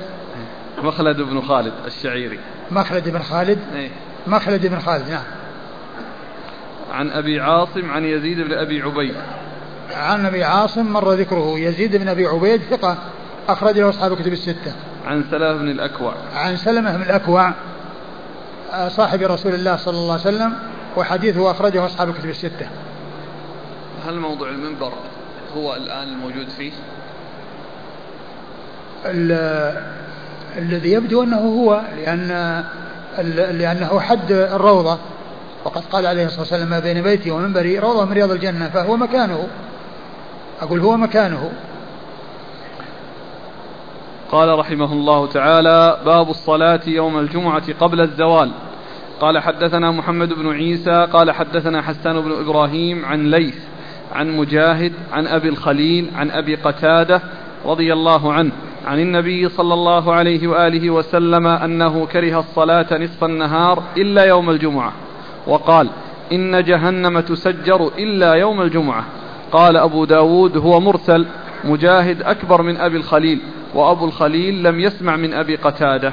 مخلد 0.83 1.17
بن 1.17 1.41
خالد 1.41 1.73
الشعيري. 1.87 2.39
مخلد 2.71 3.09
بن 3.09 3.23
خالد. 3.23 3.59
إيه. 3.75 3.91
مخلد 4.27 4.67
بن 4.67 4.79
خالد 4.79 5.11
نعم. 5.11 5.25
عن 6.93 7.11
أبي 7.11 7.41
عاصم 7.41 7.91
عن 7.91 8.05
يزيد 8.05 8.41
بن 8.41 8.53
أبي 8.53 8.83
عبيد. 8.83 9.15
عن 9.95 10.27
أبي 10.27 10.45
عاصم 10.45 10.93
مر 10.93 11.13
ذكره. 11.13 11.59
يزيد 11.59 11.97
بن 11.97 12.09
أبي 12.09 12.27
عبيد 12.27 12.61
ثقة 12.63 12.97
أخرج 13.49 13.79
له 13.79 13.89
أصحاب 13.89 14.13
الكتب 14.13 14.33
الستة. 14.33 14.73
عن 15.07 15.25
سلمة 15.31 15.53
بن 15.53 15.69
الأكوع. 15.69 16.15
عن 16.35 16.57
سلمة 16.57 16.97
بن 16.97 17.03
الأكوع. 17.03 17.53
صاحب 18.89 19.23
رسول 19.23 19.55
الله 19.55 19.77
صلى 19.77 19.99
الله 19.99 20.13
عليه 20.13 20.23
وسلم 20.23 20.53
وحديثه 20.97 21.51
أخرجه 21.51 21.87
أصحاب 21.87 22.09
الكتب 22.09 22.29
الستة. 22.29 22.67
هل 24.07 24.19
موضوع 24.19 24.49
المنبر 24.49 24.93
هو 25.57 25.75
الآن 25.75 26.09
الموجود 26.09 26.49
فيه؟ 26.49 26.73
الذي 30.57 30.93
يبدو 30.93 31.23
أنه 31.23 31.39
هو 31.39 31.83
لأن 31.97 32.65
لأنه 33.59 34.01
حد 34.01 34.33
الروضة. 34.33 34.99
وقد 35.65 35.83
قال 35.85 36.07
عليه 36.07 36.27
الصلاة 36.27 36.41
والسلام 36.41 36.69
ما 36.69 36.79
بين 36.79 37.03
بيتي 37.03 37.31
ومنبري 37.31 37.79
روضة 37.79 38.05
من 38.05 38.13
رياض 38.13 38.31
الجنة 38.31 38.69
فهو 38.69 38.97
مكانه. 38.97 39.49
أقول 40.63 40.81
هو 40.81 40.97
مكانه. 40.97 41.53
قال 44.33 44.59
رحمه 44.59 44.93
الله 44.93 45.27
تعالى 45.27 45.99
باب 46.07 46.31
الصلاة 46.31 46.81
يوم 46.87 47.19
الجمعة 47.19 47.73
قبل 47.81 48.01
الزوال 48.01 48.51
قال 49.21 49.39
حدثنا 49.39 49.91
محمد 49.91 50.33
بن 50.33 50.53
عيسى 50.53 51.09
قال 51.13 51.31
حدثنا 51.31 51.83
حسان 51.83 52.21
بن 52.21 52.33
إبراهيم 52.33 53.05
عن 53.05 53.31
ليث 53.31 53.59
عن 54.13 54.37
مجاهد 54.37 54.93
عن 55.13 55.27
أبي 55.27 55.49
الخليل 55.49 56.11
عن 56.17 56.31
أبي 56.31 56.55
قتادة 56.55 57.23
رضي 57.67 57.93
الله 57.93 58.33
عنه 58.33 58.51
عن 58.87 59.01
النبي 59.01 59.49
صلى 59.49 59.75
الله 59.75 60.13
عليه 60.13 60.49
وآله 60.49 60.91
وسلم 60.91 61.47
أنه 61.47 62.07
كره 62.07 62.39
الصلاة 62.39 62.99
نصف 62.99 63.25
النهار 63.25 63.83
إلا 63.97 64.25
يوم 64.25 64.51
الجمعة 64.51 64.93
وقال 65.47 65.89
إن 66.33 66.65
جهنم 66.65 67.21
تسجر 67.21 67.91
إلا 67.99 68.35
يوم 68.35 68.63
الجمعة 68.63 69.05
قال 69.53 69.77
أبو 69.77 70.05
داود 70.05 70.57
هو 70.57 70.81
مرسل 70.81 71.27
مجاهد 71.65 72.23
أكبر 72.23 72.63
من 72.63 72.77
أبي 72.77 72.97
الخليل 72.97 73.41
وأبو 73.75 74.05
الخليل 74.05 74.63
لم 74.63 74.81
يسمع 74.81 75.17
من 75.17 75.35
أبي 75.35 75.57
قتادة. 75.57 76.13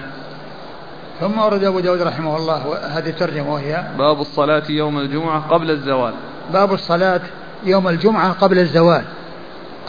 ثم 1.20 1.40
ورد 1.40 1.64
أبو 1.64 1.80
داود 1.80 2.02
رحمه 2.02 2.38
الله 2.38 2.78
هذه 2.98 3.10
الترجمة 3.10 3.54
وهي 3.54 3.84
باب 3.98 4.22
الصلاة 4.22 4.64
يوم 4.70 5.00
الجمعة 5.00 5.48
قبل 5.50 5.72
الزوال. 5.72 6.14
باب 6.54 6.74
الصلاة 6.74 7.22
يوم 7.64 7.88
الجمعة 7.88 8.32
قبل 8.32 8.60
الزوال. 8.60 9.04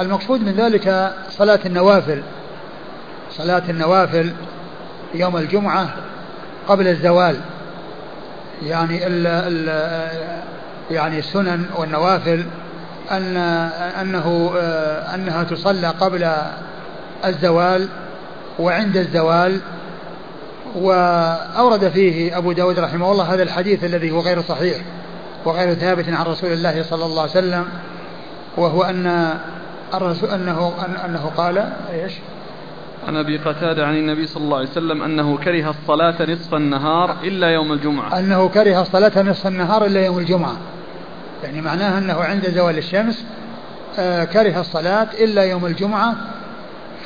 المقصود 0.01 0.41
من 0.41 0.53
ذلك 0.53 1.15
صلاة 1.31 1.61
النوافل. 1.67 2.23
صلاة 3.31 3.63
النوافل 3.69 4.33
يوم 5.15 5.37
الجمعة 5.37 5.89
قبل 6.69 6.89
الزوال. 6.89 7.37
يعني 8.63 9.07
ال 9.07 9.27
ال 9.27 9.69
يعني 10.91 11.19
السنن 11.19 11.67
والنوافل 11.77 12.45
أن 13.11 13.37
أنه 14.01 14.53
أنها 15.15 15.45
تصلى 15.45 15.87
قبل 15.87 16.33
الزوال 17.25 17.89
وعند 18.59 18.97
الزوال 18.97 19.61
وأورد 20.75 21.89
فيه 21.89 22.39
أبو 22.39 22.53
داود 22.53 22.79
رحمه 22.79 23.13
الله 23.13 23.35
هذا 23.35 23.43
الحديث 23.43 23.85
الذي 23.85 24.11
هو 24.11 24.21
غير 24.21 24.43
صحيح 24.43 24.77
وغير 25.45 25.75
ثابت 25.75 26.09
عن 26.09 26.27
رسول 26.27 26.53
الله 26.53 26.83
صلى 26.83 27.05
الله 27.05 27.21
عليه 27.21 27.31
وسلم 27.31 27.65
وهو 28.57 28.83
أن 28.83 29.39
الرسول 29.95 30.31
أنه 30.31 30.73
أنه 31.05 31.31
قال 31.37 31.73
إيش؟ 31.93 32.13
عن 33.09 33.17
أبي 33.17 33.39
قتادة 33.39 33.87
عن 33.87 33.97
النبي 33.97 34.27
صلى 34.27 34.45
الله 34.45 34.57
عليه 34.57 34.69
وسلم 34.69 35.03
أنه 35.03 35.39
كره 35.39 35.71
الصلاة 35.71 36.31
نصف 36.33 36.55
النهار 36.55 37.17
إلا 37.25 37.51
يوم 37.51 37.73
الجمعة. 37.73 38.19
أنه 38.19 38.49
كره 38.49 38.81
الصلاة 38.81 39.23
نصف 39.23 39.47
النهار 39.47 39.87
إلا 39.87 40.05
يوم 40.05 40.19
الجمعة. 40.19 40.57
يعني 41.45 41.61
معناها 41.61 41.99
أنه 41.99 42.15
عند 42.15 42.51
زوال 42.51 42.79
الشمس 42.79 43.25
آه 43.99 44.25
كره 44.25 44.61
الصلاة 44.61 45.09
إلا 45.21 45.43
يوم 45.43 45.67
الجمعة 45.67 46.17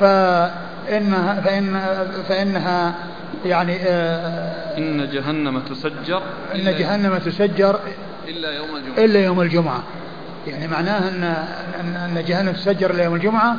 فانها 0.00 1.40
فان 1.40 1.80
فإنها 2.28 2.94
يعني 3.44 3.76
آه 3.82 4.78
إن 4.78 5.10
جهنم 5.10 5.60
تسجر 5.60 6.22
إن 6.54 6.64
جهنم 6.78 7.18
تسجر 7.18 7.80
إلا 8.28 8.50
يوم 8.50 8.76
الجمعة. 8.76 9.04
إلا 9.04 9.20
يوم 9.20 9.40
الجمعة. 9.40 9.82
يعني 10.46 10.68
معناها 10.68 11.08
ان 11.08 11.24
ان 12.16 12.24
جهنم 12.26 12.52
تسجر 12.52 12.90
إلا 12.90 13.04
يوم 13.04 13.14
الجمعة 13.14 13.56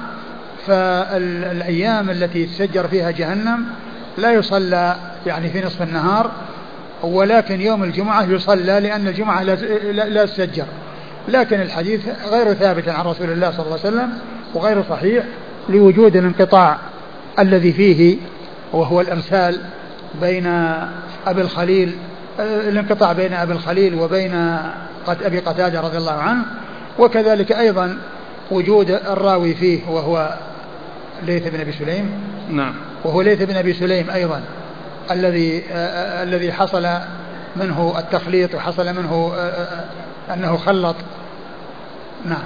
فالأيام 0.68 2.10
التي 2.10 2.46
تسجر 2.46 2.88
فيها 2.88 3.12
جهنم 3.12 3.66
لا 4.18 4.34
يصلى 4.34 4.96
يعني 5.26 5.50
في 5.50 5.62
نصف 5.62 5.82
النهار 5.82 6.32
ولكن 7.04 7.62
يوم 7.62 7.84
الجمعة 7.84 8.24
يصلى 8.24 8.80
لأن 8.80 9.08
الجمعة 9.08 9.44
لا 9.92 10.26
تسجر. 10.26 10.66
لكن 11.28 11.62
الحديث 11.62 12.02
غير 12.32 12.54
ثابت 12.54 12.90
عن 12.90 13.06
رسول 13.06 13.30
الله 13.32 13.52
صلى 13.52 13.66
الله 13.66 13.80
عليه 13.84 13.90
وسلم 13.90 14.20
وغير 14.54 14.84
صحيح. 14.90 15.24
لوجود 15.70 16.16
الانقطاع 16.16 16.78
الذي 17.40 17.74
فيه 17.74 18.18
وهو 18.74 19.02
الأمثال 19.02 19.62
بين 20.22 20.48
أبي 21.28 21.42
الخليل 21.42 21.96
الانقطاع 22.40 23.14
بين 23.14 23.34
أبي 23.34 23.54
الخليل 23.54 23.96
وبين 23.96 24.60
أبي 25.08 25.40
قتادة 25.40 25.82
رضي 25.82 25.98
الله 25.98 26.12
عنه 26.12 26.46
وكذلك 27.00 27.52
أيضا 27.52 27.98
وجود 28.52 28.92
الراوي 28.92 29.54
فيه 29.54 29.90
وهو 29.90 30.38
ليث 31.24 31.48
بن 31.48 31.60
أبي 31.60 31.72
سليم. 31.72 32.12
نعم. 32.50 32.74
وهو 33.04 33.22
ليث 33.22 33.42
بن 33.42 33.56
أبي 33.56 33.74
سليم 33.74 34.10
أيضا 34.10 34.42
الذي 35.12 35.64
الذي 36.24 36.54
حصل 36.54 36.88
منه 37.56 37.96
التخليط 37.98 38.56
وحصل 38.56 38.96
منه 38.96 39.34
أنه 40.34 40.58
خلط. 40.58 40.96
نعم. 42.26 42.44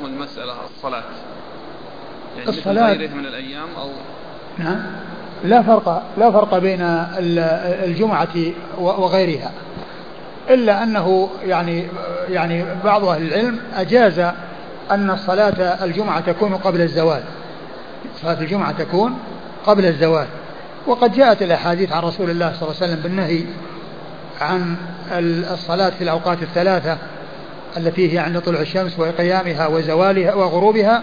حكم 0.00 0.06
المسألة 0.06 0.54
الصلاة. 0.76 1.02
يعني 2.38 2.48
الصلاة 2.48 2.92
غيره 2.92 3.14
من 3.14 3.26
الأيام 3.26 3.68
أو 3.78 3.90
نعم. 4.58 4.82
لا 5.44 5.62
فرق 5.62 6.02
لا 6.18 6.30
فرق 6.30 6.58
بين 6.58 6.80
الجمعة 7.84 8.28
وغيرها. 8.78 9.52
إلا 10.50 10.82
أنه 10.82 11.28
يعني 11.44 11.86
يعني 12.28 12.64
بعض 12.84 13.04
أهل 13.04 13.22
العلم 13.22 13.60
أجاز 13.74 14.18
أن 14.90 15.10
الصلاة 15.10 15.84
الجمعة 15.84 16.20
تكون 16.20 16.54
قبل 16.54 16.80
الزوال. 16.80 17.22
صلاة 18.22 18.40
الجمعة 18.40 18.72
تكون 18.72 19.18
قبل 19.66 19.86
الزوال. 19.86 20.26
وقد 20.86 21.12
جاءت 21.12 21.42
الأحاديث 21.42 21.92
عن 21.92 22.02
رسول 22.02 22.30
الله 22.30 22.52
صلى 22.52 22.62
الله 22.62 22.82
عليه 22.82 22.92
وسلم 22.92 23.02
بالنهي 23.02 23.44
عن 24.40 24.76
الصلاة 25.52 25.90
في 25.90 26.04
الأوقات 26.04 26.42
الثلاثة 26.42 26.98
التي 27.76 28.14
هي 28.14 28.18
عند 28.18 28.40
طلوع 28.40 28.60
الشمس 28.60 28.98
وقيامها 28.98 29.66
وزوالها 29.66 30.34
وغروبها 30.34 31.02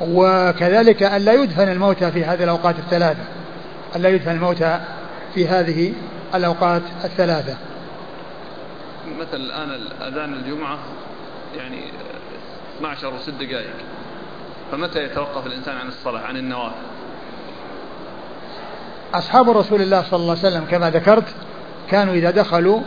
وكذلك 0.00 1.02
أن 1.02 1.20
لا 1.22 1.32
يدفن 1.32 1.68
الموتى 1.68 2.10
في 2.10 2.24
هذه 2.24 2.44
الأوقات 2.44 2.78
الثلاثة. 2.78 3.24
أن 3.96 4.02
لا 4.02 4.08
يدفن 4.08 4.30
الموتى 4.30 4.80
في 5.34 5.48
هذه 5.48 5.92
الأوقات 6.34 6.82
الثلاثة. 7.04 7.56
مثل 9.18 9.36
الآن 9.36 9.70
أذان 10.00 10.34
الجمعة 10.34 10.78
يعني 11.56 11.80
12 12.78 13.14
وست 13.14 13.30
دقائق. 13.30 13.74
فمتى 14.72 15.04
يتوقف 15.04 15.46
الإنسان 15.46 15.76
عن 15.76 15.88
الصلاة 15.88 16.20
عن 16.20 16.36
النوافل؟ 16.36 16.74
أصحاب 19.14 19.50
رسول 19.50 19.82
الله 19.82 20.02
صلى 20.02 20.20
الله 20.20 20.36
عليه 20.38 20.48
وسلم 20.48 20.64
كما 20.70 20.90
ذكرت 20.90 21.34
كانوا 21.90 22.14
إذا 22.14 22.30
دخلوا 22.30 22.80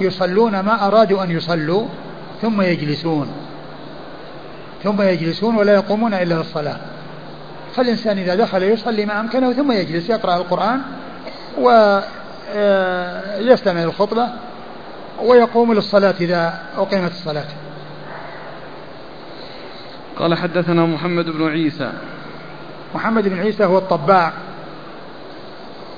يصلون 0.00 0.60
ما 0.60 0.86
أرادوا 0.86 1.22
أن 1.22 1.30
يصلوا 1.30 1.86
ثم 2.42 2.62
يجلسون. 2.62 3.28
ثم 4.84 5.02
يجلسون 5.02 5.56
ولا 5.56 5.74
يقومون 5.74 6.14
إلا 6.14 6.34
للصلاة. 6.34 6.76
فالإنسان 7.74 8.18
إذا 8.18 8.34
دخل 8.34 8.62
يصلي 8.62 9.06
ما 9.06 9.20
أمكنه 9.20 9.52
ثم 9.52 9.72
يجلس 9.72 10.10
يقرأ 10.10 10.36
القرآن 10.36 10.80
ويستمع 13.40 13.82
الخطبة 13.82 14.28
ويقوم 15.22 15.72
للصلاة 15.72 16.14
إذا 16.20 16.58
أقيمت 16.76 17.10
الصلاة. 17.10 17.46
قال 20.18 20.34
حدثنا 20.34 20.86
محمد 20.86 21.24
بن 21.24 21.48
عيسى. 21.48 21.92
محمد 22.94 23.28
بن 23.28 23.38
عيسى 23.38 23.64
هو 23.64 23.78
الطباع 23.78 24.32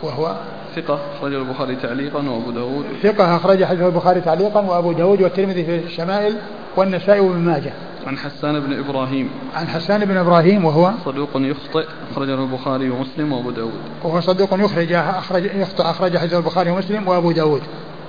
وهو 0.02 0.36
ثقة 0.80 1.00
أخرجه 1.16 1.36
البخاري 1.36 1.76
تعليقا 1.76 2.18
وأبو 2.18 2.50
داود. 2.50 2.84
ثقة 3.02 3.36
أخرج 3.36 3.64
حديث 3.64 3.82
البخاري 3.82 4.20
تعليقا 4.20 4.60
وأبو 4.60 4.92
داود 4.92 5.22
والترمذي 5.22 5.64
في 5.64 5.76
الشمائل 5.76 6.36
والنسائي 6.76 7.20
وابن 7.20 7.38
ماجه. 7.38 7.72
عن 8.06 8.18
حسان 8.18 8.60
بن 8.60 8.78
إبراهيم. 8.78 9.30
عن 9.54 9.68
حسان 9.68 10.04
بن 10.04 10.16
إبراهيم 10.16 10.64
وهو 10.64 10.92
صدوق 11.04 11.28
يخطئ 11.34 11.84
أخرجه 12.12 12.34
البخاري 12.34 12.90
ومسلم 12.90 13.32
وأبو 13.32 13.50
داود. 13.50 13.80
وهو 14.04 14.20
صدوق 14.20 14.54
يخرج 14.54 14.92
أخرج 14.92 15.44
يخطئ 15.44 15.82
أخرج 15.82 16.16
حديث 16.16 16.34
البخاري 16.34 16.70
ومسلم 16.70 17.08
وأبو 17.08 17.32
داود. 17.32 17.62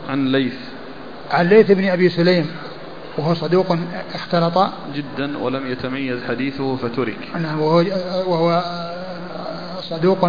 عن 0.09 0.27
ليث. 0.27 0.57
عن 1.31 1.49
ليث 1.49 1.71
بن 1.71 1.89
أبي 1.89 2.09
سليم 2.09 2.51
وهو 3.17 3.33
صدوق 3.33 3.77
اختلط. 4.13 4.69
جدا 4.95 5.37
ولم 5.37 5.71
يتميز 5.71 6.23
حديثه 6.23 6.75
فترك. 6.75 7.17
نعم 7.41 7.61
وهو, 7.61 7.83
وهو 8.27 8.63
صدوق 9.81 10.25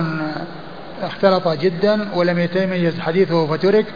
اختلط 1.03 1.49
جدا 1.49 2.09
ولم 2.15 2.39
يتميز 2.39 3.01
حديثه 3.01 3.47
فترك 3.47 3.87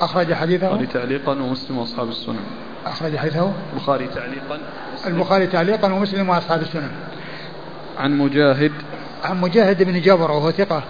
أخرج 0.00 0.32
حديثه. 0.32 0.66
البخاري 0.66 0.86
تعليقا 0.86 1.32
ومسلم 1.32 1.78
وأصحاب 1.78 2.08
السنن. 2.08 2.40
أخرج 2.86 3.16
حديثه. 3.16 3.52
البخاري 3.72 4.06
تعليقا 4.06 4.58
البخاري 5.06 5.46
تعليقا 5.46 5.92
ومسلم 5.92 6.28
وأصحاب 6.28 6.60
السنن. 6.60 6.90
عن 7.98 8.18
مجاهد. 8.18 8.72
عن 9.24 9.40
مجاهد 9.40 9.82
بن 9.82 10.00
جبر 10.00 10.30
وهو 10.30 10.50
ثقة 10.50 10.82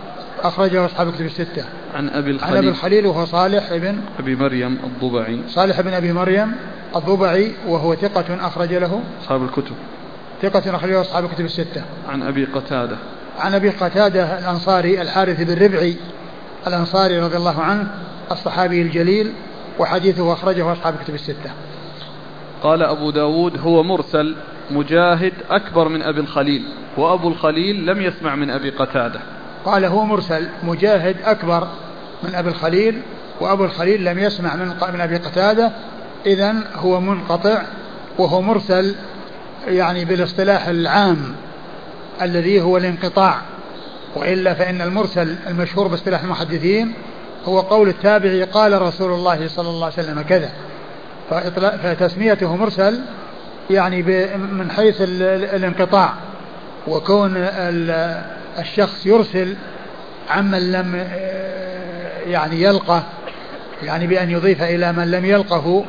أخرجه 0.43 0.87
أصحاب 0.87 1.09
الكتب 1.09 1.25
الستة. 1.25 1.65
عن 1.95 2.09
أبي 2.09 2.31
الخليل 2.31 2.53
عن 2.53 2.57
أبي 2.57 2.69
الخليل. 2.69 3.07
وهو 3.07 3.25
صالح 3.25 3.77
بن 3.77 4.01
أبي 4.19 4.37
مريم 4.37 4.79
الضبعي. 4.85 5.41
صالح 5.49 5.81
بن 5.81 5.93
أبي 5.93 6.13
مريم 6.13 6.53
الضبعي 6.97 7.53
وهو 7.67 7.95
ثقة 7.95 8.47
أخرج 8.47 8.75
له. 8.75 9.01
أصحاب 9.23 9.43
الكتب. 9.43 9.75
ثقة 10.43 10.77
أخرج 10.77 10.91
له 10.91 11.01
أصحاب 11.01 11.25
الكتب 11.25 11.45
الستة. 11.45 11.83
عن 12.09 12.23
أبي 12.23 12.45
قتادة. 12.45 12.97
عن 13.41 13.55
أبي 13.55 13.71
قتادة 13.71 14.39
الأنصاري 14.39 15.03
الحارث 15.03 15.41
بن 15.41 15.65
ربعي 15.65 15.97
الأنصاري 16.67 17.21
رضي 17.21 17.37
الله 17.37 17.63
عنه 17.63 17.87
الصحابي 18.33 18.83
الجليل 18.83 19.33
وحديثه 19.79 20.33
أخرجه 20.33 20.73
أصحاب 20.73 20.95
الكتب 20.95 21.15
الستة. 21.15 21.51
قال 22.63 22.83
أبو 22.83 23.11
داود 23.11 23.59
هو 23.59 23.83
مرسل 23.83 24.37
مجاهد 24.71 25.33
أكبر 25.51 25.89
من 25.89 26.03
أبي 26.03 26.21
الخليل 26.21 26.65
وأبو 26.97 27.29
الخليل 27.29 27.87
لم 27.87 28.03
يسمع 28.03 28.35
من 28.35 28.51
أبي 28.51 28.71
قتادة. 28.71 29.21
قال 29.65 29.85
هو 29.85 30.05
مرسل 30.05 30.49
مجاهد 30.63 31.17
أكبر 31.25 31.69
من 32.23 32.35
أبي 32.35 32.49
الخليل 32.49 33.03
وأبو 33.41 33.65
الخليل 33.65 34.05
لم 34.05 34.19
يسمع 34.19 34.57
من 34.57 34.67
من 34.93 35.01
أبي 35.01 35.17
قتادة. 35.17 35.73
إذا 36.27 36.55
هو 36.75 37.01
منقطع 37.01 37.63
وهو 38.19 38.43
مرسل 38.43 38.95
يعني 39.69 40.05
بالاصطلاح 40.05 40.69
العام. 40.69 41.35
الذي 42.23 42.61
هو 42.61 42.77
الانقطاع 42.77 43.41
وإلا 44.17 44.55
فإن 44.55 44.83
المرسل 44.83 45.37
المشهور 45.47 45.89
باصطلاح 45.89 46.23
المحدثين 46.23 46.95
هو 47.45 47.61
قول 47.61 47.89
التابعي 47.89 48.43
قال 48.43 48.83
رسول 48.83 49.13
الله 49.13 49.49
صلى 49.49 49.69
الله 49.69 49.85
عليه 49.85 49.95
وسلم 50.09 50.23
كذا. 50.23 50.51
فتسميته 51.83 52.57
مرسل 52.57 53.01
يعني 53.71 54.03
من 54.37 54.71
حيث 54.71 54.97
الانقطاع 55.01 56.15
وكون 56.87 57.33
الشخص 58.59 59.07
يرسل 59.07 59.55
عمن 60.31 60.73
لم 60.73 61.07
يعني 62.27 62.63
يلقه 62.63 63.03
يعني 63.83 64.07
بأن 64.07 64.31
يضيف 64.31 64.63
إلى 64.63 64.93
من 64.93 65.11
لم 65.11 65.25
يلقه 65.25 65.85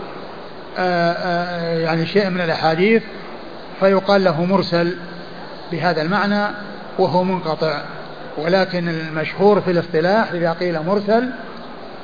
يعني 1.79 2.05
شيء 2.05 2.29
من 2.29 2.41
الأحاديث 2.41 3.03
فيقال 3.79 4.23
له 4.23 4.45
مرسل. 4.45 4.95
بهذا 5.71 6.01
المعنى 6.01 6.47
وهو 6.99 7.23
منقطع. 7.23 7.81
ولكن 8.37 8.89
المشهور 8.89 9.61
في 9.61 9.71
الاصطلاح 9.71 10.31
إذا 10.31 10.53
قيل 10.53 10.85
مرسل 10.85 11.29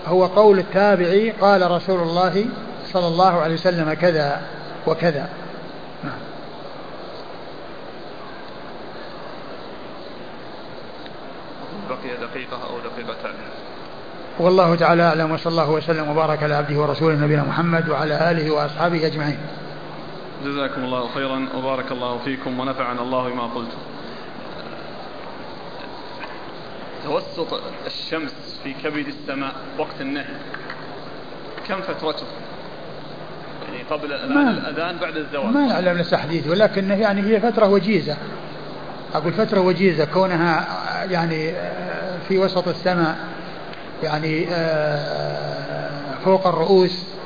هو 0.08 0.26
قول 0.26 0.60
التابعي 0.60 1.32
قال 1.32 1.72
رسول 1.72 2.00
الله 2.00 2.46
صلى 2.94 3.08
الله 3.08 3.42
عليه 3.42 3.54
وسلم 3.54 3.94
كذا 3.94 4.42
وكذا. 4.88 5.30
نعم. 6.04 6.20
بقي 11.90 12.28
دقيقة 12.28 12.64
أو 12.70 12.80
دقيقتان. 12.80 13.34
والله 14.40 14.76
تعالى 14.76 15.04
أعلم 15.04 15.32
وصلى 15.32 15.52
الله 15.52 15.72
وسلم 15.72 16.10
وبارك 16.10 16.44
على 16.44 16.56
عبده 16.56 16.80
ورسوله 16.80 17.16
نبينا 17.16 17.44
محمد 17.44 17.90
وعلى 17.90 18.32
آله 18.32 18.52
وأصحابه 18.52 19.08
أجمعين. 19.08 19.38
جزاكم 20.46 20.84
الله 20.84 21.08
خيرا 21.08 21.48
وبارك 21.58 21.92
الله 21.92 22.18
فيكم 22.18 22.60
ونفعنا 22.60 23.02
الله 23.02 23.30
بما 23.30 23.44
قلتم. 23.44 23.78
توسط 27.04 27.62
الشمس 27.86 28.60
في 28.64 28.74
كبد 28.74 29.08
السماء 29.08 29.56
وقت 29.78 30.02
النهي 30.02 30.26
كم 31.68 31.82
فترته؟ 31.82 32.26
يعني 33.68 33.84
قبل 33.90 34.14
الأذان 34.14 34.98
بعد 34.98 35.18
الزواج. 35.18 35.46
ما 35.46 35.66
نعلم 35.66 36.02
تحديد 36.02 36.48
ولكن 36.48 36.90
يعني 36.90 37.22
هي 37.22 37.40
فترة 37.40 37.70
وجيزة. 37.70 38.18
أقول 39.14 39.34
فترة 39.34 39.60
وجيزة 39.60 40.06
كونها 40.06 40.68
يعني 41.10 41.50
آه، 41.52 42.18
في 42.28 42.38
وسط 42.38 42.68
السماء 42.68 43.18
يعني 44.04 44.48
آه، 44.52 46.18
فوق 46.26 46.48
الرؤوس 46.48 47.04
آه، 47.04 47.17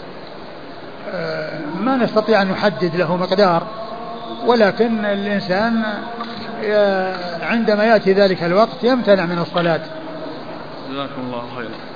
ما 1.80 1.96
نستطيع 1.96 2.42
أن 2.42 2.48
نحدد 2.48 2.96
له 2.96 3.16
مقدار 3.16 3.64
ولكن 4.46 5.06
الإنسان 5.06 5.84
عندما 7.42 7.84
يأتي 7.84 8.14
ذلك 8.14 8.44
الوقت 8.44 8.84
يمتنع 8.84 9.26
من 9.26 9.40
الصلاة. 9.40 9.82
جزاكم 10.92 11.22
الله 11.22 11.44
خيرا. 11.56 11.91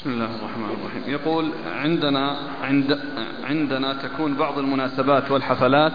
بسم 0.00 0.10
الله 0.10 0.36
الرحمن 0.36 0.64
الرحيم 0.64 1.02
يقول 1.06 1.52
عندنا 1.66 2.36
عند 2.62 3.00
عندنا 3.44 3.94
تكون 4.02 4.34
بعض 4.34 4.58
المناسبات 4.58 5.30
والحفلات 5.30 5.92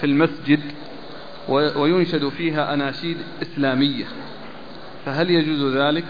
في 0.00 0.06
المسجد 0.06 0.60
وينشد 1.48 2.28
فيها 2.28 2.74
أناشيد 2.74 3.16
إسلامية 3.42 4.04
فهل 5.04 5.30
يجوز 5.30 5.76
ذلك؟ 5.76 6.04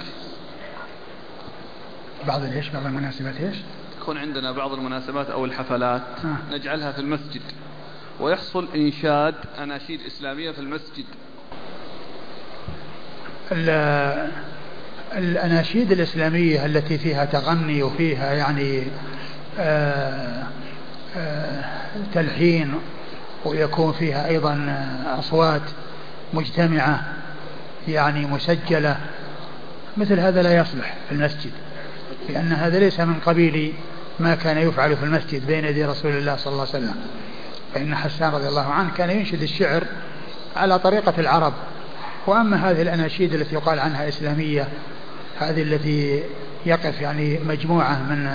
بعض 2.27 2.43
إيش؟ 2.43 2.69
بعض 2.69 2.87
المناسبات 2.87 3.37
إيش؟ 3.41 3.57
تكون 4.01 4.19
عندنا 4.19 4.53
بعض 4.53 4.73
المناسبات 4.73 5.31
أو 5.31 5.45
الحفلات 5.45 6.03
آه. 6.25 6.55
نجعلها 6.55 6.93
في 6.93 6.99
المسجد 6.99 7.43
ويحصل 8.21 8.69
إنشاد 8.75 9.35
أناشيد 9.59 10.01
إسلامية 10.07 10.51
في 10.51 10.59
المسجد 10.59 11.05
الأناشيد 15.17 15.93
الإسلامية 15.93 16.67
التي 16.67 16.99
فيها 16.99 17.25
تغني 17.25 17.83
وفيها 17.83 18.33
يعني 18.33 18.83
آه، 19.59 20.43
آه، 21.17 21.65
تلحين 22.15 22.75
ويكون 23.45 23.93
فيها 23.93 24.29
أيضا 24.29 24.85
أصوات 25.19 25.63
مجتمعة 26.35 27.03
يعني 27.89 28.27
مسجلة 28.27 28.97
مثل 29.97 30.21
هذا 30.21 30.43
لا 30.43 30.57
يصلح 30.57 30.95
في 31.09 31.15
المسجد 31.15 31.51
لأن 32.29 32.53
هذا 32.53 32.79
ليس 32.79 33.01
من 33.01 33.21
قبيل 33.27 33.73
ما 34.21 34.35
كان 34.35 34.59
يفعل 34.59 34.97
في 34.97 35.05
المسجد 35.05 35.47
بين 35.47 35.65
يدي 35.65 35.85
رسول 35.85 36.11
الله 36.11 36.37
صلى 36.37 36.53
الله 36.53 36.67
عليه 36.75 36.85
وسلم. 36.85 36.95
فإن 37.75 37.95
حسان 37.95 38.33
رضي 38.33 38.49
الله 38.49 38.67
عنه 38.67 38.91
كان 38.97 39.11
ينشد 39.11 39.43
الشعر 39.43 39.85
على 40.57 40.79
طريقة 40.79 41.15
العرب. 41.19 41.53
وأما 42.27 42.71
هذه 42.71 42.83
الأناشيد 42.83 43.35
التي 43.35 43.55
يقال 43.55 43.81
عنها 43.81 44.09
إسلامية 44.09 44.69
هذه 45.41 45.63
التي 45.63 46.23
يقف 46.67 47.01
يعني 47.01 47.39
مجموعة 47.39 48.03
من 48.03 48.31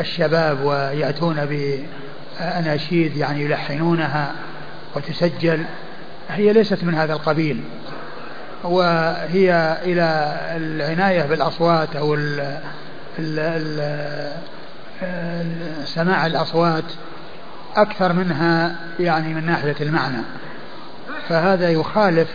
الشباب 0.00 0.60
ويأتون 0.64 1.36
بأناشيد 2.40 3.16
يعني 3.16 3.44
يلحنونها 3.44 4.32
وتسجل 4.96 5.64
هي 6.28 6.52
ليست 6.52 6.84
من 6.84 6.94
هذا 6.94 7.12
القبيل. 7.12 7.60
وهي 8.64 9.78
إلى 9.84 10.36
العناية 10.56 11.22
بالأصوات 11.22 11.96
أو 11.96 12.14
ال 12.14 12.60
ال 13.18 13.38
ال 15.02 15.86
سماع 15.86 16.26
الأصوات 16.26 16.84
أكثر 17.76 18.12
منها 18.12 18.76
يعني 19.00 19.34
من 19.34 19.46
ناحية 19.46 19.76
المعنى. 19.80 20.22
فهذا 21.28 21.70
يخالف 21.70 22.28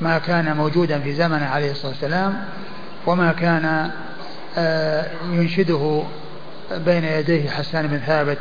ما 0.00 0.18
كان 0.18 0.56
موجودا 0.56 1.00
في 1.00 1.14
زمنه 1.14 1.46
عليه 1.46 1.70
الصلاة 1.70 1.90
والسلام. 1.92 2.44
وما 3.08 3.32
كان 3.32 3.90
آه، 4.56 5.06
ينشده 5.30 6.02
بين 6.70 7.04
يديه 7.04 7.50
حسان 7.50 7.86
بن 7.86 7.98
ثابت 7.98 8.38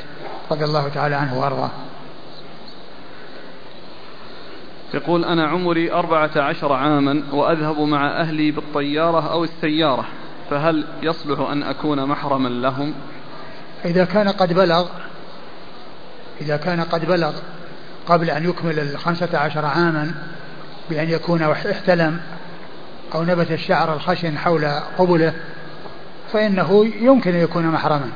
رضي 0.52 0.66
الله 0.66 0.90
تعالى 0.90 1.16
عنه 1.16 1.40
وأرضاه. 1.40 1.70
يقول 4.94 5.26
أنا 5.26 5.48
عمري 5.48 5.92
أربعة 5.92 6.32
عشر 6.36 6.74
عاما 6.74 7.24
وأذهب 7.32 7.80
مع 7.80 8.22
أهلي 8.22 8.52
بالطيارة 8.52 9.32
أو 9.32 9.44
السيارة 9.44 10.06
فهل 10.50 10.88
يصلح 11.02 11.50
أن 11.50 11.64
أكون 11.64 12.06
محرما 12.06 12.50
لهم؟ 12.50 12.94
إذا 13.86 14.06
كان 14.06 14.30
قد 14.30 14.54
بلغ 14.54 14.88
إذا 16.42 16.58
كان 16.58 16.82
قد 16.82 17.06
بلغ 17.06 17.34
قبل 18.08 18.30
أن 18.30 18.50
يكمل 18.50 18.80
الخمسة 18.80 19.38
عشر 19.38 19.66
عاما 19.66 20.12
بأن 20.90 21.10
يكون 21.10 21.42
إحتلم 21.44 22.20
أو 23.16 23.24
نبت 23.24 23.52
الشعر 23.52 23.94
الخشن 23.94 24.38
حول 24.38 24.66
قبله 24.98 25.34
فإنه 26.34 26.86
يمكن 27.02 27.34
أن 27.34 27.40
يكون 27.40 27.68
محرما. 27.68 28.10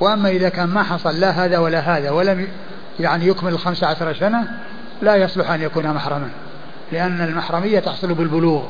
وأما 0.00 0.28
إذا 0.28 0.48
كان 0.48 0.68
ما 0.68 0.82
حصل 0.82 1.20
لا 1.20 1.30
هذا 1.30 1.58
ولا 1.58 1.80
هذا 1.80 2.10
ولم 2.10 2.48
يعني 3.00 3.26
يكمل 3.26 3.52
الخمسة 3.52 3.86
عشر 3.86 4.14
سنة 4.14 4.48
لا 5.02 5.16
يصلح 5.16 5.50
أن 5.50 5.62
يكون 5.62 5.86
محرما. 5.92 6.28
لأن 6.92 7.20
المحرمية 7.20 7.78
تحصل 7.78 8.14
بالبلوغ. 8.14 8.62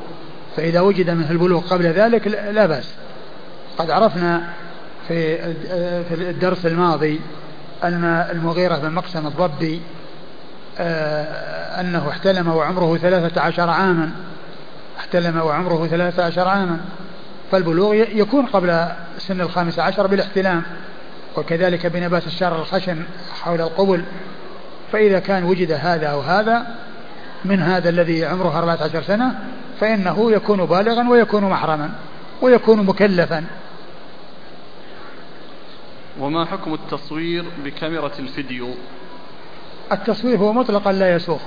فإذا 0.57 0.81
وجد 0.81 1.11
منه 1.11 1.31
البلوغ 1.31 1.61
قبل 1.61 1.85
ذلك 1.85 2.27
لا 2.27 2.67
بأس. 2.67 2.95
قد 3.79 3.91
عرفنا 3.91 4.43
في 5.09 5.37
في 6.05 6.15
الدرس 6.15 6.67
الماضي 6.67 7.21
أن 7.85 8.05
المغيرة 8.05 8.77
بن 8.77 8.91
مقسم 8.91 9.27
الضبي 9.27 9.81
آه، 10.79 11.81
أنه 11.81 12.09
احتلم 12.11 12.49
وعمره 12.49 12.97
ثلاثة 12.97 13.41
عشر 13.41 13.71
عاما. 13.71 14.11
احتلم 15.05 15.37
وعمره 15.37 15.87
ثلاثة 15.87 16.25
عشر 16.25 16.49
عاما 16.49 16.81
فالبلوغ 17.53 17.95
يكون 17.95 18.47
قبل 18.47 18.87
سن 19.19 19.41
الخامس 19.41 19.79
عشر 19.79 20.07
بالاحتلام 20.07 20.63
وكذلك 21.37 21.87
بنبات 21.87 22.27
الشعر 22.27 22.61
الخشن 22.61 23.03
حول 23.43 23.61
القبل 23.61 24.05
فإذا 24.93 25.19
كان 25.19 25.45
وجد 25.45 25.73
هذا 25.73 26.07
أو 26.07 26.21
هذا 26.21 26.67
من 27.45 27.63
هذا 27.63 27.89
الذي 27.89 28.25
عمره 28.25 28.59
14 28.59 29.03
سنة 29.03 29.39
فإنه 29.81 30.33
يكون 30.33 30.65
بالغا 30.65 31.09
ويكون 31.09 31.45
محرما 31.45 31.91
ويكون 32.43 32.87
مكلفا. 32.87 33.45
وما 36.21 36.45
حكم 36.45 36.75
التصوير 36.75 37.45
بكاميرا 37.65 38.11
الفيديو؟ 38.19 38.69
التصوير 39.93 40.39
هو 40.39 40.53
مطلقا 40.53 40.93
لا 40.93 41.15
يسوغ 41.15 41.41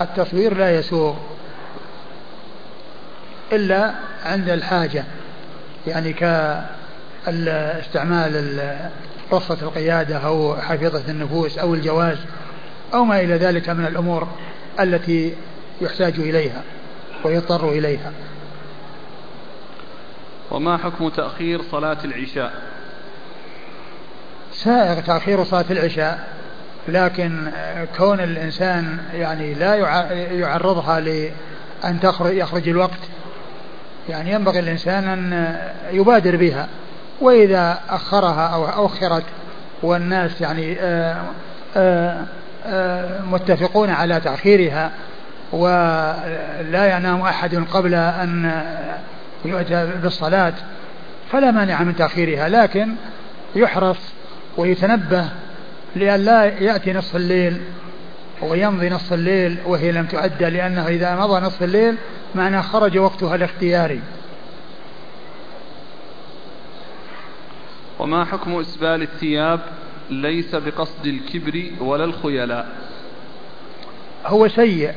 التصوير 0.00 0.56
لا 0.56 0.78
يسوغ 0.78 1.14
إلا 3.52 3.94
عند 4.24 4.48
الحاجة 4.48 5.04
يعني 5.86 6.12
كاستعمال 7.26 8.60
رخصة 9.32 9.58
القيادة 9.62 10.16
أو 10.16 10.56
حفيظة 10.56 11.02
النفوس 11.08 11.58
أو 11.58 11.74
الجواز 11.74 12.18
أو 12.94 13.04
ما 13.04 13.20
إلى 13.20 13.34
ذلك 13.34 13.68
من 13.68 13.86
الأمور 13.86 14.28
التي 14.80 15.34
يحتاج 15.80 16.14
إليها 16.20 16.62
ويضطر 17.24 17.68
إليها. 17.68 18.12
وما 20.50 20.76
حكم 20.76 21.08
تأخير 21.08 21.62
صلاة 21.62 21.98
العشاء؟ 22.04 22.52
سائغ 24.52 25.00
تأخير 25.00 25.44
صلاة 25.44 25.64
العشاء 25.70 26.28
لكن 26.88 27.50
كون 27.96 28.20
الإنسان 28.20 28.98
يعني 29.14 29.54
لا 29.54 29.74
يعرضها 30.30 31.00
لأن 31.00 32.00
تخرج 32.00 32.34
يخرج 32.34 32.68
الوقت 32.68 32.98
يعني 34.08 34.32
ينبغي 34.32 34.58
الإنسان 34.58 35.04
أن 35.04 35.56
يبادر 35.92 36.36
بها 36.36 36.68
وإذا 37.20 37.78
أخرها 37.88 38.46
أو 38.46 38.86
أخرت 38.86 39.24
والناس 39.82 40.40
يعني 40.40 40.80
آآ 40.80 41.16
آآ 41.76 42.24
آآ 42.66 43.22
متفقون 43.22 43.90
على 43.90 44.20
تأخيرها 44.20 44.90
ولا 45.52 46.96
ينام 46.96 47.20
أحد 47.20 47.54
قبل 47.54 47.94
أن 47.94 48.62
يؤتى 49.44 49.90
بالصلاة 50.02 50.54
فلا 51.32 51.50
مانع 51.50 51.82
من 51.82 51.96
تأخيرها 51.96 52.48
لكن 52.48 52.94
يحرص 53.56 53.98
ويتنبه 54.56 55.24
لئلا 55.96 56.44
يأتي 56.44 56.92
نصف 56.92 57.16
الليل 57.16 57.60
ويمضي 58.42 58.88
نصف 58.88 59.12
الليل 59.12 59.58
وهي 59.66 59.92
لم 59.92 60.06
تؤدى 60.06 60.44
لأنه 60.44 60.88
إذا 60.88 61.16
مضى 61.16 61.40
نصف 61.40 61.62
الليل 61.62 61.96
معناه 62.34 62.60
خرج 62.60 62.98
وقتها 62.98 63.34
الاختياري. 63.34 64.00
وما 67.98 68.24
حكم 68.24 68.58
إسبال 68.60 69.02
الثياب 69.02 69.60
ليس 70.10 70.54
بقصد 70.54 71.06
الكبر 71.06 71.70
ولا 71.80 72.04
الخيلاء؟ 72.04 72.68
هو 74.26 74.48
سيء 74.48 74.94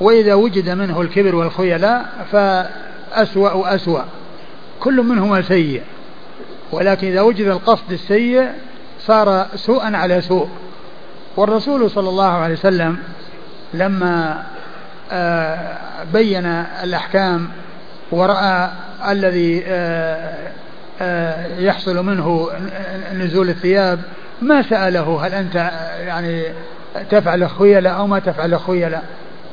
وإذا 0.00 0.34
وجد 0.34 0.70
منه 0.70 1.00
الكبر 1.00 1.34
والخيلاء 1.34 2.26
فأسوأ 2.32 3.74
أسوأ 3.74 4.02
كل 4.80 5.02
منهما 5.02 5.42
سيء 5.42 5.82
ولكن 6.72 7.06
إذا 7.06 7.20
وجد 7.20 7.46
القصد 7.46 7.92
السيء 7.92 8.52
صار 9.00 9.46
سوءا 9.54 9.96
على 9.96 10.20
سوء. 10.20 10.48
والرسول 11.36 11.90
صلى 11.90 12.08
الله 12.08 12.30
عليه 12.30 12.54
وسلم 12.54 12.98
لما 13.74 14.44
بين 16.12 16.46
الأحكام 16.82 17.48
ورأى 18.10 18.68
الذي 19.08 19.64
آه، 19.66 20.34
آه، 21.00 21.46
يحصل 21.58 22.04
منه 22.04 22.48
نزول 23.14 23.48
الثياب 23.48 24.00
ما 24.42 24.62
سأله 24.62 25.26
هل 25.26 25.34
أنت 25.34 25.70
يعني 26.00 26.42
تفعل 27.10 27.50
خيلة 27.50 27.90
أو 27.90 28.06
ما 28.06 28.18
تفعل 28.18 28.60
خيلة 28.60 29.00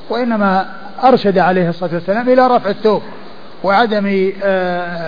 وإنما 0.10 0.66
أرشد 1.04 1.38
عليه 1.38 1.70
الصلاة 1.70 1.94
والسلام 1.94 2.30
إلى 2.30 2.48
رفع 2.48 2.70
الثوب 2.70 3.02
وعدم 3.64 4.32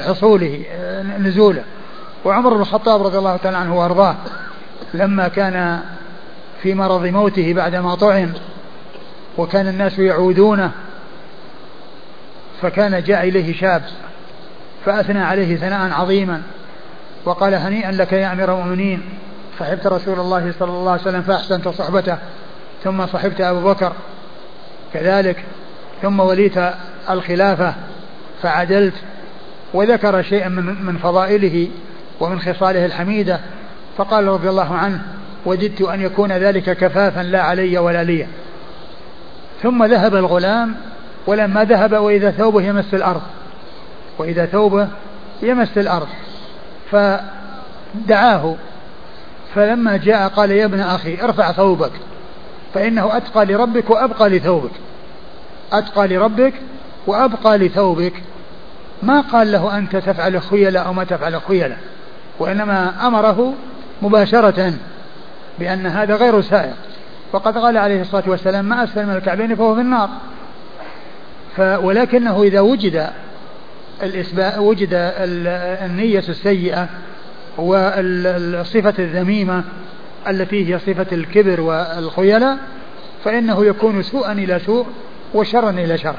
حصوله 0.08 0.64
نزوله. 1.20 1.64
وعمر 2.26 2.54
بن 2.54 2.62
الخطاب 2.62 3.04
رضي 3.04 3.18
الله 3.18 3.38
تعالى 3.38 3.58
عنه 3.58 3.80
وأرضاه 3.80 4.16
لما 4.94 5.28
كان 5.28 5.80
في 6.62 6.74
مرض 6.74 7.06
موته 7.06 7.54
بعدما 7.54 7.96
طعن 7.96 8.34
وكان 9.38 9.68
الناس 9.68 10.00
يعودونه 10.00 10.72
فكان 12.62 13.04
جاء 13.04 13.30
إليه 13.30 13.54
شاب 13.54 13.84
فأثنى 14.86 15.20
عليه 15.22 15.56
ثناء 15.58 15.92
عظيما 15.92 16.42
وقال 17.26 17.54
هنيئا 17.54 17.92
لك 17.92 18.14
يا 18.14 18.34
أمير 18.34 18.54
المؤمنين 18.54 19.02
صحبت 19.60 19.88
رسول 19.88 20.20
الله 20.20 20.54
صلى 20.60 20.70
الله 20.70 20.92
عليه 20.92 21.02
وسلم 21.02 21.22
فأحسنت 21.22 21.68
صحبته 21.68 22.18
ثم 22.84 23.08
صحبت 23.08 23.42
أبو 23.42 23.74
بكر 23.74 23.94
كذلك 24.94 25.44
ثم 26.02 26.20
وليت 26.20 26.56
الخلافة 27.10 27.76
فعدلت 28.42 28.94
وذكر 29.74 30.22
شيئا 30.22 30.50
من 30.50 30.86
من 30.86 30.98
فضائله 30.98 31.68
ومن 32.20 32.40
خصاله 32.40 32.86
الحميدة 32.86 33.40
فقال 33.98 34.28
رضي 34.28 34.50
الله 34.50 34.76
عنه 34.76 35.02
وددت 35.46 35.82
أن 35.82 36.02
يكون 36.02 36.32
ذلك 36.32 36.78
كفافا 36.78 37.20
لا 37.20 37.42
علي 37.42 37.78
ولا 37.78 38.04
لي. 38.04 38.28
ثم 39.64 39.84
ذهب 39.86 40.16
الغلام 40.16 40.76
ولما 41.28 41.64
ذهب 41.64 41.94
وإذا 41.94 42.32
ثوبه 42.32 42.62
يمس 42.62 42.94
الأرض 42.94 43.22
وإذا 44.18 44.46
ثوبه 44.46 44.88
يمس 45.42 45.78
الأرض 45.78 46.08
فدعاه 46.92 48.56
فلما 49.56 49.98
جاء 49.98 50.28
قال 50.28 50.52
يا 50.52 50.66
ابن 50.66 50.80
أخي 50.80 51.22
ارفع 51.22 51.52
ثوبك 51.52 51.92
فإنه 52.74 53.18
أتقى 53.18 53.46
لربك 53.46 53.90
وأبقى 53.90 54.30
لثوبك 54.30 54.72
أتقى 55.74 56.08
لربك 56.08 56.54
وأبقى 57.08 57.58
لثوبك. 57.58 58.14
ما 59.04 59.22
قال 59.22 59.52
له 59.52 59.78
أنت 59.78 59.96
تفعل 59.96 60.42
خيلة 60.42 60.80
أو 60.80 60.94
ما 60.94 61.04
تفعل 61.04 61.42
خيلة 61.42 61.78
وإنما 62.40 63.08
أمره 63.08 63.54
مباشرة 64.02 64.74
بأن 65.60 65.86
هذا 65.86 66.16
غير 66.16 66.42
سائق. 66.42 66.76
وقد 67.34 67.58
قال 67.58 67.78
عليه 67.78 68.02
الصلاة 68.02 68.24
والسلام 68.28 68.66
ما 68.66 68.84
أسفل 68.84 69.06
من 69.06 69.16
الكعبين 69.16 69.56
فهو 69.56 69.76
في 69.76 69.82
النار. 69.82 70.10
ولكنه 71.60 72.44
إذا 72.44 72.60
وجد 72.60 73.10
الإسباء 74.04 74.64
وجد 74.64 74.90
النية 75.86 76.24
السيئة 76.30 76.90
والصفة 77.58 78.94
الذميمة 79.00 79.64
التي 80.28 80.74
هي 80.74 80.80
صفة 80.80 81.06
الكبر 81.12 81.62
والخيلاء 81.62 82.58
فإنه 83.24 83.66
يكون 83.66 84.04
سوءا 84.04 84.32
إلى 84.32 84.60
سوء 84.60 84.86
وشرا 85.34 85.70
إلى 85.70 85.98
شر. 85.98 86.16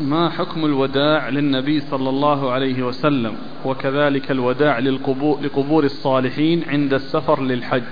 ما 0.00 0.30
حكم 0.30 0.64
الوداع 0.64 1.28
للنبي 1.28 1.80
صلى 1.80 2.08
الله 2.08 2.52
عليه 2.52 2.82
وسلم؟ 2.82 3.36
وكذلك 3.64 4.30
الوداع 4.30 4.78
للقبور 4.78 5.40
لقبور 5.40 5.84
الصالحين 5.84 6.64
عند 6.68 6.94
السفر 6.94 7.42
للحج. 7.42 7.82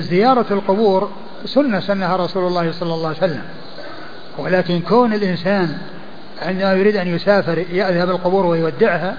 زيارة 0.00 0.46
القبور 0.50 1.10
سنة 1.44 1.80
سنها 1.80 2.16
رسول 2.16 2.46
الله 2.46 2.72
صلى 2.72 2.94
الله 2.94 3.08
عليه 3.08 3.18
وسلم. 3.18 3.42
ولكن 4.38 4.80
كون 4.80 5.12
الإنسان 5.12 5.78
عندما 6.42 6.72
يريد 6.72 6.96
أن 6.96 7.08
يسافر 7.08 7.58
يذهب 7.58 8.10
القبور 8.10 8.46
ويودعها 8.46 9.16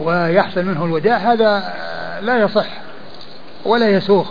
ويحصل 0.00 0.64
منه 0.64 0.84
الوداع 0.84 1.16
هذا 1.16 1.74
لا 2.22 2.38
يصح 2.38 2.66
ولا 3.64 3.88
يسوغ 3.88 4.26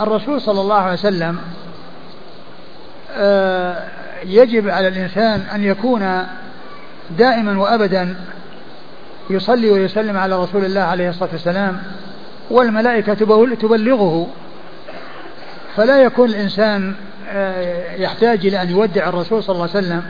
والرسول 0.00 0.40
صلى 0.40 0.60
الله 0.60 0.74
عليه 0.74 0.92
وسلم 0.92 1.38
آه، 3.12 3.82
يجب 4.26 4.68
على 4.68 4.88
الإنسان 4.88 5.40
أن 5.40 5.64
يكون 5.64 6.26
دائما 7.18 7.60
وأبدا 7.60 8.16
يصلي 9.30 9.70
ويسلم 9.70 10.16
على 10.16 10.42
رسول 10.42 10.64
الله 10.64 10.80
عليه 10.80 11.08
الصلاة 11.08 11.28
والسلام 11.32 11.82
والملائكة 12.50 13.14
تبلغه. 13.54 14.26
فلا 15.76 16.02
يكون 16.02 16.28
الإنسان 16.28 16.94
آه، 17.30 17.94
يحتاج 17.94 18.46
إلى 18.46 18.62
أن 18.62 18.70
يودع 18.70 19.08
الرسول 19.08 19.42
صلى 19.42 19.54
الله 19.54 19.68
عليه 19.74 19.78
وسلم 19.86 20.02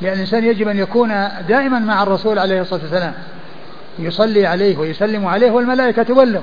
لأن 0.00 0.12
الإنسان 0.12 0.44
يجب 0.44 0.68
أن 0.68 0.78
يكون 0.78 1.28
دائما 1.48 1.78
مع 1.78 2.02
الرسول 2.02 2.38
عليه 2.38 2.60
الصلاة 2.60 2.80
والسلام. 2.80 3.14
يصلي 3.98 4.46
عليه 4.46 4.76
ويسلم 4.78 5.26
عليه 5.26 5.50
والملائكة 5.50 6.02
تبلغ. 6.02 6.40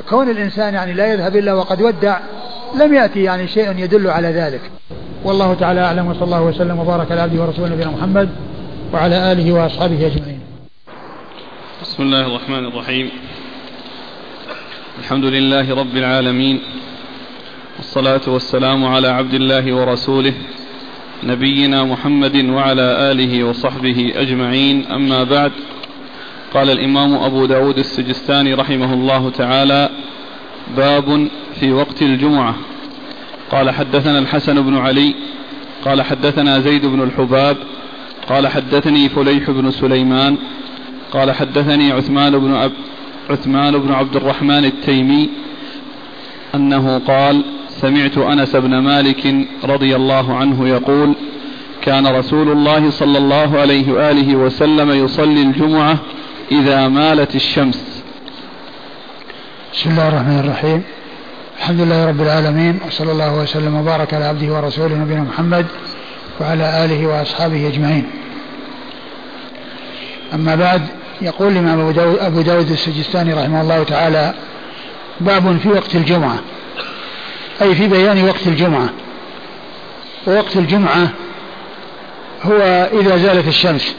وكون 0.00 0.30
الإنسان 0.30 0.74
يعني 0.74 0.92
لا 0.92 1.12
يذهب 1.12 1.36
إلا 1.36 1.54
وقد 1.54 1.82
ودع 1.82 2.18
لم 2.74 2.94
يأتي 2.94 3.22
يعني 3.22 3.48
شيء 3.48 3.78
يدل 3.78 4.10
على 4.10 4.28
ذلك. 4.28 4.60
والله 5.24 5.54
تعالى 5.54 5.80
أعلم 5.80 6.06
وصلى 6.06 6.24
الله 6.24 6.42
وسلم 6.42 6.78
وبارك 6.78 7.12
على 7.12 7.20
عبده 7.20 7.42
ورسوله 7.42 7.68
نبينا 7.68 7.90
محمد 7.90 8.28
وعلى 8.92 9.32
آله 9.32 9.52
وأصحابه 9.52 10.06
أجمعين. 10.06 10.40
بسم 11.82 12.02
الله 12.02 12.26
الرحمن 12.26 12.66
الرحيم. 12.66 13.10
الحمد 14.98 15.24
لله 15.24 15.74
رب 15.74 15.96
العالمين 15.96 16.60
والصلاة 17.76 18.20
والسلام 18.26 18.84
على 18.84 19.08
عبد 19.08 19.34
الله 19.34 19.74
ورسوله 19.74 20.32
نبينا 21.24 21.84
محمد 21.84 22.36
وعلى 22.44 23.12
آله 23.12 23.44
وصحبه 23.44 24.12
أجمعين. 24.16 24.86
أما 24.86 25.24
بعد 25.24 25.52
قال 26.56 26.70
الإمام 26.70 27.14
أبو 27.14 27.46
داود 27.46 27.78
السجستاني 27.78 28.54
رحمه 28.54 28.94
الله 28.94 29.30
تعالى 29.30 29.90
باب 30.76 31.28
في 31.60 31.72
وقت 31.72 32.02
الجمعة. 32.02 32.54
قال 33.50 33.70
حدثنا 33.70 34.18
الحسن 34.18 34.62
بن 34.62 34.76
علي 34.76 35.14
قال 35.84 36.02
حدثنا 36.02 36.60
زيد 36.60 36.86
بن 36.86 37.02
الحباب 37.02 37.56
قال 38.28 38.48
حدثني 38.48 39.08
فليح 39.08 39.50
بن 39.50 39.70
سليمان 39.70 40.36
قال 41.12 41.32
حدثني 41.32 41.92
عثمان 41.92 42.38
بن 42.38 42.54
أب 42.54 42.72
عثمان 43.30 43.78
بن 43.78 43.92
عبد 43.92 44.16
الرحمن 44.16 44.64
التيمي 44.64 45.28
أنه 46.54 46.98
قال 46.98 47.42
سمعت 47.68 48.18
أنس 48.18 48.56
بن 48.56 48.78
مالك 48.78 49.34
رضي 49.64 49.96
الله 49.96 50.34
عنه 50.36 50.68
يقول 50.68 51.14
كان 51.82 52.06
رسول 52.06 52.50
الله 52.50 52.90
صلى 52.90 53.18
الله 53.18 53.58
عليه 53.58 53.92
وآله 53.92 54.36
وسلم 54.36 54.90
يصلي 54.90 55.42
الجمعة 55.42 55.98
إذا 56.52 56.88
مالت 56.88 57.34
الشمس. 57.34 58.02
بسم 59.74 59.90
الله 59.90 60.08
الرحمن 60.08 60.38
الرحيم. 60.38 60.82
الحمد 61.58 61.80
لله 61.80 62.06
رب 62.06 62.20
العالمين 62.20 62.80
وصلى 62.86 63.12
الله 63.12 63.34
وسلم 63.34 63.74
وبارك 63.74 64.14
على 64.14 64.24
عبده 64.24 64.54
ورسوله 64.54 64.94
نبينا 64.94 65.22
محمد 65.22 65.66
وعلى 66.40 66.84
آله 66.84 67.06
وأصحابه 67.06 67.68
أجمعين. 67.68 68.10
أما 70.34 70.54
بعد 70.54 70.82
يقول 71.22 71.52
الإمام 71.52 71.80
أبو 72.20 72.40
داود 72.40 72.70
السجستاني 72.70 73.34
رحمه 73.34 73.60
الله 73.60 73.82
تعالى 73.82 74.34
باب 75.20 75.58
في 75.62 75.68
وقت 75.68 75.94
الجمعة. 75.94 76.38
أي 77.62 77.74
في 77.74 77.88
بيان 77.88 78.24
وقت 78.24 78.46
الجمعة. 78.46 78.88
ووقت 80.26 80.56
الجمعة 80.56 81.08
هو 82.42 82.88
إذا 83.00 83.16
زالت 83.16 83.48
الشمس 83.48 83.94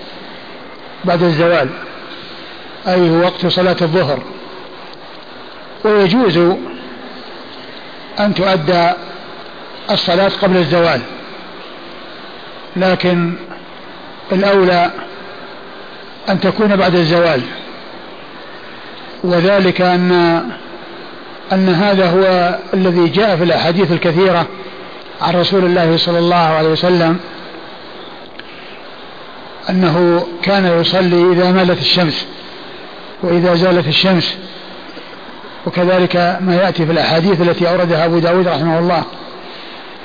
بعد 1.06 1.24
الزوال. 1.24 1.70
أي 2.88 3.10
هو 3.10 3.20
وقت 3.20 3.46
صلاة 3.46 3.78
الظهر. 3.82 4.20
ويجوز 5.84 6.38
أن 8.20 8.34
تؤدى 8.34 8.92
الصلاة 9.92 10.32
قبل 10.42 10.58
الزوال. 10.58 11.02
لكن 12.76 13.34
الأولى 14.32 14.92
أن 16.30 16.40
تكون 16.40 16.76
بعد 16.76 16.96
الزوال. 16.96 17.42
وذلك 19.24 19.82
أن 19.82 20.12
أن 21.52 21.70
هذا 21.70 22.10
هو 22.10 22.58
الذي 22.74 23.08
جاء 23.08 23.36
في 23.36 23.44
الأحاديث 23.44 23.92
الكثيرة 23.92 24.48
عن 25.22 25.36
رسول 25.36 25.66
الله 25.66 25.98
صلى 25.98 26.20
الله 26.20 26.36
عليه 26.36 26.70
وسلم 26.70 27.20
أنه 29.70 30.28
كان 30.44 30.80
يصلي 30.82 31.32
إذا 31.32 31.52
مالت 31.52 31.80
الشمس. 31.80 32.28
وإذا 33.24 33.56
زالت 33.56 33.88
الشمس. 33.88 34.38
وكذلك 35.68 36.38
ما 36.42 36.56
يأتي 36.56 36.86
في 36.86 36.92
الأحاديث 36.92 37.42
التي 37.42 37.70
أوردها 37.70 38.06
أبو 38.06 38.20
داود 38.20 38.48
رحمه 38.48 38.80
الله. 38.80 39.04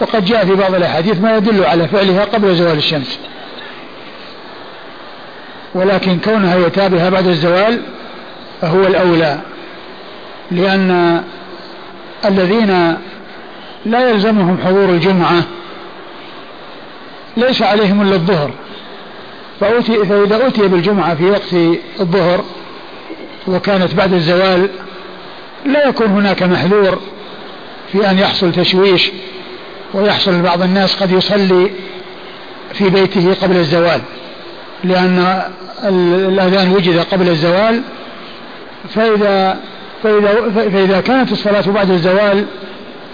وقد 0.00 0.24
جاء 0.24 0.44
في 0.44 0.54
بعض 0.54 0.74
الأحاديث 0.74 1.20
ما 1.20 1.36
يدل 1.36 1.64
على 1.64 1.88
فعلها 1.88 2.24
قبل 2.24 2.54
زوال 2.54 2.78
الشمس. 2.78 3.18
ولكن 5.74 6.18
كونها 6.18 6.56
يتابعها 6.56 7.10
بعد 7.10 7.26
الزوال 7.26 7.82
فهو 8.60 8.80
الأولى. 8.80 9.40
لأن 10.50 11.22
الذين 12.24 12.96
لا 13.86 14.10
يلزمهم 14.10 14.58
حضور 14.64 14.84
الجمعة 14.84 15.42
ليس 17.36 17.62
عليهم 17.62 18.02
إلا 18.02 18.14
الظهر. 18.14 18.50
فأتي 19.60 20.04
فإذا 20.04 20.46
أتي 20.46 20.68
بالجمعة 20.68 21.14
في 21.14 21.24
وقت 21.24 21.54
الظهر 22.00 22.44
وكانت 23.46 23.94
بعد 23.94 24.12
الزوال 24.12 24.68
لا 25.66 25.88
يكون 25.88 26.06
هناك 26.06 26.42
محذور 26.42 27.00
في 27.92 28.10
أن 28.10 28.18
يحصل 28.18 28.52
تشويش 28.52 29.10
ويحصل 29.94 30.42
بعض 30.42 30.62
الناس 30.62 31.02
قد 31.02 31.12
يصلي 31.12 31.70
في 32.72 32.90
بيته 32.90 33.34
قبل 33.42 33.56
الزوال 33.56 34.00
لأن 34.84 35.42
الأذان 36.28 36.72
وجد 36.72 36.98
قبل 36.98 37.28
الزوال 37.28 37.82
فإذا 38.94 39.60
فإذا, 40.02 40.50
فإذا 40.54 41.00
كانت 41.00 41.32
الصلاة 41.32 41.60
بعد 41.66 41.90
الزوال 41.90 42.44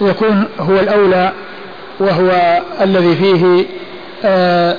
يكون 0.01 0.45
هو 0.61 0.81
الأولى 0.81 1.33
وهو 2.01 2.61
الذي 2.81 3.17
فيه 3.17 3.67
آه 4.25 4.77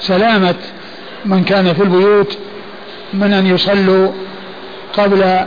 سلامة 0.00 0.54
من 1.24 1.44
كان 1.44 1.74
في 1.74 1.82
البيوت 1.82 2.38
من 3.14 3.32
أن 3.32 3.46
يصلوا 3.46 4.12
قبل 4.92 5.46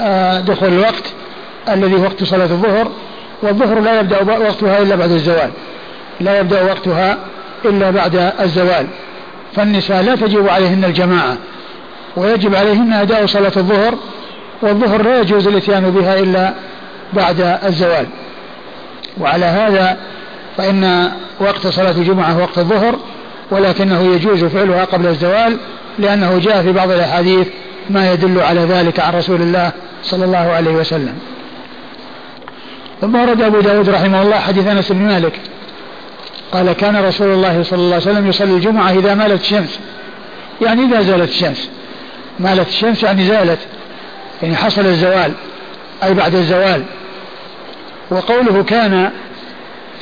آه 0.00 0.40
دخول 0.40 0.68
الوقت 0.68 1.04
الذي 1.68 1.94
وقت 1.94 2.24
صلاة 2.24 2.44
الظهر 2.44 2.90
والظهر 3.42 3.80
لا 3.80 4.00
يبدأ 4.00 4.22
وقتها 4.22 4.82
إلا 4.82 4.96
بعد 4.96 5.10
الزوال. 5.10 5.50
لا 6.20 6.40
يبدأ 6.40 6.62
وقتها 6.62 7.18
إلا 7.64 7.90
بعد 7.90 8.32
الزوال. 8.40 8.86
فالنساء 9.56 10.02
لا 10.02 10.16
تجب 10.16 10.48
عليهن 10.48 10.84
الجماعة 10.84 11.36
ويجب 12.16 12.54
عليهن 12.54 12.92
أداء 12.92 13.26
صلاة 13.26 13.52
الظهر 13.56 13.94
والظهر 14.62 15.02
لا 15.02 15.20
يجوز 15.20 15.48
الإتيان 15.48 15.90
بها 15.90 16.18
إلا 16.18 16.54
بعد 17.12 17.58
الزوال. 17.66 18.06
وعلى 19.20 19.44
هذا 19.44 19.96
فإن 20.56 21.10
وقت 21.40 21.66
صلاة 21.66 21.90
الجمعة 21.90 22.38
وقت 22.38 22.58
الظهر 22.58 22.98
ولكنه 23.50 24.14
يجوز 24.14 24.44
فعلها 24.44 24.84
قبل 24.84 25.06
الزوال 25.06 25.56
لأنه 25.98 26.38
جاء 26.38 26.62
في 26.62 26.72
بعض 26.72 26.90
الأحاديث 26.90 27.46
ما 27.90 28.12
يدل 28.12 28.40
على 28.40 28.60
ذلك 28.60 29.00
عن 29.00 29.14
رسول 29.14 29.42
الله 29.42 29.72
صلى 30.02 30.24
الله 30.24 30.38
عليه 30.38 30.70
وسلم. 30.70 31.18
ثم 33.00 33.14
ورد 33.14 33.42
أبو 33.42 33.60
داود 33.60 33.88
رحمه 33.88 34.22
الله 34.22 34.38
حديث 34.38 34.66
أنس 34.66 34.92
بن 34.92 35.02
مالك. 35.02 35.40
قال 36.52 36.72
كان 36.72 36.96
رسول 36.96 37.28
الله 37.28 37.62
صلى 37.62 37.78
الله 37.78 37.94
عليه 37.94 38.10
وسلم 38.10 38.28
يصلي 38.28 38.50
الجمعة 38.50 38.90
إذا 38.90 39.14
مالت 39.14 39.40
الشمس. 39.40 39.78
يعني 40.62 40.84
إذا 40.84 41.02
زالت 41.02 41.30
الشمس. 41.30 41.70
مالت 42.40 42.68
الشمس 42.68 43.02
يعني 43.02 43.24
زالت. 43.24 43.58
يعني 44.42 44.56
حصل 44.56 44.86
الزوال. 44.86 45.32
أي 46.04 46.14
بعد 46.14 46.34
الزوال. 46.34 46.82
وقوله 48.10 48.62
كان 48.62 49.10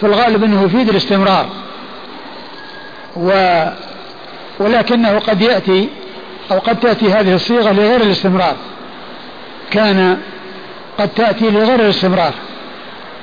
في 0.00 0.06
الغالب 0.06 0.44
أنه 0.44 0.62
يفيد 0.62 0.88
الاستمرار. 0.88 1.46
و 3.16 3.64
ولكنه 4.60 5.18
قد 5.18 5.42
يأتي 5.42 5.88
أو 6.50 6.58
قد 6.58 6.80
تأتي 6.80 7.12
هذه 7.12 7.34
الصيغة 7.34 7.72
لغير 7.72 8.00
الاستمرار. 8.00 8.56
كان 9.70 10.18
قد 10.98 11.08
تأتي 11.08 11.50
لغير 11.50 11.80
الاستمرار 11.80 12.32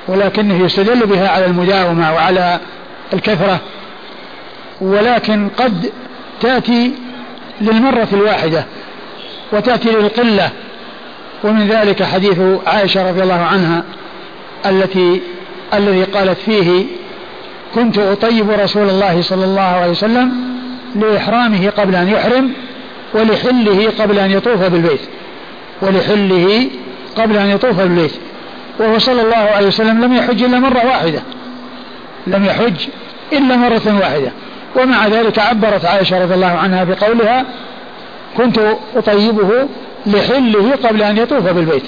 ولكنه 0.08 0.64
يستدل 0.64 1.06
بها 1.06 1.28
على 1.28 1.46
المداومة 1.46 2.14
وعلى 2.14 2.60
الكثرة 3.12 3.60
ولكن 4.80 5.48
قد 5.58 5.92
تأتي 6.40 6.92
للمرة 7.60 8.08
الواحدة 8.12 8.64
وتأتي 9.52 9.90
للقلة. 9.90 10.50
ومن 11.44 11.68
ذلك 11.68 12.02
حديث 12.02 12.40
عائشة 12.66 13.10
رضي 13.10 13.22
الله 13.22 13.42
عنها 13.42 13.82
التي 14.66 15.20
الذي 15.74 16.04
قالت 16.04 16.38
فيه 16.38 16.84
كنت 17.74 17.98
أطيب 17.98 18.50
رسول 18.50 18.88
الله 18.88 19.22
صلى 19.22 19.44
الله 19.44 19.62
عليه 19.62 19.90
وسلم 19.90 20.32
لإحرامه 20.94 21.70
قبل 21.70 21.94
أن 21.94 22.08
يحرم 22.08 22.52
ولحله 23.14 23.92
قبل 23.98 24.18
أن 24.18 24.30
يطوف 24.30 24.62
بالبيت. 24.62 25.00
ولحله 25.82 26.68
قبل 27.16 27.36
أن 27.36 27.50
يطوف 27.50 27.80
بالبيت. 27.80 28.12
وهو 28.80 28.98
صلى 28.98 29.22
الله 29.22 29.36
عليه 29.36 29.66
وسلم 29.66 30.04
لم 30.04 30.14
يحج 30.14 30.42
إلا 30.42 30.58
مرة 30.58 30.86
واحدة. 30.86 31.22
لم 32.26 32.44
يحج 32.44 32.86
إلا 33.32 33.56
مرة 33.56 33.98
واحدة. 34.00 34.32
ومع 34.76 35.06
ذلك 35.06 35.38
عبرت 35.38 35.84
عائشة 35.84 36.22
رضي 36.22 36.34
الله 36.34 36.46
عنها 36.46 36.84
بقولها 36.84 37.44
كنت 38.36 38.60
أطيبه 38.96 39.68
لحله 40.06 40.72
قبل 40.84 41.02
أن 41.02 41.18
يطوف 41.18 41.48
بالبيت. 41.48 41.84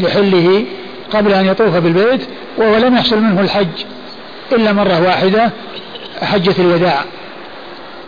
لحله 0.00 0.64
قبل 1.12 1.32
أن 1.32 1.46
يطوف 1.46 1.76
بالبيت 1.76 2.20
وهو 2.58 2.76
لم 2.76 2.94
يحصل 2.94 3.20
منه 3.20 3.40
الحج 3.40 3.84
إلا 4.52 4.72
مرة 4.72 5.02
واحدة 5.02 5.50
حجة 6.22 6.54
الوداع 6.58 7.04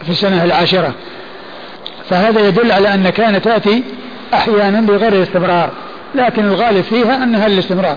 في 0.05 0.11
السنة 0.11 0.45
العاشرة. 0.45 0.95
فهذا 2.11 2.49
يدل 2.49 2.73
على 2.73 2.95
أن 2.95 3.11
كان 3.11 3.43
تأتي 3.43 3.83
أحيانا 4.35 4.81
بغير 4.81 5.13
الاستمرار 5.13 5.71
لكن 6.15 6.45
الغالب 6.45 6.85
فيها 6.85 7.25
أنها 7.25 7.49
للاستمرار 7.49 7.97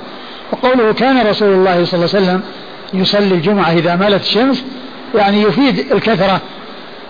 وقوله 0.52 0.94
كان 0.94 1.27
رسول 1.27 1.53
الله 1.53 1.85
صلى 1.85 2.06
الله 2.06 2.15
عليه 2.15 2.26
وسلم 2.26 2.41
يصلي 2.94 3.35
الجمعة 3.35 3.72
إذا 3.72 3.95
مالت 3.95 4.23
الشمس 4.23 4.64
يعني 5.15 5.41
يفيد 5.41 5.91
الكثرة 5.91 6.41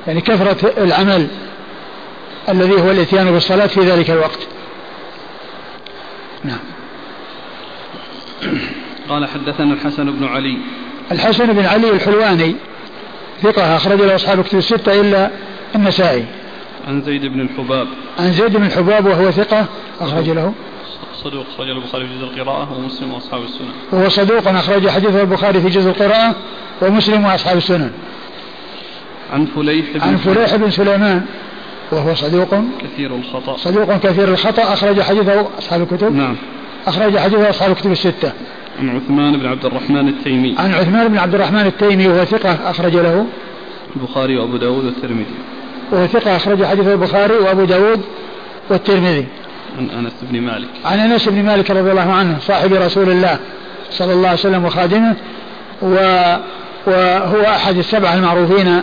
يعني 0.08 0.22
كثرة 0.22 0.74
العمل 0.78 1.28
الذي 2.50 2.82
هو 2.82 2.92
الإتيان 2.92 3.32
بالصلاة 3.32 3.68
في 3.68 3.80
ذلك 3.80 4.10
الوقت. 4.10 4.40
نعم. 6.44 6.60
قال 9.10 9.28
حدثنا 9.28 9.74
الحسن 9.74 10.12
بن 10.12 10.28
علي. 10.28 10.58
الحسن 11.12 11.54
بن 11.54 11.66
علي 11.66 11.90
الحلواني 11.90 12.56
ثقة 13.42 13.76
أخرج 13.76 14.02
له 14.02 14.16
أصحاب 14.16 14.44
كتب 14.44 14.58
الستة 14.58 15.02
إلا 15.02 15.30
النسائي. 15.76 16.26
عن 16.88 17.02
زيد 17.02 17.26
بن 17.26 17.42
الحباب. 17.42 17.88
عن 18.20 18.32
زيد 18.32 18.58
بن 18.58 18.66
الحباب 18.66 19.06
وهو 19.06 19.32
ثقة 19.32 19.66
أخرج 20.02 20.30
له. 20.30 20.54
صدوق 21.24 21.46
أخرج 21.56 21.70
البخاري 21.70 22.08
في 22.08 22.14
جزء 22.18 22.24
القراءة 22.24 22.78
ومسلم 22.78 23.14
وأصحاب 23.14 23.44
السنن. 23.44 23.72
وهو 23.92 24.10
صدوق 24.10 24.48
أخرج 24.48 24.88
حديثه 24.88 25.22
البخاري 25.22 25.62
في 25.62 25.70
جزء 25.70 25.90
القراءة 25.90 26.36
ومسلم 26.82 27.26
وأصحاب 27.26 27.58
السنن. 27.58 27.92
عن 29.34 29.46
فليح 29.46 29.86
بن 29.94 30.02
عن 30.02 30.16
فليح 30.16 30.56
بن 30.56 30.72
سليمان 30.72 31.26
وهو 31.92 32.16
صدوق. 32.16 32.56
كثير 32.82 33.16
الخطأ. 33.16 33.58
صدوق 33.58 33.98
كثير 33.98 34.28
الخطأ 34.28 34.74
أخرج 34.74 35.02
حديثه 35.02 35.48
أصحاب 35.58 35.82
الكتب. 35.82 36.16
نعم. 36.16 36.36
أخرج 36.88 37.18
حديثه 37.18 37.50
أصحاب 37.50 37.72
الكتب 37.72 37.92
الستة. 37.92 38.32
عن 38.80 38.90
عثمان 38.90 39.38
بن 39.38 39.46
عبد 39.46 39.66
الرحمن 39.66 40.08
التيمي. 40.08 40.56
عن 40.60 40.74
عثمان 40.74 41.08
بن 41.08 41.18
عبد 41.18 41.36
الرحمن 41.36 41.66
التيمي 41.66 42.08
وهو 42.08 42.26
ثقة 42.26 42.70
أخرج 42.70 42.96
له. 42.96 43.26
البخاري 43.96 44.38
وأبو 44.38 44.58
داود 44.58 44.86
والترمذي. 44.86 45.53
وهو 45.92 46.08
ثقة 46.08 46.36
أخرج 46.36 46.66
حديثه 46.66 46.94
البخاري 46.94 47.34
وأبو 47.34 47.66
داود 47.66 48.02
والترمذي. 48.70 49.26
عن 49.78 49.90
أنس 49.90 50.14
بن 50.22 50.42
مالك. 50.42 50.68
عن 50.86 51.00
أنس 51.00 51.30
بن 51.30 51.44
مالك 51.44 51.72
رضي 51.72 51.92
الله 51.92 52.12
عنه 52.14 52.40
صاحب 52.40 52.74
رسول 52.74 53.10
الله 53.10 53.40
صلى 53.90 54.14
الله 54.14 54.28
عليه 54.28 54.40
وسلم 54.40 54.66
وخادمه 54.66 55.16
و 55.82 55.96
وهو 56.88 57.42
أحد 57.42 57.78
السبعة 57.78 58.14
المعروفين 58.16 58.82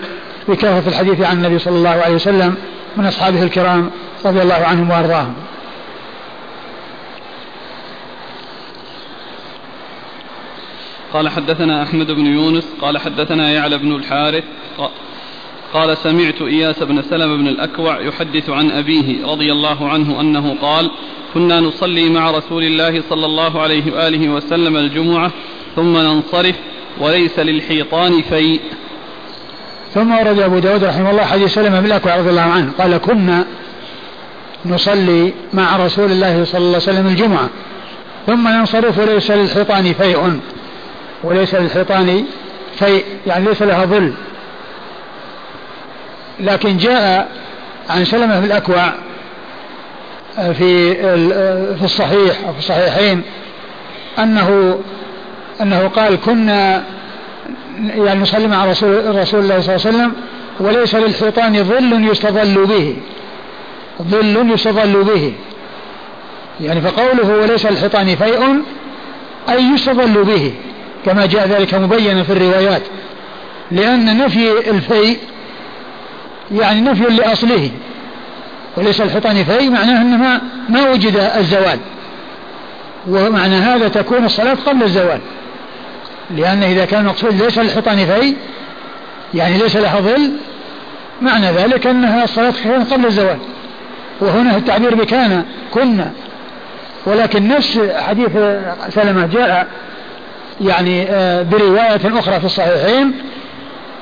بكثرة 0.49 0.89
الحديث 0.89 1.21
عن 1.21 1.37
النبي 1.37 1.59
صلى 1.59 1.77
الله 1.77 1.91
عليه 1.91 2.15
وسلم 2.15 2.55
من 2.97 3.07
أصحابه 3.07 3.43
الكرام 3.43 3.91
رضي 4.25 4.43
الله 4.43 4.55
عنهم 4.55 4.91
وأرضاهم. 4.91 5.35
قال 11.13 11.29
حدثنا 11.29 11.83
أحمد 11.83 12.11
بن 12.11 12.27
يونس 12.27 12.65
قال 12.81 12.99
حدثنا 12.99 13.51
يعلى 13.51 13.79
بن 13.79 13.97
الحارث 13.97 14.45
قال 15.75 15.97
سمعت 15.97 16.43
إياس 16.43 16.83
بن 16.83 17.03
سلم 17.03 17.37
بن 17.37 17.49
الأكوع 17.49 18.01
يحدث 18.01 18.51
عن 18.51 18.71
أبيه 18.71 19.27
رضي 19.27 19.53
الله 19.53 19.89
عنه 19.89 20.21
أنه 20.21 20.57
قال 20.63 20.91
كنا 21.35 21.61
نصلي 21.61 22.09
مع 22.09 22.31
رسول 22.31 22.65
الله 22.65 23.03
صلى 23.11 23.27
الله 23.27 23.61
عليه 23.61 23.93
وآله 23.93 24.29
وسلم 24.29 24.77
الجمعة 24.77 25.33
ثم 25.77 25.97
ننصرف 25.97 26.57
وليس 27.01 27.39
للحيطان 27.39 28.23
فيء. 28.23 28.61
ثم 29.95 30.13
ورد 30.13 30.39
أبو 30.39 30.59
داود 30.59 30.85
رحمه 30.85 31.11
الله 31.11 31.25
حديث 31.25 31.55
سلمة 31.55 31.81
بن 31.81 31.87
الأكوع 31.87 32.17
رضي 32.17 32.31
الله 32.31 32.41
عنه 32.41 32.73
قال 32.79 32.97
كنا 32.97 33.47
نصلي 34.67 35.33
مع 35.55 35.77
رسول 35.77 36.13
الله 36.13 36.45
صلى 36.45 36.59
الله 36.59 36.69
عليه 36.69 36.77
وسلم 36.77 37.07
الجمعة 37.07 37.49
ثم 38.27 38.49
ننصرف 38.49 38.99
وليس 38.99 39.31
للحيطان 39.31 39.93
فيء. 39.93 40.41
وليس 41.25 41.55
للحيطان 41.55 42.25
فيء 42.79 43.05
يعني 43.27 43.45
ليس 43.45 43.63
لها 43.63 43.85
ظل. 43.85 44.13
لكن 46.41 46.77
جاء 46.77 47.29
عن 47.91 48.05
سلمة 48.05 48.41
بن 48.41 48.45
الأكوع 48.45 48.93
في 50.37 50.95
في 51.77 51.85
الصحيح 51.85 52.37
أو 52.47 52.53
في 52.53 52.59
الصحيحين 52.59 53.23
أنه 54.19 54.79
أنه 55.61 55.89
قال 55.89 56.21
كنا 56.21 56.85
يعني 57.79 58.21
نصلي 58.21 58.49
مع 58.49 58.65
رسول, 58.65 59.17
رسول 59.17 59.41
الله 59.41 59.61
صلى 59.61 59.77
الله 59.77 59.87
عليه 59.87 59.97
وسلم 59.97 60.13
وليس 60.61 60.95
للحيطان 60.95 61.65
ظل 61.65 62.09
يستظل 62.11 62.67
به 62.67 62.97
ظل 64.03 64.51
يستظل 64.55 65.05
به. 65.05 65.33
يعني 66.61 66.81
فقوله 66.81 67.43
وليس 67.43 67.67
للحيطان 67.67 68.17
فيء 68.17 68.63
أي 69.49 69.65
يستظل 69.75 70.25
به 70.25 70.53
كما 71.07 71.27
جاء 71.27 71.49
ذلك 71.49 71.75
مبينا 71.75 72.23
في 72.23 72.33
الروايات 72.33 72.83
لأن 73.71 74.19
نفي 74.19 74.71
الفيء 74.71 75.19
يعني 76.53 76.81
نفي 76.81 77.03
لأصله 77.03 77.71
وليس 78.77 79.01
الحيطان 79.01 79.45
فيء 79.45 79.71
معناه 79.71 80.03
أنه 80.03 80.17
ما, 80.17 80.41
ما 80.69 80.91
وجد 80.91 81.17
الزوال. 81.37 81.79
ومعنى 83.09 83.55
هذا 83.55 83.89
تكون 83.89 84.25
الصلاة 84.25 84.57
قبل 84.67 84.83
الزوال. 84.83 85.21
لأن 86.31 86.63
إذا 86.63 86.85
كان 86.85 87.01
المقصود 87.01 87.43
ليس 87.43 87.59
الحيطان 87.59 87.97
في 87.97 88.37
يعني 89.35 89.59
ليس 89.59 89.77
لها 89.77 90.01
ظل 90.01 90.31
معنى 91.23 91.47
ذلك 91.47 91.87
أنها 91.87 92.25
الصلاة 92.25 92.55
قبل 92.91 93.07
الزوال. 93.07 93.39
وهنا 94.21 94.57
التعبير 94.57 94.95
بكان 94.95 95.45
كنا. 95.71 96.13
ولكن 97.07 97.49
نفس 97.49 97.81
حديث 97.97 98.31
سلمة 98.89 99.27
جاء 99.27 99.67
يعني 100.61 101.07
آه، 101.11 101.43
برواية 101.43 102.19
أخرى 102.19 102.41
في 102.41 102.47
الصحيحين 102.47 103.13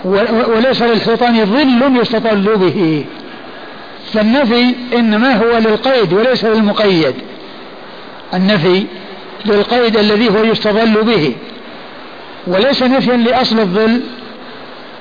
وليس 0.05 0.83
للحيطان 0.83 1.45
ظل 1.45 2.01
يستطل 2.01 2.57
به. 2.57 3.05
فالنفي 4.13 4.75
إنما 4.93 5.37
هو 5.37 5.59
للقيد 5.59 6.13
وليس 6.13 6.45
للمقيد. 6.45 7.15
النفي 8.35 8.85
للقيد 9.45 9.97
الذي 9.97 10.29
هو 10.31 10.45
يستظل 10.45 11.03
به. 11.05 11.35
وليس 12.47 12.83
نفيا 12.83 13.17
لأصل 13.17 13.59
الظل 13.59 14.01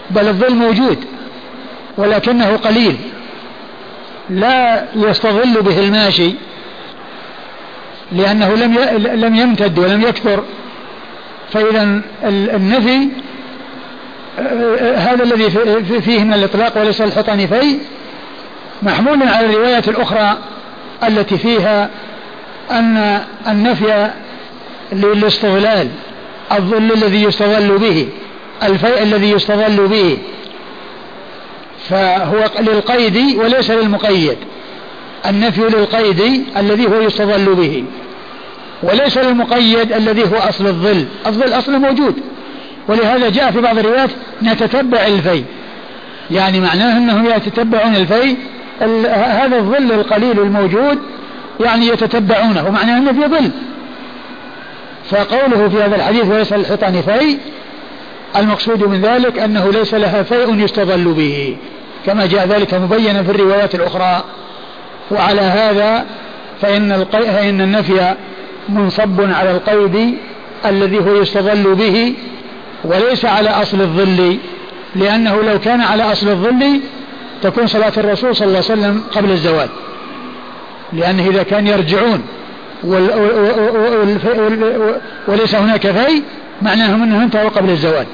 بل 0.10 0.28
الظل 0.28 0.56
موجود 0.56 0.98
ولكنه 1.98 2.57
قليل. 2.57 2.95
لا 4.30 4.86
يستظل 4.95 5.61
به 5.61 5.80
الماشي 5.80 6.32
لأنه 8.11 8.56
لم 8.56 8.78
لم 8.98 9.36
يمتد 9.36 9.80
ولم 9.80 10.02
يكثر. 10.02 10.44
فإذا 11.52 12.02
النفي 12.24 13.07
هذا 14.95 15.23
الذي 15.23 15.49
فيه 16.01 16.23
من 16.23 16.34
الإطلاق 16.34 16.77
وليس 16.77 17.01
الحيطان 17.01 17.47
في 17.47 17.77
محمول 18.84 19.23
على 19.23 19.45
الروايات 19.45 19.88
الأخرى 19.88 20.38
التي 21.03 21.38
فيها 21.38 21.89
أن 22.72 23.22
النفي 23.47 24.11
للاستغلال 24.91 25.88
الظل 26.51 26.91
الذي 26.91 27.23
يستظل 27.23 27.77
به 27.77 28.07
الفيء 28.64 29.03
الذي 29.03 29.31
يستظل 29.31 29.88
به 29.88 30.18
فهو 31.89 32.49
للقيد 32.59 33.38
وليس 33.38 33.72
للمقيد. 33.72 34.38
النفي 35.26 35.61
للقيد 35.61 36.45
الذي 36.57 36.88
هو 36.88 37.01
يستظل 37.01 37.55
به 37.55 37.84
وليس 38.84 39.18
للمقيد 39.18 39.91
الذي 39.93 40.23
هو 40.23 40.38
أصل 40.38 40.68
الظل. 40.68 41.05
الظل 41.27 41.53
أصله 41.53 41.77
موجود. 41.77 42.15
ولهذا 42.88 43.30
جاء 43.30 43.51
في 43.51 43.61
بعض 43.61 43.77
الروايات 43.77 44.09
نتتبع 44.43 45.05
الفي 45.05 45.43
يعني 46.31 46.59
معناه 46.59 46.97
أنهم 46.97 47.26
يتتبعون 47.26 47.95
الفي 47.95 48.35
هذا 49.15 49.57
الظل 49.57 49.91
القليل 49.91 50.39
الموجود 50.39 50.99
يعني 51.59 51.88
يتتبعونه 51.88 52.68
ومعناه 52.68 52.97
أنه 52.97 53.11
في 53.11 53.27
ظل. 53.27 53.51
فقوله 55.09 55.69
في 55.69 55.84
هذا 55.84 55.95
الحديث 55.95 56.26
وليس 56.26 56.53
للحيطان 56.53 57.01
في 57.01 57.38
المقصود 58.35 58.84
من 58.84 59.01
ذلك 59.01 59.39
أنه 59.39 59.72
ليس 59.72 59.93
لها 59.93 60.23
فيء 60.23 60.55
يستظل 60.55 61.14
به. 61.14 61.57
كما 62.05 62.26
جاء 62.26 62.47
ذلك 62.47 62.73
مبينا 62.73 63.23
في 63.23 63.31
الروايات 63.31 63.76
الأخرى. 63.76 64.23
وعلى 65.11 65.41
هذا 65.41 66.05
فإن, 66.61 66.91
القي... 66.91 67.22
فإن 67.22 67.61
النفي 67.61 68.15
منصب 68.69 69.22
على 69.22 69.51
القيد 69.51 70.18
الذي 70.65 70.99
هو 70.99 71.22
يستظل 71.22 71.76
به 71.76 72.14
وليس 72.83 73.25
على 73.25 73.49
أصل 73.49 73.81
الظل 73.81 74.37
لأنه 74.95 75.41
لو 75.41 75.59
كان 75.59 75.81
على 75.81 76.03
أصل 76.03 76.29
الظل 76.29 76.79
تكون 77.43 77.67
صلاة 77.67 77.93
الرسول 77.97 78.35
صلى 78.35 78.47
الله 78.47 78.57
عليه 78.57 78.81
وسلم 78.81 79.03
قبل 79.15 79.31
الزوال. 79.31 79.69
لأنه 80.93 81.29
إذا 81.29 81.43
كان 81.43 81.67
يرجعون 81.67 82.23
وليس 85.27 85.55
هناك 85.55 85.81
في 85.81 86.21
معناه 86.61 86.95
أنه 86.95 87.23
انتهوا 87.23 87.49
قبل 87.49 87.69
الزوال. 87.69 88.05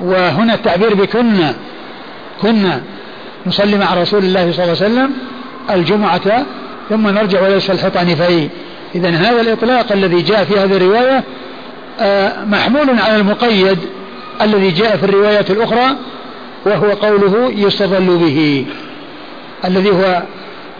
وهنا 0.00 0.54
التعبير 0.54 0.94
بكنا 0.94 1.54
كنا 2.42 2.82
نصلي 3.46 3.78
مع 3.78 3.94
رسول 3.94 4.24
الله 4.24 4.52
صلى 4.52 4.64
الله 4.64 4.76
عليه 4.82 4.86
وسلم 4.94 5.12
الجمعة 5.70 6.46
ثم 6.88 7.08
نرجع 7.08 7.42
وليس 7.42 7.70
الحيطان 7.70 8.14
في. 8.14 8.48
إذا 8.94 9.10
هذا 9.10 9.40
الإطلاق 9.40 9.92
الذي 9.92 10.22
جاء 10.22 10.44
في 10.44 10.54
هذه 10.58 10.76
الرواية 10.76 11.24
محمول 12.46 12.98
على 13.00 13.16
المقيد 13.16 13.78
الذي 14.42 14.70
جاء 14.70 14.96
في 14.96 15.04
الروايات 15.04 15.50
الأخرى 15.50 15.96
وهو 16.66 16.90
قوله 16.90 17.52
يستظل 17.52 18.18
به 18.18 18.66
الذي 19.64 19.90
هو 19.90 20.22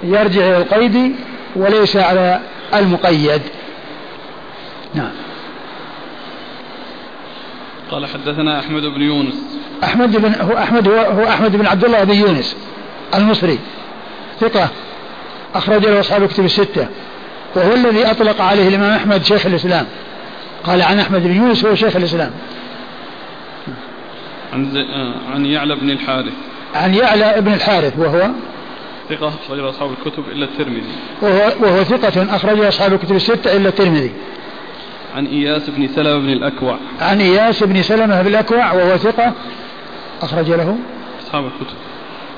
يرجع 0.02 0.48
إلى 0.48 0.56
القيد 0.56 1.16
وليس 1.56 1.96
على 1.96 2.40
المقيد. 2.74 3.42
نعم. 4.94 5.10
قال 7.90 8.06
حدثنا 8.06 8.60
أحمد 8.60 8.82
بن 8.82 9.02
يونس. 9.02 9.34
أحمد 9.84 10.16
بن 10.16 10.34
هو 10.40 10.58
أحمد 10.58 10.88
هو, 10.88 10.94
هو 10.94 11.28
أحمد 11.28 11.56
بن 11.56 11.66
عبد 11.66 11.84
الله 11.84 12.04
بن 12.04 12.14
يونس 12.14 12.56
المصري 13.14 13.58
ثقة 14.40 14.68
أخرج 15.54 15.86
له 15.86 16.00
أصحاب 16.00 16.22
الكتب 16.22 16.44
الستة 16.44 16.86
وهو 17.54 17.74
الذي 17.74 18.10
أطلق 18.10 18.40
عليه 18.40 18.68
الإمام 18.68 18.92
أحمد 18.92 19.24
شيخ 19.24 19.46
الإسلام. 19.46 19.86
قال 20.66 20.82
عن 20.82 20.98
أحمد 20.98 21.22
بن 21.22 21.36
يونس 21.36 21.64
هو 21.64 21.74
شيخ 21.74 21.96
الإسلام. 21.96 22.30
عن. 24.52 24.76
آه، 24.76 25.34
عن 25.34 25.46
يعلى 25.46 25.74
بن 25.74 25.90
الحارث. 25.90 26.32
عن 26.74 26.94
يعلى 26.94 27.40
بن 27.40 27.52
الحارث 27.52 27.98
وهو 27.98 28.30
ثقة 29.10 29.28
أخرج 29.28 29.60
أصحاب 29.60 29.90
الكتب 29.90 30.24
إلا 30.32 30.44
الترمذي. 30.44 30.92
وهو, 31.22 31.52
وهو 31.60 31.84
ثقة 31.84 32.36
أخرج 32.36 32.60
أصحاب 32.60 32.92
الكتب 32.92 33.16
الستة 33.16 33.56
إلا 33.56 33.68
الترمذي. 33.68 34.12
عن 35.16 35.26
إياس 35.26 35.70
بن 35.70 35.88
سلمة 35.88 36.18
بن 36.18 36.28
الأكوع. 36.28 36.78
عن 37.00 37.20
إياس 37.20 37.62
بن 37.62 37.82
سلمة 37.82 38.22
بن 38.22 38.28
الأكوع 38.28 38.72
وهو 38.72 38.96
ثقة 38.96 39.32
أخرج 40.22 40.50
له. 40.50 40.76
أصحاب 41.26 41.44
الكتب. 41.44 41.76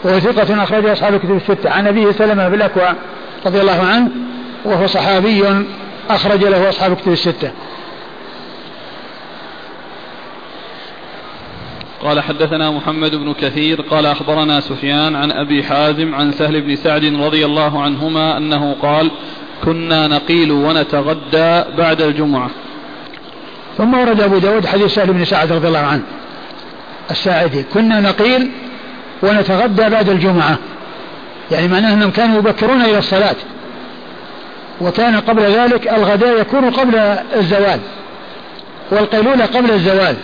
وهو 0.05 0.21
ثقة 0.21 0.63
أخرج 0.63 0.87
أصحاب 0.87 1.15
الكتب 1.15 1.37
الستة. 1.37 1.71
عن 1.71 1.87
أبيه 1.87 2.11
سلمة 2.11 2.49
بن 2.49 2.55
الأكوع 2.55 2.95
رضي 3.47 3.61
الله 3.61 3.87
عنه 3.87 4.11
وهو 4.65 4.87
صحابي 4.87 5.65
أخرج 6.11 6.45
له 6.45 6.69
أصحاب 6.69 6.93
الكتب 6.93 7.13
الستة. 7.13 7.51
قال 12.03 12.21
حدثنا 12.21 12.71
محمد 12.71 13.15
بن 13.15 13.33
كثير 13.33 13.81
قال 13.81 14.07
أخبرنا 14.07 14.61
سفيان 14.61 15.17
عن 15.17 15.33
أبي 15.33 15.65
حازم 15.65 16.15
عن 16.15 16.33
سهل 16.33 16.61
بن 16.61 16.77
سعد 16.77 17.05
رضي 17.05 17.45
الله 17.45 17.83
عنهما 17.83 18.37
أنه 18.37 18.77
قال 18.83 19.11
كنا 19.65 20.07
نقيل 20.07 20.53
ونتغدى 20.53 21.65
بعد 21.79 22.03
الجمعة. 22.03 22.51
ثم 23.79 23.95
ورد 23.95 24.21
أبو 24.21 24.39
داود 24.39 24.67
حديث 24.67 24.95
سهل 24.95 25.13
بن 25.13 25.25
سعد 25.25 25.53
رضي 25.53 25.69
الله 25.69 25.79
عنه 25.79 26.03
الساعدي 27.11 27.63
كنا 27.63 28.01
نقيل 28.01 28.51
ونتغدى 29.23 29.89
بعد 29.89 30.09
الجمعة. 30.09 30.59
يعني 31.51 31.69
معناه 31.69 31.95
أنهم 31.95 32.11
كانوا 32.11 32.39
يبكرون 32.39 32.83
إلى 32.83 32.99
الصلاة. 32.99 33.37
وكان 34.81 35.21
قبل 35.21 35.43
ذلك 35.43 35.89
الغداء 35.89 36.41
يكون 36.41 36.71
قبل 36.71 36.95
الزوال 37.37 37.81
والقيلولة 38.91 39.47
قبل 39.47 39.71
الزوال. 39.71 40.17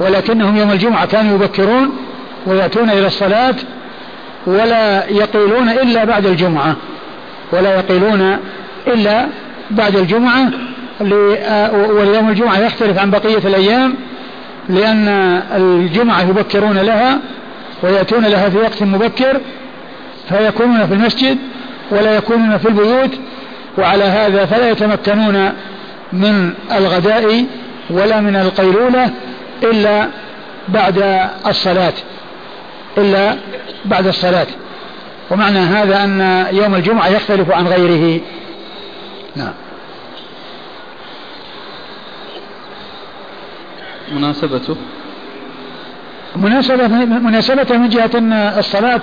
ولكنهم 0.00 0.56
يوم 0.56 0.70
الجمعة 0.70 1.06
كانوا 1.06 1.34
يبكرون 1.34 1.90
ويأتون 2.46 2.90
إلى 2.90 3.06
الصلاة 3.06 3.54
ولا 4.46 5.08
يقيلون 5.08 5.68
إلا 5.68 6.04
بعد 6.04 6.26
الجمعة 6.26 6.76
ولا 7.52 7.74
يقيلون 7.74 8.36
إلا 8.86 9.26
بعد 9.70 9.96
الجمعة 9.96 10.50
واليوم 11.72 12.28
الجمعة 12.28 12.58
يختلف 12.58 12.98
عن 12.98 13.10
بقية 13.10 13.38
الأيام 13.38 13.94
لأن 14.68 15.08
الجمعة 15.56 16.22
يبكرون 16.22 16.78
لها 16.78 17.18
ويأتون 17.82 18.24
لها 18.24 18.48
في 18.48 18.58
وقت 18.58 18.82
مبكر 18.82 19.40
فيكونون 20.28 20.86
في 20.86 20.94
المسجد 20.94 21.38
ولا 21.90 22.16
يكونون 22.16 22.58
في 22.58 22.68
البيوت 22.68 23.10
وعلى 23.78 24.04
هذا 24.04 24.44
فلا 24.46 24.70
يتمكنون 24.70 25.52
من 26.12 26.52
الغداء 26.72 27.44
ولا 27.90 28.20
من 28.20 28.36
القيلولة 28.36 29.10
إلا 29.62 30.08
بعد 30.68 31.28
الصلاة 31.46 31.92
إلا 32.98 33.36
بعد 33.84 34.06
الصلاة. 34.06 34.46
ومعنى 35.30 35.58
هذا 35.58 36.04
أن 36.04 36.46
يوم 36.52 36.74
الجمعة 36.74 37.08
يختلف 37.08 37.50
عن 37.50 37.66
غيره. 37.66 38.20
نعم. 39.36 39.52
مناسبته؟ 44.12 44.76
مناسبة 46.36 46.86
مناسبته 47.04 47.76
من 47.76 47.88
جهة 47.88 48.10
أن 48.14 48.32
الصلاة 48.32 49.00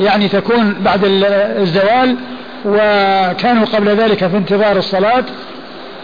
يعني 0.00 0.28
تكون 0.28 0.74
بعد 0.80 1.00
الزوال 1.04 2.16
وكانوا 2.64 3.64
قبل 3.64 3.88
ذلك 3.88 4.26
في 4.26 4.36
انتظار 4.36 4.76
الصلاة 4.76 5.24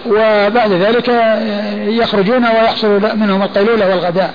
وبعد 0.07 0.73
ذلك 0.73 1.09
يخرجون 2.03 2.45
ويحصل 2.47 3.19
منهم 3.19 3.43
القيلولة 3.43 3.89
والغداء 3.89 4.35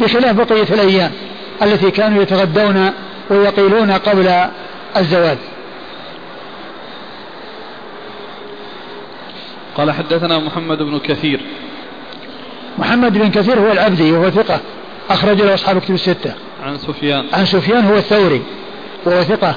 بخلاف 0.00 0.36
بقية 0.36 0.74
الأيام 0.74 1.10
التي 1.62 1.90
كانوا 1.90 2.22
يتغدون 2.22 2.90
ويقيلون 3.30 3.90
قبل 3.90 4.30
الزوال. 4.96 5.36
قال 9.76 9.92
حدثنا 9.92 10.38
محمد 10.38 10.78
بن 10.78 10.98
كثير. 10.98 11.40
محمد 12.78 13.18
بن 13.18 13.30
كثير 13.30 13.58
هو 13.58 13.72
العبدي 13.72 14.12
وهو 14.12 14.30
ثقة 14.30 14.60
أخرج 15.10 15.42
له 15.42 15.54
أصحاب 15.54 15.78
كتب 15.78 15.94
الستة. 15.94 16.34
عن 16.64 16.78
سفيان. 16.78 17.26
عن 17.32 17.44
سفيان 17.44 17.84
هو 17.84 17.96
الثوري 17.96 18.42
وهو 19.06 19.22
ثقة 19.22 19.54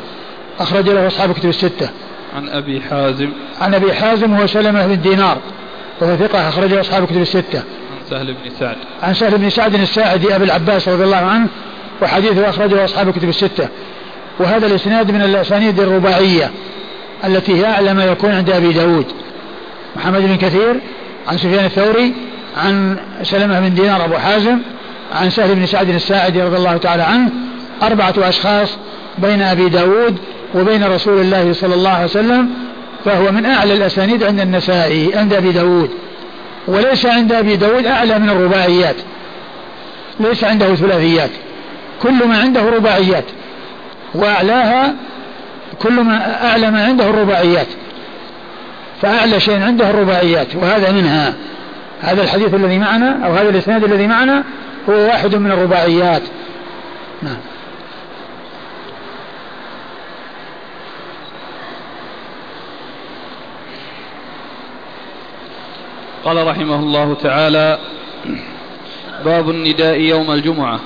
أخرج 0.60 0.90
له 0.90 1.08
أصحاب 1.08 1.34
كتب 1.34 1.50
الستة. 1.50 1.90
عن 2.36 2.50
أبي 2.50 2.82
حازم. 2.82 3.30
عن 3.62 3.74
أبي 3.74 3.94
حازم 3.94 4.34
هو 4.36 4.48
سلمة 4.48 4.88
بن 4.88 5.02
دينار 5.02 5.38
وهو 6.02 6.16
ثقة 6.16 6.50
أخرجه 6.50 6.82
أصحاب 6.82 7.06
كتب 7.06 7.22
الستة. 7.22 7.60
عن 7.60 8.10
سهل 8.10 8.34
بن 8.34 8.52
سعد. 8.60 8.76
عن 9.04 9.14
سهل 9.14 9.38
بن 9.38 9.50
سعد 9.50 9.76
الساعدي 9.76 10.36
أبي 10.36 10.44
العباس 10.44 10.88
رضي 10.88 11.04
الله 11.04 11.18
عنه 11.18 11.48
وحديثه 12.02 12.50
أخرجه 12.50 12.86
أصحاب 12.86 13.12
كتب 13.12 13.30
الستة. 13.30 13.68
وهذا 14.40 14.68
الإسناد 14.68 15.12
من 15.12 15.22
الأسانيد 15.22 15.80
الرباعية 15.80 16.52
التي 17.26 17.56
هي 17.56 17.66
أعلى 17.66 17.94
ما 17.94 18.06
يكون 18.06 18.32
عند 18.32 18.50
أبي 18.50 18.74
داود. 18.74 19.06
محمد 19.96 20.22
بن 20.22 20.36
كثير 20.36 20.80
عن 21.28 21.38
سفيان 21.38 21.66
الثوري 21.66 22.14
عن 22.58 22.98
سلمة 23.24 23.60
بن 23.60 23.74
دينار 23.74 24.06
أبو 24.06 24.16
حازم 24.16 24.60
عن 25.16 25.30
سهل 25.30 25.56
بن 25.56 25.66
سعد 25.66 25.90
الساعدي 25.90 26.42
رضي 26.42 26.58
الله 26.58 26.78
تعالى 26.78 27.04
عنه. 27.04 27.30
أربعة 27.84 28.14
أشخاص 28.18 28.78
بين 29.18 29.42
أبي 29.42 29.70
داود 29.70 30.18
وبين 30.56 30.84
رسول 30.84 31.22
الله 31.22 31.54
صلى 31.54 31.76
الله 31.76 31.90
عليه 31.90 32.06
وسلم 32.06 32.50
فهو 33.06 33.32
من 33.32 33.46
أعلى 33.46 33.74
الأسانيد 33.74 34.24
عند 34.24 34.40
النسائي 34.40 35.16
عند 35.16 35.34
أبي 35.34 35.52
داود. 35.52 35.90
وليس 36.68 37.06
عند 37.06 37.32
أبي 37.32 37.56
داود 37.56 37.86
أعلى 37.86 38.20
من 38.20 38.30
الرباعيات. 38.30 38.96
ليس 40.20 40.44
عنده 40.44 40.76
ثلاثيات. 40.76 41.30
كل 42.04 42.28
ما 42.28 42.38
عنده 42.38 42.62
رباعيات. 42.62 43.24
وأعلاها 44.16 44.96
كل 45.80 45.94
ما 45.94 46.46
أعلى 46.48 46.72
ما 46.72 46.86
عنده 46.86 47.10
الرباعيات. 47.10 47.68
فأعلى 49.02 49.40
شيء 49.40 49.62
عنده 49.62 49.90
الرباعيات. 49.90 50.56
وهذا 50.56 50.92
منها. 50.92 51.34
هذا 52.02 52.24
الحديث 52.24 52.54
الذي 52.54 52.80
معنا 52.80 53.26
أو 53.26 53.32
هذا 53.32 53.50
الإسناد 53.50 53.84
الذي 53.84 54.08
معنا 54.08 54.44
هو 54.90 54.94
واحد 54.94 55.36
من 55.36 55.52
الرباعيات. 55.52 56.22
نعم. 57.22 57.38
قال 66.26 66.48
رحمه 66.48 66.80
الله 66.80 67.14
تعالى 67.14 67.80
باب 69.26 69.50
النداء 69.50 70.00
يوم 70.00 70.32
الجمعة. 70.32 70.80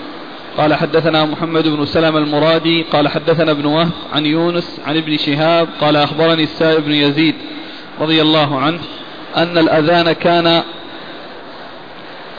قال 0.57 0.73
حدثنا 0.73 1.25
محمد 1.25 1.67
بن 1.67 1.85
سلم 1.85 2.17
المرادي 2.17 2.83
قال 2.83 3.07
حدثنا 3.07 3.51
ابن 3.51 3.65
وهب 3.65 3.91
عن 4.13 4.25
يونس 4.25 4.79
عن 4.87 4.97
ابن 4.97 5.17
شهاب 5.17 5.67
قال 5.81 5.95
أخبرني 5.95 6.43
السائب 6.43 6.85
بن 6.85 6.91
يزيد 6.91 7.35
رضي 7.99 8.21
الله 8.21 8.59
عنه 8.59 8.79
أن 9.37 9.57
الأذان 9.57 10.11
كان 10.11 10.47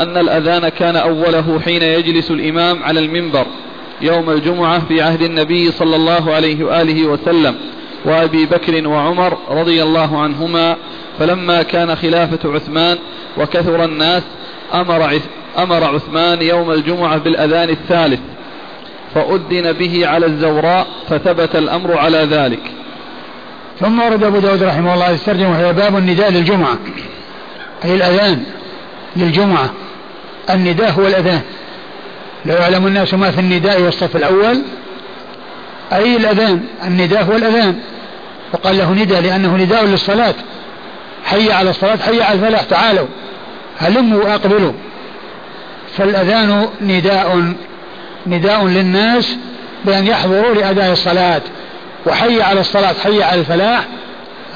أن 0.00 0.16
الأذان 0.16 0.68
كان 0.68 0.96
أوله 0.96 1.60
حين 1.64 1.82
يجلس 1.82 2.30
الإمام 2.30 2.82
على 2.82 3.00
المنبر 3.00 3.46
يوم 4.00 4.30
الجمعة 4.30 4.86
في 4.88 5.02
عهد 5.02 5.22
النبي 5.22 5.70
صلى 5.70 5.96
الله 5.96 6.32
عليه 6.34 6.64
وآله 6.64 7.06
وسلم. 7.06 7.54
وأبي 8.04 8.46
بكر 8.46 8.88
وعمر 8.88 9.38
رضي 9.50 9.82
الله 9.82 10.22
عنهما 10.22 10.76
فلما 11.18 11.62
كان 11.62 11.96
خلافة 11.96 12.54
عثمان 12.54 12.98
وكثر 13.38 13.84
الناس 13.84 14.22
أمر 14.74 15.20
أمر 15.58 15.84
عثمان 15.84 16.42
يوم 16.42 16.70
الجمعة 16.70 17.18
بالأذان 17.18 17.70
الثالث 17.70 18.20
فأذن 19.14 19.72
به 19.72 20.06
على 20.06 20.26
الزوراء 20.26 20.86
فثبت 21.08 21.56
الأمر 21.56 21.98
على 21.98 22.18
ذلك. 22.18 22.60
ثم 23.80 24.02
ورد 24.02 24.24
أبو 24.24 24.38
داود 24.38 24.62
رحمه 24.62 24.94
الله 24.94 25.10
يسترجم 25.10 25.50
وهي 25.50 25.72
باب 25.72 25.96
النداء 25.96 26.30
للجمعة. 26.30 26.78
أي 27.84 27.94
الأذان 27.94 28.42
للجمعة. 29.16 29.70
النداء 30.50 30.90
هو 30.90 31.06
الأذان. 31.06 31.40
لو 32.46 32.54
يعلم 32.54 32.86
الناس 32.86 33.14
ما 33.14 33.30
في 33.30 33.40
النداء 33.40 33.82
والصف 33.82 34.16
الأول. 34.16 34.62
أي 35.92 36.16
الأذان؟ 36.16 36.64
النداء 36.84 37.24
هو 37.24 37.36
الأذان. 37.36 37.78
وقال 38.52 38.78
له 38.78 38.92
نداء 38.92 39.20
لأنه 39.20 39.56
نداء 39.56 39.84
للصلاة. 39.84 40.34
حي 41.24 41.52
على 41.52 41.70
الصلاة 41.70 41.96
حي 41.96 42.22
على 42.22 42.34
الفلاح 42.34 42.62
تعالوا. 42.62 43.06
هلموا 43.78 44.24
وأقبلوا. 44.24 44.72
فالأذان 45.96 46.68
نداء 46.80 47.54
نداء 48.26 48.66
للناس 48.66 49.36
بأن 49.84 50.06
يحضروا 50.06 50.54
لأداء 50.54 50.92
الصلاة. 50.92 51.42
وحي 52.06 52.42
على 52.42 52.60
الصلاة 52.60 52.94
حي 53.04 53.22
على 53.22 53.40
الفلاح 53.40 53.84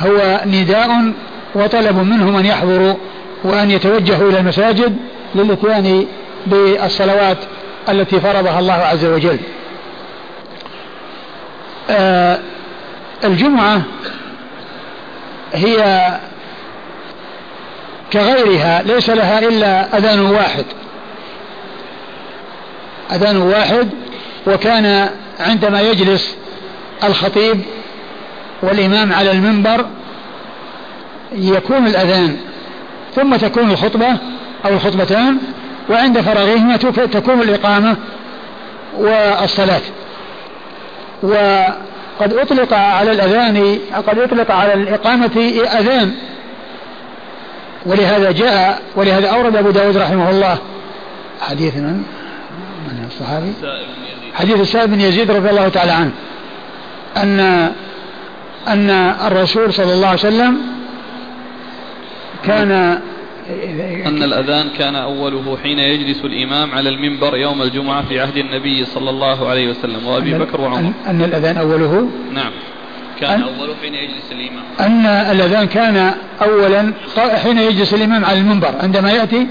هو 0.01 0.40
نداء 0.47 1.12
وطلب 1.55 1.97
منهم 1.97 2.36
أن 2.36 2.47
يحضروا 2.47 2.94
وأن 3.44 3.70
يتوجهوا 3.70 4.31
إلى 4.31 4.39
المساجد 4.39 4.97
للإتيان 5.35 6.07
بالصلوات 6.47 7.39
التي 7.89 8.20
فرضها 8.20 8.59
الله 8.59 8.73
عز 8.73 9.05
وجل. 9.05 9.39
آه 11.90 12.38
الجمعة 13.24 13.82
هي 15.54 16.08
كغيرها 18.12 18.82
ليس 18.82 19.10
لها 19.10 19.38
إلا 19.38 19.98
أذان 19.98 20.20
واحد. 20.20 20.64
أذان 23.12 23.36
واحد 23.36 23.88
وكان 24.46 25.10
عندما 25.40 25.80
يجلس 25.80 26.36
الخطيب 27.04 27.62
والإمام 28.62 29.12
على 29.12 29.30
المنبر 29.30 29.86
يكون 31.32 31.86
الأذان 31.86 32.36
ثم 33.14 33.36
تكون 33.36 33.70
الخطبة 33.70 34.08
أو 34.64 34.70
الخطبتان 34.70 35.38
وعند 35.90 36.20
فراغهما 36.20 36.76
تكون 37.06 37.42
الإقامة 37.42 37.96
والصلاة. 38.98 39.80
وقد 41.22 42.32
أطلق 42.32 42.72
على 42.72 43.12
الأذان 43.12 43.78
قد 44.06 44.18
أطلق 44.18 44.51
على 44.51 44.74
الإقامة 44.74 45.52
أذان 45.78 46.14
ولهذا 47.86 48.30
جاء 48.30 48.82
ولهذا 48.97 49.28
أورد 49.28 49.56
أبو 49.56 49.70
داود 49.70 49.97
رحمه 49.97 50.30
الله 50.30 50.59
حديث 51.40 51.76
من؟ 51.76 52.02
من 52.86 53.05
الصحابي؟ 53.06 53.52
حديث 54.34 54.60
السائب 54.60 54.90
بن 54.90 55.01
يزيد 55.01 55.30
رضي 55.30 55.51
الله 55.51 55.68
تعالى 55.68 55.93
عنه 55.93 56.12
أن 57.16 57.40
أن 58.68 58.90
الرسول 59.26 59.72
صلى 59.72 59.93
الله 59.93 60.06
عليه 60.06 60.18
وسلم 60.18 60.59
كان 62.44 63.01
أن 64.06 64.23
الأذان 64.23 64.68
كان 64.78 64.97
أوله 64.97 65.59
حين 65.62 65.78
يجلس 65.78 66.24
الإمام 66.24 66.73
على 66.74 66.89
المنبر 66.89 67.36
يوم 67.36 67.62
الجمعة 67.62 68.02
في 68.02 68.20
عهد 68.20 68.36
النبي 68.36 68.85
صلى 68.85 69.10
الله 69.10 69.48
عليه 69.48 69.70
وسلم 69.70 70.06
وأبي 70.06 70.35
بكر 70.35 70.60
وعمر. 70.60 70.93
أن 71.06 71.23
الأذان 71.23 71.56
أوله؟ 71.56 72.09
نعم. 72.32 72.51
كان 73.20 73.43
أوله 73.43 73.74
حين 73.82 73.94
يجلس 73.94 74.32
الإمام. 74.32 74.64
أن 74.81 75.06
الأذان 75.06 75.66
كان 75.66 76.14
أولا 76.43 76.93
حين 77.16 77.59
يجلس 77.59 77.94
الإمام 77.94 78.24
على 78.24 78.39
المنبر. 78.39 78.74
عندما 78.82 79.10
يأتي 79.10 79.47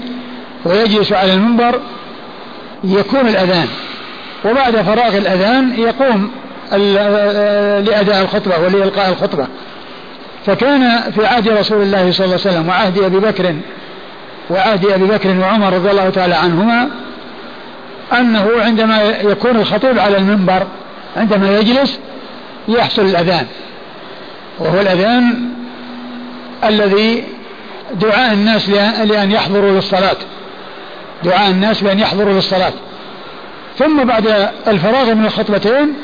ويجلس 0.64 1.12
على 1.12 1.34
المنبر 1.34 1.80
يكون 2.84 3.28
الأذان. 3.28 3.68
وبعد 4.44 4.76
فراغ 4.76 5.16
الأذان 5.16 5.78
يقوم 5.78 6.30
لأداء 7.84 8.22
الخطبة 8.22 8.58
ولإلقاء 8.58 9.08
الخطبة. 9.10 9.46
فكان 10.46 11.10
في 11.12 11.26
عهد 11.26 11.48
رسول 11.48 11.82
الله 11.82 12.12
صلى 12.12 12.24
الله 12.24 12.38
عليه 12.44 12.50
وسلم 12.56 12.68
وعهد 12.68 12.98
أبي 12.98 13.16
بكر 13.16 13.54
وعهد 14.50 14.86
أبي 14.86 15.04
بكر 15.04 15.38
وعمر 15.40 15.72
رضي 15.72 15.90
الله 15.90 16.10
تعالى 16.10 16.34
عنهما 16.34 16.88
أنه 18.12 18.50
عندما 18.58 19.02
يكون 19.02 19.56
الخطيب 19.56 19.98
على 19.98 20.16
المنبر 20.16 20.66
عندما 21.16 21.58
يجلس 21.58 21.98
يحصل 22.68 23.02
الأذان. 23.02 23.46
وهو 24.58 24.80
الأذان 24.80 25.48
الذي 26.64 27.24
دعاء 27.94 28.32
الناس 28.32 28.68
لأن 29.04 29.30
يحضروا 29.30 29.70
للصلاة. 29.70 30.16
دعاء 31.24 31.50
الناس 31.50 31.80
بأن 31.82 31.98
يحضروا 31.98 32.34
للصلاة. 32.34 32.72
ثم 33.78 34.04
بعد 34.04 34.50
الفراغ 34.68 35.14
من 35.14 35.24
الخطبتين 35.24 35.94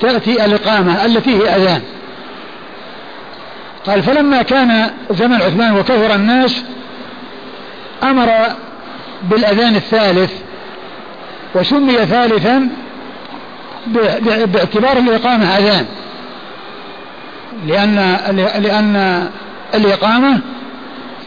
تأتي 0.00 0.44
الإقامة 0.44 1.04
التي 1.04 1.30
هي 1.30 1.56
أذان. 1.56 1.82
قال 3.86 4.02
فلما 4.02 4.42
كان 4.42 4.90
زمن 5.10 5.34
عثمان 5.34 5.76
وكثر 5.76 6.14
الناس 6.14 6.62
أمر 8.02 8.30
بالأذان 9.22 9.76
الثالث 9.76 10.32
وسمي 11.54 11.92
ثالثا 11.92 12.68
باعتبار 14.46 14.98
الإقامة 14.98 15.58
أذان. 15.58 15.86
لأن 17.66 18.16
لأن 18.62 19.28
الإقامة 19.74 20.40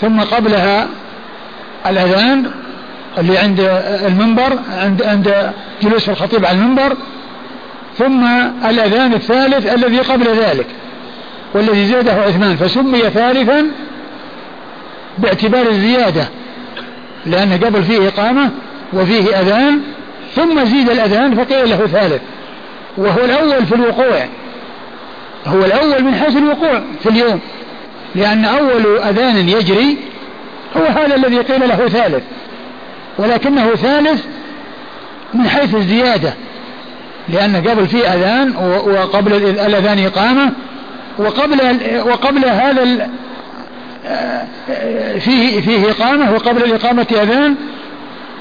ثم 0.01 0.19
قبلها 0.19 0.87
الأذان 1.87 2.51
اللي 3.17 3.37
عند 3.37 3.59
المنبر 4.05 4.59
عند 4.77 5.03
عند 5.03 5.51
جلوس 5.81 6.09
الخطيب 6.09 6.45
على 6.45 6.57
المنبر 6.57 6.97
ثم 7.97 8.23
الأذان 8.65 9.13
الثالث 9.13 9.73
الذي 9.73 9.99
قبل 9.99 10.27
ذلك 10.27 10.67
والذي 11.53 11.85
زاده 11.85 12.13
عثمان 12.13 12.55
فسمي 12.55 12.99
ثالثا 12.99 13.67
باعتبار 15.17 15.69
الزيادة. 15.69 16.27
لأن 17.25 17.59
قبل 17.63 17.83
فيه 17.83 18.07
إقامة 18.07 18.51
وفيه 18.93 19.39
أذان 19.39 19.81
ثم 20.35 20.65
زيد 20.65 20.89
الأذان 20.89 21.35
فقيل 21.35 21.69
له 21.69 21.87
ثالث. 21.87 22.21
وهو 22.97 23.25
الأول 23.25 23.65
في 23.65 23.75
الوقوع. 23.75 24.25
هو 25.47 25.65
الأول 25.65 26.03
من 26.03 26.15
حيث 26.15 26.37
الوقوع 26.37 26.83
في 27.03 27.09
اليوم. 27.09 27.39
لأن 28.15 28.45
أول 28.45 28.99
أذان 28.99 29.49
يجري 29.49 29.97
هو 30.77 30.85
هذا 30.85 31.15
الذي 31.15 31.37
قيل 31.37 31.69
له 31.69 31.87
ثالث. 31.87 32.23
ولكنه 33.17 33.75
ثالث 33.75 34.25
من 35.33 35.49
حيث 35.49 35.75
الزيادة. 35.75 36.33
لأن 37.29 37.55
قبل 37.55 37.87
في 37.87 38.07
أذان 38.07 38.55
وقبل 38.85 39.33
الأذان 39.33 40.05
إقامة 40.05 40.51
وقبل 41.17 41.77
وقبل 42.05 42.45
هذا 42.45 43.09
فيه 45.19 45.61
فيه 45.61 45.91
إقامة 45.91 46.33
وقبل 46.33 46.63
الإقامة 46.63 47.07
أذان 47.11 47.55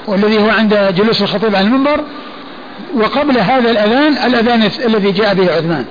والذي 0.07 0.37
هو 0.37 0.49
عند 0.49 0.93
جلوس 0.97 1.21
الخطيب 1.21 1.55
على 1.55 1.67
المنبر 1.67 2.03
وقبل 2.93 3.37
هذا 3.37 3.71
الأذان 3.71 4.17
الأذان 4.17 4.71
الذي 4.85 5.11
جاء 5.11 5.33
به 5.33 5.51
عثمان. 5.51 5.85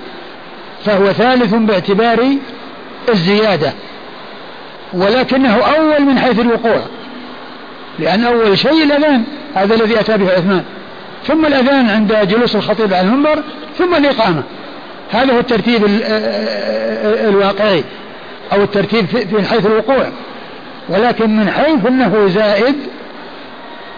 فهو 0.85 1.13
ثالث 1.13 1.53
باعتبار 1.53 2.27
الزيادة. 3.09 3.73
ولكنه 4.93 5.55
أول 5.55 6.01
من 6.01 6.19
حيث 6.19 6.39
الوقوع. 6.39 6.81
لأن 7.99 8.23
أول 8.23 8.57
شيء 8.57 8.83
الأذان 8.83 9.23
هذا 9.55 9.75
الذي 9.75 9.99
أتى 9.99 10.17
به 10.17 10.31
عثمان. 10.31 10.63
ثم 11.27 11.45
الأذان 11.45 11.89
عند 11.89 12.27
جلوس 12.27 12.55
الخطيب 12.55 12.93
على 12.93 13.07
المنبر 13.07 13.43
ثم 13.77 13.95
الإقامة. 13.95 14.43
هذا 15.11 15.33
هو 15.33 15.39
الترتيب 15.39 15.85
الواقعي. 17.29 17.83
أو 18.53 18.63
الترتيب 18.63 19.05
من 19.31 19.45
حيث 19.45 19.65
الوقوع. 19.65 20.07
ولكن 20.89 21.37
من 21.37 21.49
حيث 21.49 21.85
أنه 21.87 22.27
زائد 22.27 22.75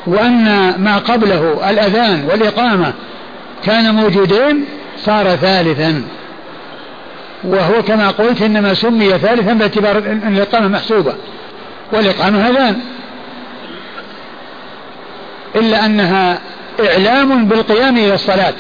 وأن 0.08 0.76
ما 0.78 0.98
قبله 0.98 1.70
الأذان 1.70 2.26
والإقامة 2.32 2.94
كان 3.66 3.96
موجودين 3.96 4.66
صار 4.98 5.36
ثالثا. 5.36 6.04
وهو 7.44 7.82
كما 7.84 8.10
قلت 8.10 8.42
إنما 8.42 8.74
سمي 8.74 9.10
ثالثا 9.10 9.54
باعتبار 9.54 9.98
أن 9.98 10.34
الإقامة 10.38 10.68
محسوبة 10.68 11.14
والإقامة 11.92 12.50
أذان. 12.50 12.80
إلا 15.56 15.86
أنها 15.86 16.40
إعلام 16.90 17.46
بالقيام 17.46 17.98
إلى 17.98 18.14
الصلاة 18.14 18.54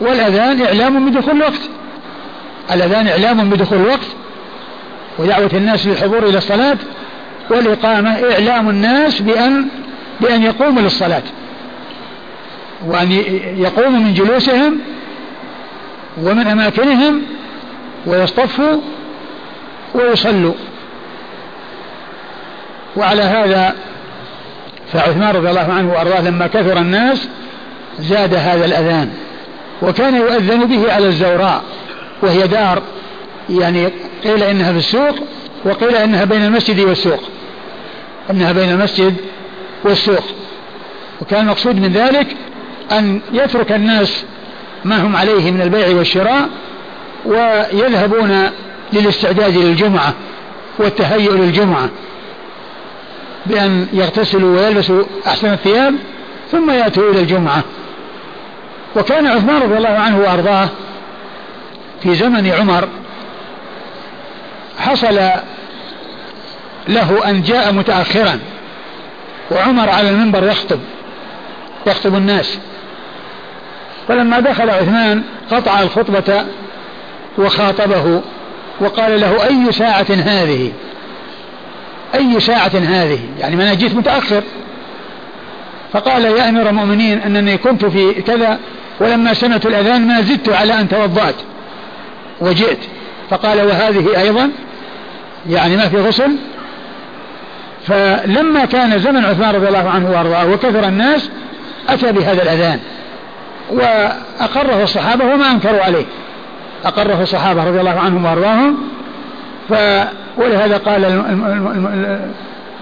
والأذان 0.00 0.62
إعلام 0.62 1.10
بدخول 1.10 1.36
الوقت. 1.36 1.60
الأذان 2.72 3.08
إعلام 3.08 3.50
بدخول 3.50 3.78
الوقت 3.78 4.06
ودعوة 5.20 5.50
الناس 5.52 5.86
للحضور 5.86 6.24
إلى 6.24 6.38
الصلاة 6.38 6.76
والإقامة 7.50 8.10
إعلام 8.32 8.70
الناس 8.70 9.22
بأن 9.22 9.68
بأن 10.20 10.42
يقوموا 10.42 10.82
للصلاة. 10.82 11.22
وأن 12.86 13.12
يقوموا 13.56 14.00
من 14.00 14.14
جلوسهم 14.14 14.78
ومن 16.22 16.46
أماكنهم 16.46 17.22
ويصطفوا 18.06 18.80
ويصلوا. 19.94 20.54
وعلى 22.96 23.22
هذا 23.22 23.74
فعثمان 24.92 25.36
رضي 25.36 25.50
الله 25.50 25.72
عنه 25.72 25.92
وأرضاه 25.92 26.20
لما 26.20 26.46
كثر 26.46 26.78
الناس 26.78 27.28
زاد 27.98 28.34
هذا 28.34 28.64
الأذان 28.64 29.10
وكان 29.82 30.14
يؤذن 30.14 30.64
به 30.64 30.92
على 30.92 31.06
الزوراء 31.06 31.62
وهي 32.22 32.46
دار 32.46 32.82
يعني 33.48 33.92
قيل 34.24 34.42
إنها 34.42 34.72
في 34.72 34.78
السوق 34.78 35.14
وقيل 35.64 35.94
إنها 35.96 36.24
بين 36.24 36.44
المسجد 36.44 36.80
والسوق. 36.80 37.20
إنها 38.30 38.52
بين 38.52 38.70
المسجد 38.70 39.16
والسوق. 39.84 40.24
وكان 41.20 41.40
المقصود 41.40 41.76
من 41.76 41.92
ذلك 41.92 42.26
أن 42.92 43.20
يترك 43.32 43.72
الناس 43.72 44.24
ما 44.84 45.02
هم 45.02 45.16
عليه 45.16 45.50
من 45.50 45.60
البيع 45.60 45.88
والشراء 45.88 46.48
ويذهبون 47.26 48.50
للاستعداد 48.92 49.56
للجمعة 49.56 50.14
والتهيؤ 50.78 51.32
للجمعة 51.32 51.88
بأن 53.46 53.86
يغتسلوا 53.92 54.60
ويلبسوا 54.60 55.02
أحسن 55.26 55.52
الثياب 55.52 55.94
ثم 56.52 56.70
يأتوا 56.70 57.10
إلى 57.10 57.20
الجمعة. 57.20 57.62
وكان 58.96 59.26
عثمان 59.26 59.62
رضي 59.62 59.76
الله 59.76 59.88
عنه 59.88 60.18
وأرضاه 60.18 60.68
في 62.02 62.14
زمن 62.14 62.46
عمر 62.46 62.88
حصل 64.80 65.20
له 66.88 67.28
أن 67.28 67.42
جاء 67.42 67.72
متأخرا 67.72 68.38
وعمر 69.50 69.88
على 69.88 70.10
المنبر 70.10 70.44
يخطب 70.44 70.78
يخطب 71.86 72.14
الناس. 72.14 72.58
فلما 74.08 74.40
دخل 74.40 74.70
عثمان 74.70 75.22
قطع 75.50 75.82
الخطبة 75.82 76.44
وخاطبه 77.38 78.22
وقال 78.80 79.20
له 79.20 79.46
أي 79.46 79.72
ساعة 79.72 80.06
هذه؟ 80.10 80.72
أي 82.14 82.40
ساعة 82.40 82.72
هذه؟ 82.74 83.18
يعني 83.38 83.56
ما 83.56 83.62
أنا 83.62 83.74
جيت 83.74 83.94
متأخر. 83.94 84.42
فقال 85.92 86.24
يا 86.24 86.48
أمير 86.48 86.68
المؤمنين 86.68 87.20
أنني 87.20 87.56
كنت 87.56 87.84
في 87.84 88.12
كذا 88.12 88.58
ولما 89.00 89.34
سمعت 89.34 89.66
الأذان 89.66 90.06
ما 90.06 90.20
زدت 90.20 90.48
على 90.48 90.80
أن 90.80 90.88
توضأت 90.88 91.34
وجئت. 92.40 92.78
فقال 93.30 93.60
وهذه 93.60 94.20
أيضا 94.20 94.50
يعني 95.48 95.76
ما 95.76 95.88
في 95.88 95.96
غسل. 95.96 96.36
فلما 97.86 98.64
كان 98.64 98.98
زمن 98.98 99.24
عثمان 99.24 99.54
رضي 99.54 99.68
الله 99.68 99.90
عنه 99.90 100.10
وأرضاه 100.10 100.46
وكثر 100.46 100.88
الناس 100.88 101.30
أتى 101.88 102.12
بهذا 102.12 102.42
الأذان 102.42 102.78
وأقره 103.70 104.82
الصحابة 104.82 105.24
وما 105.24 105.50
أنكروا 105.50 105.82
عليه. 105.82 106.04
أقره 106.84 107.22
الصحابة 107.22 107.64
رضي 107.64 107.80
الله 107.80 108.00
عنهم 108.00 108.24
وأرضاهم. 108.24 108.76
ف 109.68 109.74
ولهذا 110.36 110.76
قال 110.76 111.02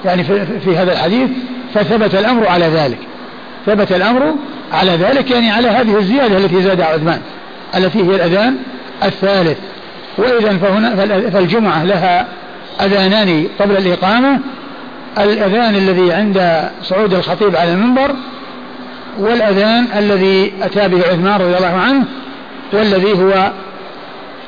يعني 0.05 0.25
في, 0.25 0.61
في 0.65 0.77
هذا 0.77 0.93
الحديث 0.93 1.31
فثبت 1.75 2.15
الأمر 2.15 2.49
على 2.49 2.67
ذلك. 2.67 2.99
ثبت 3.67 3.93
الأمر 3.93 4.35
على 4.73 4.91
ذلك 4.91 5.31
يعني 5.31 5.51
على 5.51 5.69
هذه 5.69 5.99
الزيادة 5.99 6.39
التي 6.39 6.63
زادها 6.63 6.87
عثمان 6.87 7.21
التي 7.77 7.99
هي 7.99 8.15
الأذان 8.15 8.57
الثالث. 9.05 9.59
واذا 10.19 10.59
فهنا 10.59 10.97
فالجمعة 11.31 11.85
لها 11.85 12.27
أذانان 12.81 13.49
قبل 13.61 13.77
الإقامة. 13.77 14.41
الأذان 15.19 15.75
الذي 15.75 16.13
عند 16.13 16.69
صعود 16.83 17.15
الخطيب 17.15 17.57
على 17.57 17.73
المنبر 17.73 18.11
والأذان 19.19 19.87
الذي 19.97 20.53
أتى 20.63 20.89
به 20.89 20.99
عثمان 20.99 21.41
رضي 21.41 21.57
الله 21.57 21.77
عنه 21.77 22.05
والذي 22.73 23.13
هو 23.13 23.53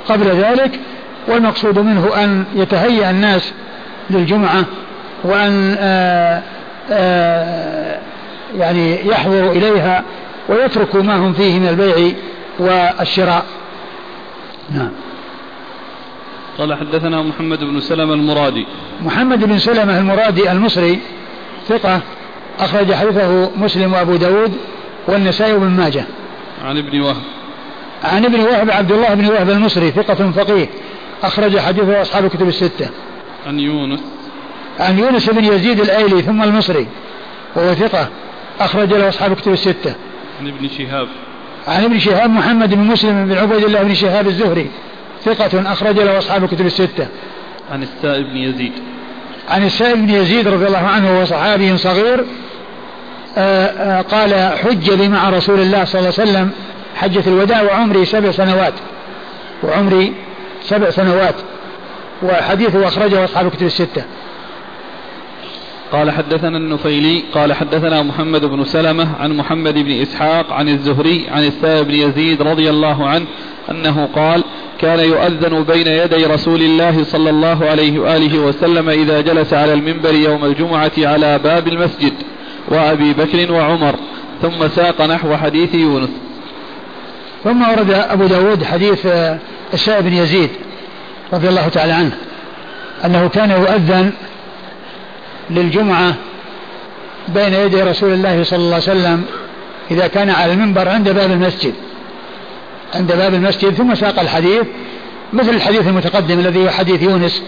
قبل 0.09 0.27
ذلك. 0.27 0.81
والمقصود 1.29 1.79
منه 1.79 2.11
أن 2.25 2.45
يتهيأ 2.55 3.11
الناس 3.11 3.53
للجمعة 4.11 4.65
وأن 5.25 5.77
آآ 5.79 6.43
آآ 6.91 7.99
يعني 8.59 9.09
يحضروا 9.09 9.53
إليها 9.53 10.05
ويتركوا 10.49 11.03
ما 11.03 11.17
هم 11.17 11.33
فيه 11.33 11.59
من 11.59 11.69
البيع 11.69 12.13
والشراء. 12.59 13.45
نعم. 14.71 14.91
قال 16.61 16.75
حدثنا 16.75 17.23
محمد 17.23 17.59
بن 17.59 17.81
سلمة 17.81 18.15
المرادي. 18.15 18.67
محمد 19.03 19.45
بن 19.45 19.59
سلمة 19.59 19.99
المرادي 19.99 20.53
المصري 20.53 20.99
ثقة 21.69 22.01
أخرج 22.59 22.93
حديثه 22.93 23.51
مسلم 23.57 23.93
وأبو 23.93 24.17
داود 24.17 24.53
والنسائي 25.09 25.53
وابن 25.53 25.71
ماجه. 25.71 26.05
عن 26.65 26.79
ابن 26.79 27.01
وهب. 27.01 27.23
عن 28.05 28.25
ابن 28.25 28.41
وهب 28.41 28.71
عبد 28.71 28.93
الله 28.93 29.15
بن 29.15 29.27
وهب 29.27 29.51
المصري 29.51 29.91
ثقة 29.91 30.31
فقيه 30.31 30.69
أخرج 31.23 31.59
حديثه 31.59 32.03
أصحاب 32.03 32.25
الكتب 32.25 32.49
الستة. 32.49 32.89
عن 33.47 33.61
يونس. 33.61 34.01
عن 34.81 34.99
يونس 34.99 35.31
بن 35.31 35.45
يزيد 35.45 35.81
الأيلي 35.81 36.23
ثم 36.23 36.43
المصري 36.43 36.87
وهو 37.57 37.75
ثقة 37.75 38.09
أخرج 38.61 38.93
له 38.95 39.09
أصحاب 39.09 39.33
الكتب 39.33 39.53
الستة. 39.53 39.95
عن 40.41 40.49
ابن 40.49 40.69
شهاب. 40.69 41.09
عن 41.69 41.85
ابن 41.85 41.99
شهاب 41.99 42.31
محمد 42.31 42.75
بن 42.75 42.85
مسلم 42.85 43.27
بن 43.27 43.39
عبيد 43.39 43.65
الله 43.65 43.83
بن 43.83 43.95
شهاب 43.95 44.27
الزهري. 44.27 44.71
ثقة 45.25 45.73
أخرج 45.73 45.99
له 45.99 46.19
أصحاب 46.19 46.45
الكتب 46.45 46.67
الستة. 46.67 47.07
عن 47.73 47.83
السائب 47.83 48.27
بن 48.27 48.37
يزيد. 48.37 48.73
عن 49.49 49.67
السائب 49.67 50.07
بن 50.07 50.11
يزيد 50.11 50.49
رضي 50.49 50.67
الله 50.67 50.87
عنه 50.87 51.13
وهو 51.13 51.25
صحابي 51.25 51.77
صغير 51.77 52.25
آآ 53.39 53.99
آآ 53.99 54.03
قال 54.03 54.59
حج 54.59 54.91
لي 54.91 55.09
مع 55.09 55.31
رسول 55.31 55.61
الله 55.61 55.85
صلى 55.85 55.99
الله 56.01 56.13
عليه 56.19 56.31
وسلم 56.31 56.51
حجة 56.97 57.23
الوداع 57.27 57.63
وعمري 57.63 58.05
سبع 58.05 58.31
سنوات 58.31 58.73
وعمري 59.63 60.13
سبع 60.63 60.91
سنوات 60.91 61.35
وحديثه 62.23 62.89
أخرجه 62.89 63.25
أصحاب 63.25 63.47
الكتب 63.47 63.67
الستة. 63.67 64.03
قال 65.93 66.11
حدثنا 66.11 66.59
النفيلي 66.59 67.23
قال 67.35 67.53
حدثنا 67.53 68.03
محمد 68.03 68.45
بن 68.45 68.65
سلمة 68.65 69.09
عن 69.21 69.37
محمد 69.37 69.75
بن 69.75 69.91
إسحاق 69.91 70.53
عن 70.53 70.69
الزهري 70.69 71.27
عن 71.29 71.45
السائب 71.45 71.87
بن 71.87 71.95
يزيد 71.95 72.43
رضي 72.43 72.71
الله 72.71 73.09
عنه 73.09 73.27
أنه 73.71 74.09
قال 74.15 74.45
كان 74.81 74.99
يؤذن 74.99 75.63
بين 75.63 75.87
يدي 75.87 76.27
رسول 76.27 76.63
الله 76.63 77.05
صلى 77.05 77.31
الله 77.31 77.67
عليه 77.67 77.99
وآله 77.99 78.39
وسلم 78.39 78.89
إذا 78.89 79.21
جلس 79.21 79.55
على 79.55 79.75
المنبر 79.75 80.15
يوم 80.15 80.45
الجمعة 80.45 80.93
على 80.99 81.39
باب 81.39 81.69
المسجد 81.69 82.13
وأبي 82.69 83.13
بكر 83.13 83.53
وعمر 83.53 83.95
ثم 84.43 84.69
ساق 84.69 85.03
نحو 85.03 85.37
حديث 85.37 85.75
يونس. 85.75 86.11
ثم 87.45 87.63
ورد 87.71 87.91
أبو 87.91 88.27
داود 88.27 88.65
حديث 88.65 89.07
آه، 89.07 89.39
السائب 89.75 90.05
بن 90.05 90.13
يزيد 90.13 90.51
رضي 91.33 91.49
الله 91.49 91.69
تعالى 91.69 91.93
عنه 91.93 92.13
أنه 93.05 93.29
كان 93.29 93.51
يؤذن 93.51 94.13
للجمعة 95.51 96.15
بين 97.29 97.55
يدي 97.55 97.83
رسول 97.83 98.13
الله 98.13 98.45
صلى 98.45 98.59
الله 98.59 98.75
عليه 98.75 98.85
وسلم 98.85 99.25
إذا 99.91 100.07
كان 100.07 100.31
على 100.31 100.53
المنبر 100.53 100.89
عند 100.89 101.09
باب 101.09 101.31
المسجد. 101.31 101.75
عند 102.95 103.13
باب 103.13 103.35
المسجد 103.35 103.75
ثم 103.75 103.95
ساق 103.95 104.21
الحديث 104.21 104.67
مثل 105.33 105.51
الحديث 105.51 105.89
المتقدم 105.89 106.39
الذي 106.39 106.65
هو 106.65 106.71
حديث 106.71 107.03
يونس 107.03 107.43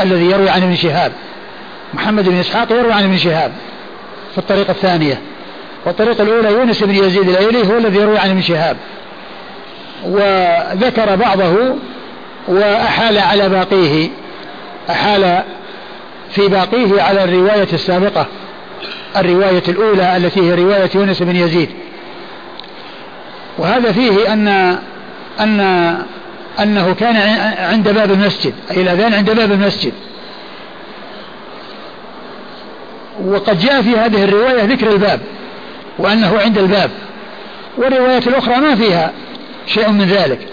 الذي 0.00 0.24
يروي 0.24 0.48
عن 0.48 0.62
ابن 0.62 0.76
شهاب. 0.76 1.12
محمد 1.94 2.28
بن 2.28 2.36
إسحاق 2.36 2.72
يروي 2.72 2.92
عن 2.92 3.04
ابن 3.04 3.16
شهاب 3.16 3.52
في 4.32 4.38
الطريقة 4.38 4.70
الثانية. 4.70 5.20
والطريقة 5.86 6.22
الأولى 6.22 6.48
يونس 6.48 6.84
بن 6.84 6.94
يزيد 6.94 7.28
الأيلي 7.28 7.68
هو 7.68 7.78
الذي 7.78 7.98
يروي 7.98 8.18
عن 8.18 8.30
ابن 8.30 8.42
شهاب. 8.42 8.76
وذكر 10.04 11.16
بعضه 11.16 11.74
وأحال 12.48 13.18
على 13.18 13.48
باقيه. 13.48 14.08
أحال 14.90 15.42
في 16.34 16.48
باقيه 16.48 17.02
على 17.02 17.24
الرواية 17.24 17.68
السابقة 17.72 18.26
الرواية 19.16 19.62
الأولى 19.68 20.16
التي 20.16 20.40
هي 20.40 20.54
رواية 20.54 20.90
يونس 20.94 21.22
بن 21.22 21.36
يزيد. 21.36 21.68
وهذا 23.58 23.92
فيه 23.92 24.32
أن 24.32 24.48
أن 25.40 25.60
أنه 26.60 26.94
كان 26.94 27.16
عند 27.58 27.88
باب 27.88 28.10
المسجد 28.10 28.54
أي 28.70 28.82
الأذان 28.82 29.14
عند 29.14 29.30
باب 29.30 29.52
المسجد. 29.52 29.92
وقد 33.24 33.58
جاء 33.58 33.82
في 33.82 33.96
هذه 33.96 34.24
الرواية 34.24 34.64
ذكر 34.64 34.92
الباب 34.92 35.20
وأنه 35.98 36.38
عند 36.38 36.58
الباب. 36.58 36.90
والرواية 37.78 38.22
الأخرى 38.26 38.56
ما 38.56 38.74
فيها 38.74 39.12
شيء 39.66 39.90
من 39.90 40.04
ذلك. 40.04 40.48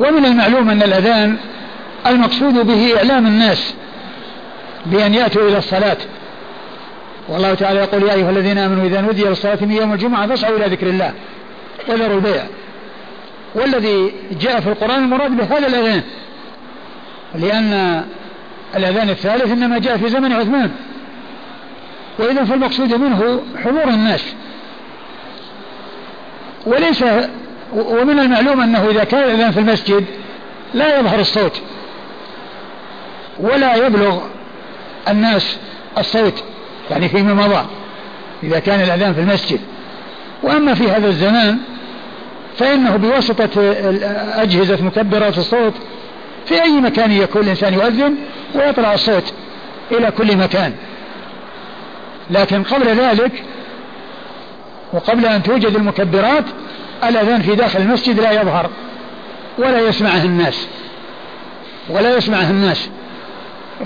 ومن 0.00 0.24
المعلوم 0.24 0.70
أن 0.70 0.82
الأذان 0.82 1.36
المقصود 2.06 2.66
به 2.66 2.96
إعلام 2.96 3.26
الناس. 3.26 3.74
بأن 4.86 5.14
يأتوا 5.14 5.48
إلى 5.48 5.58
الصلاة. 5.58 5.96
والله 7.28 7.54
تعالى 7.54 7.80
يقول 7.80 8.02
يا 8.02 8.14
أيها 8.14 8.30
الذين 8.30 8.58
آمنوا 8.58 8.84
إذا 8.84 9.00
نودي 9.00 9.24
للصلاة 9.24 9.58
من 9.60 9.72
يوم 9.72 9.92
الجمعة 9.92 10.26
فاسعوا 10.26 10.56
إلى 10.56 10.66
ذكر 10.66 10.86
الله 10.86 11.12
وذروا 11.88 12.16
البيع. 12.16 12.42
والذي 13.54 14.12
جاء 14.40 14.60
في 14.60 14.68
القرآن 14.68 15.04
المراد 15.04 15.36
بهذا 15.36 15.66
الأذان. 15.66 16.02
لأن 17.34 18.04
الأذان 18.76 19.10
الثالث 19.10 19.52
إنما 19.52 19.78
جاء 19.78 19.96
في 19.96 20.08
زمن 20.08 20.32
عثمان. 20.32 20.70
وإذا 22.18 22.44
فالمقصود 22.44 22.94
منه 22.94 23.42
حضور 23.64 23.84
الناس. 23.84 24.34
وليس 26.66 27.04
ومن 27.72 28.18
المعلوم 28.18 28.60
أنه 28.60 28.90
إذا 28.90 29.04
كان 29.04 29.24
الأذان 29.24 29.50
في 29.50 29.60
المسجد 29.60 30.04
لا 30.74 30.98
يظهر 30.98 31.20
الصوت. 31.20 31.62
ولا 33.40 33.86
يبلغ 33.86 34.20
الناس 35.08 35.56
الصوت 35.98 36.44
يعني 36.90 37.08
فيما 37.08 37.34
مضى 37.34 37.66
إذا 38.42 38.58
كان 38.58 38.80
الأذان 38.80 39.14
في 39.14 39.20
المسجد. 39.20 39.60
وأما 40.42 40.74
في 40.74 40.90
هذا 40.90 41.08
الزمان 41.08 41.58
فإنه 42.58 42.96
بواسطة 42.96 43.50
أجهزة 44.42 44.84
مكبرات 44.84 45.38
الصوت 45.38 45.74
في 46.46 46.62
أي 46.62 46.80
مكان 46.80 47.12
يكون 47.12 47.42
الإنسان 47.42 47.74
يؤذن 47.74 48.14
ويطلع 48.54 48.94
الصوت 48.94 49.32
إلى 49.92 50.10
كل 50.10 50.36
مكان. 50.36 50.74
لكن 52.30 52.62
قبل 52.62 52.86
ذلك 52.86 53.44
وقبل 54.92 55.26
أن 55.26 55.42
توجد 55.42 55.76
المكبرات 55.76 56.44
الأذان 57.04 57.42
في 57.42 57.54
داخل 57.54 57.80
المسجد 57.80 58.20
لا 58.20 58.32
يظهر 58.32 58.70
ولا 59.58 59.80
يسمعه 59.80 60.24
الناس 60.24 60.66
ولا 61.88 62.16
يسمعه 62.16 62.50
الناس. 62.50 62.88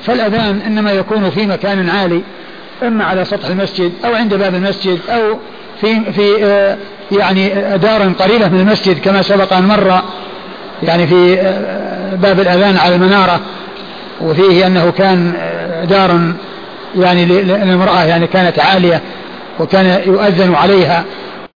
فالأذان 0.00 0.60
إنما 0.66 0.92
يكون 0.92 1.30
في 1.30 1.46
مكان 1.46 1.90
عالي 1.90 2.22
إما 2.82 3.04
على 3.04 3.24
سطح 3.24 3.48
المسجد 3.48 3.92
أو 4.04 4.14
عند 4.14 4.34
باب 4.34 4.54
المسجد 4.54 4.98
أو 5.08 5.38
في 5.80 6.12
في 6.12 6.44
آه، 6.44 6.76
يعني 7.12 7.48
دار 7.78 8.12
قريبة 8.12 8.48
من 8.48 8.60
المسجد 8.60 8.98
كما 8.98 9.22
سبق 9.22 9.52
أن 9.52 9.64
مر 9.64 10.00
يعني 10.82 11.06
في 11.06 11.40
آه، 11.40 12.14
باب 12.14 12.40
الأذان 12.40 12.76
على 12.76 12.94
المنارة 12.94 13.40
وفيه 14.20 14.66
أنه 14.66 14.90
كان 14.90 15.32
آه، 15.38 15.84
دار 15.84 16.20
يعني 16.98 17.24
للمرأة 17.24 18.04
يعني 18.04 18.26
كانت 18.26 18.58
عالية 18.58 19.00
وكان 19.60 20.00
يؤذن 20.06 20.54
عليها. 20.54 21.04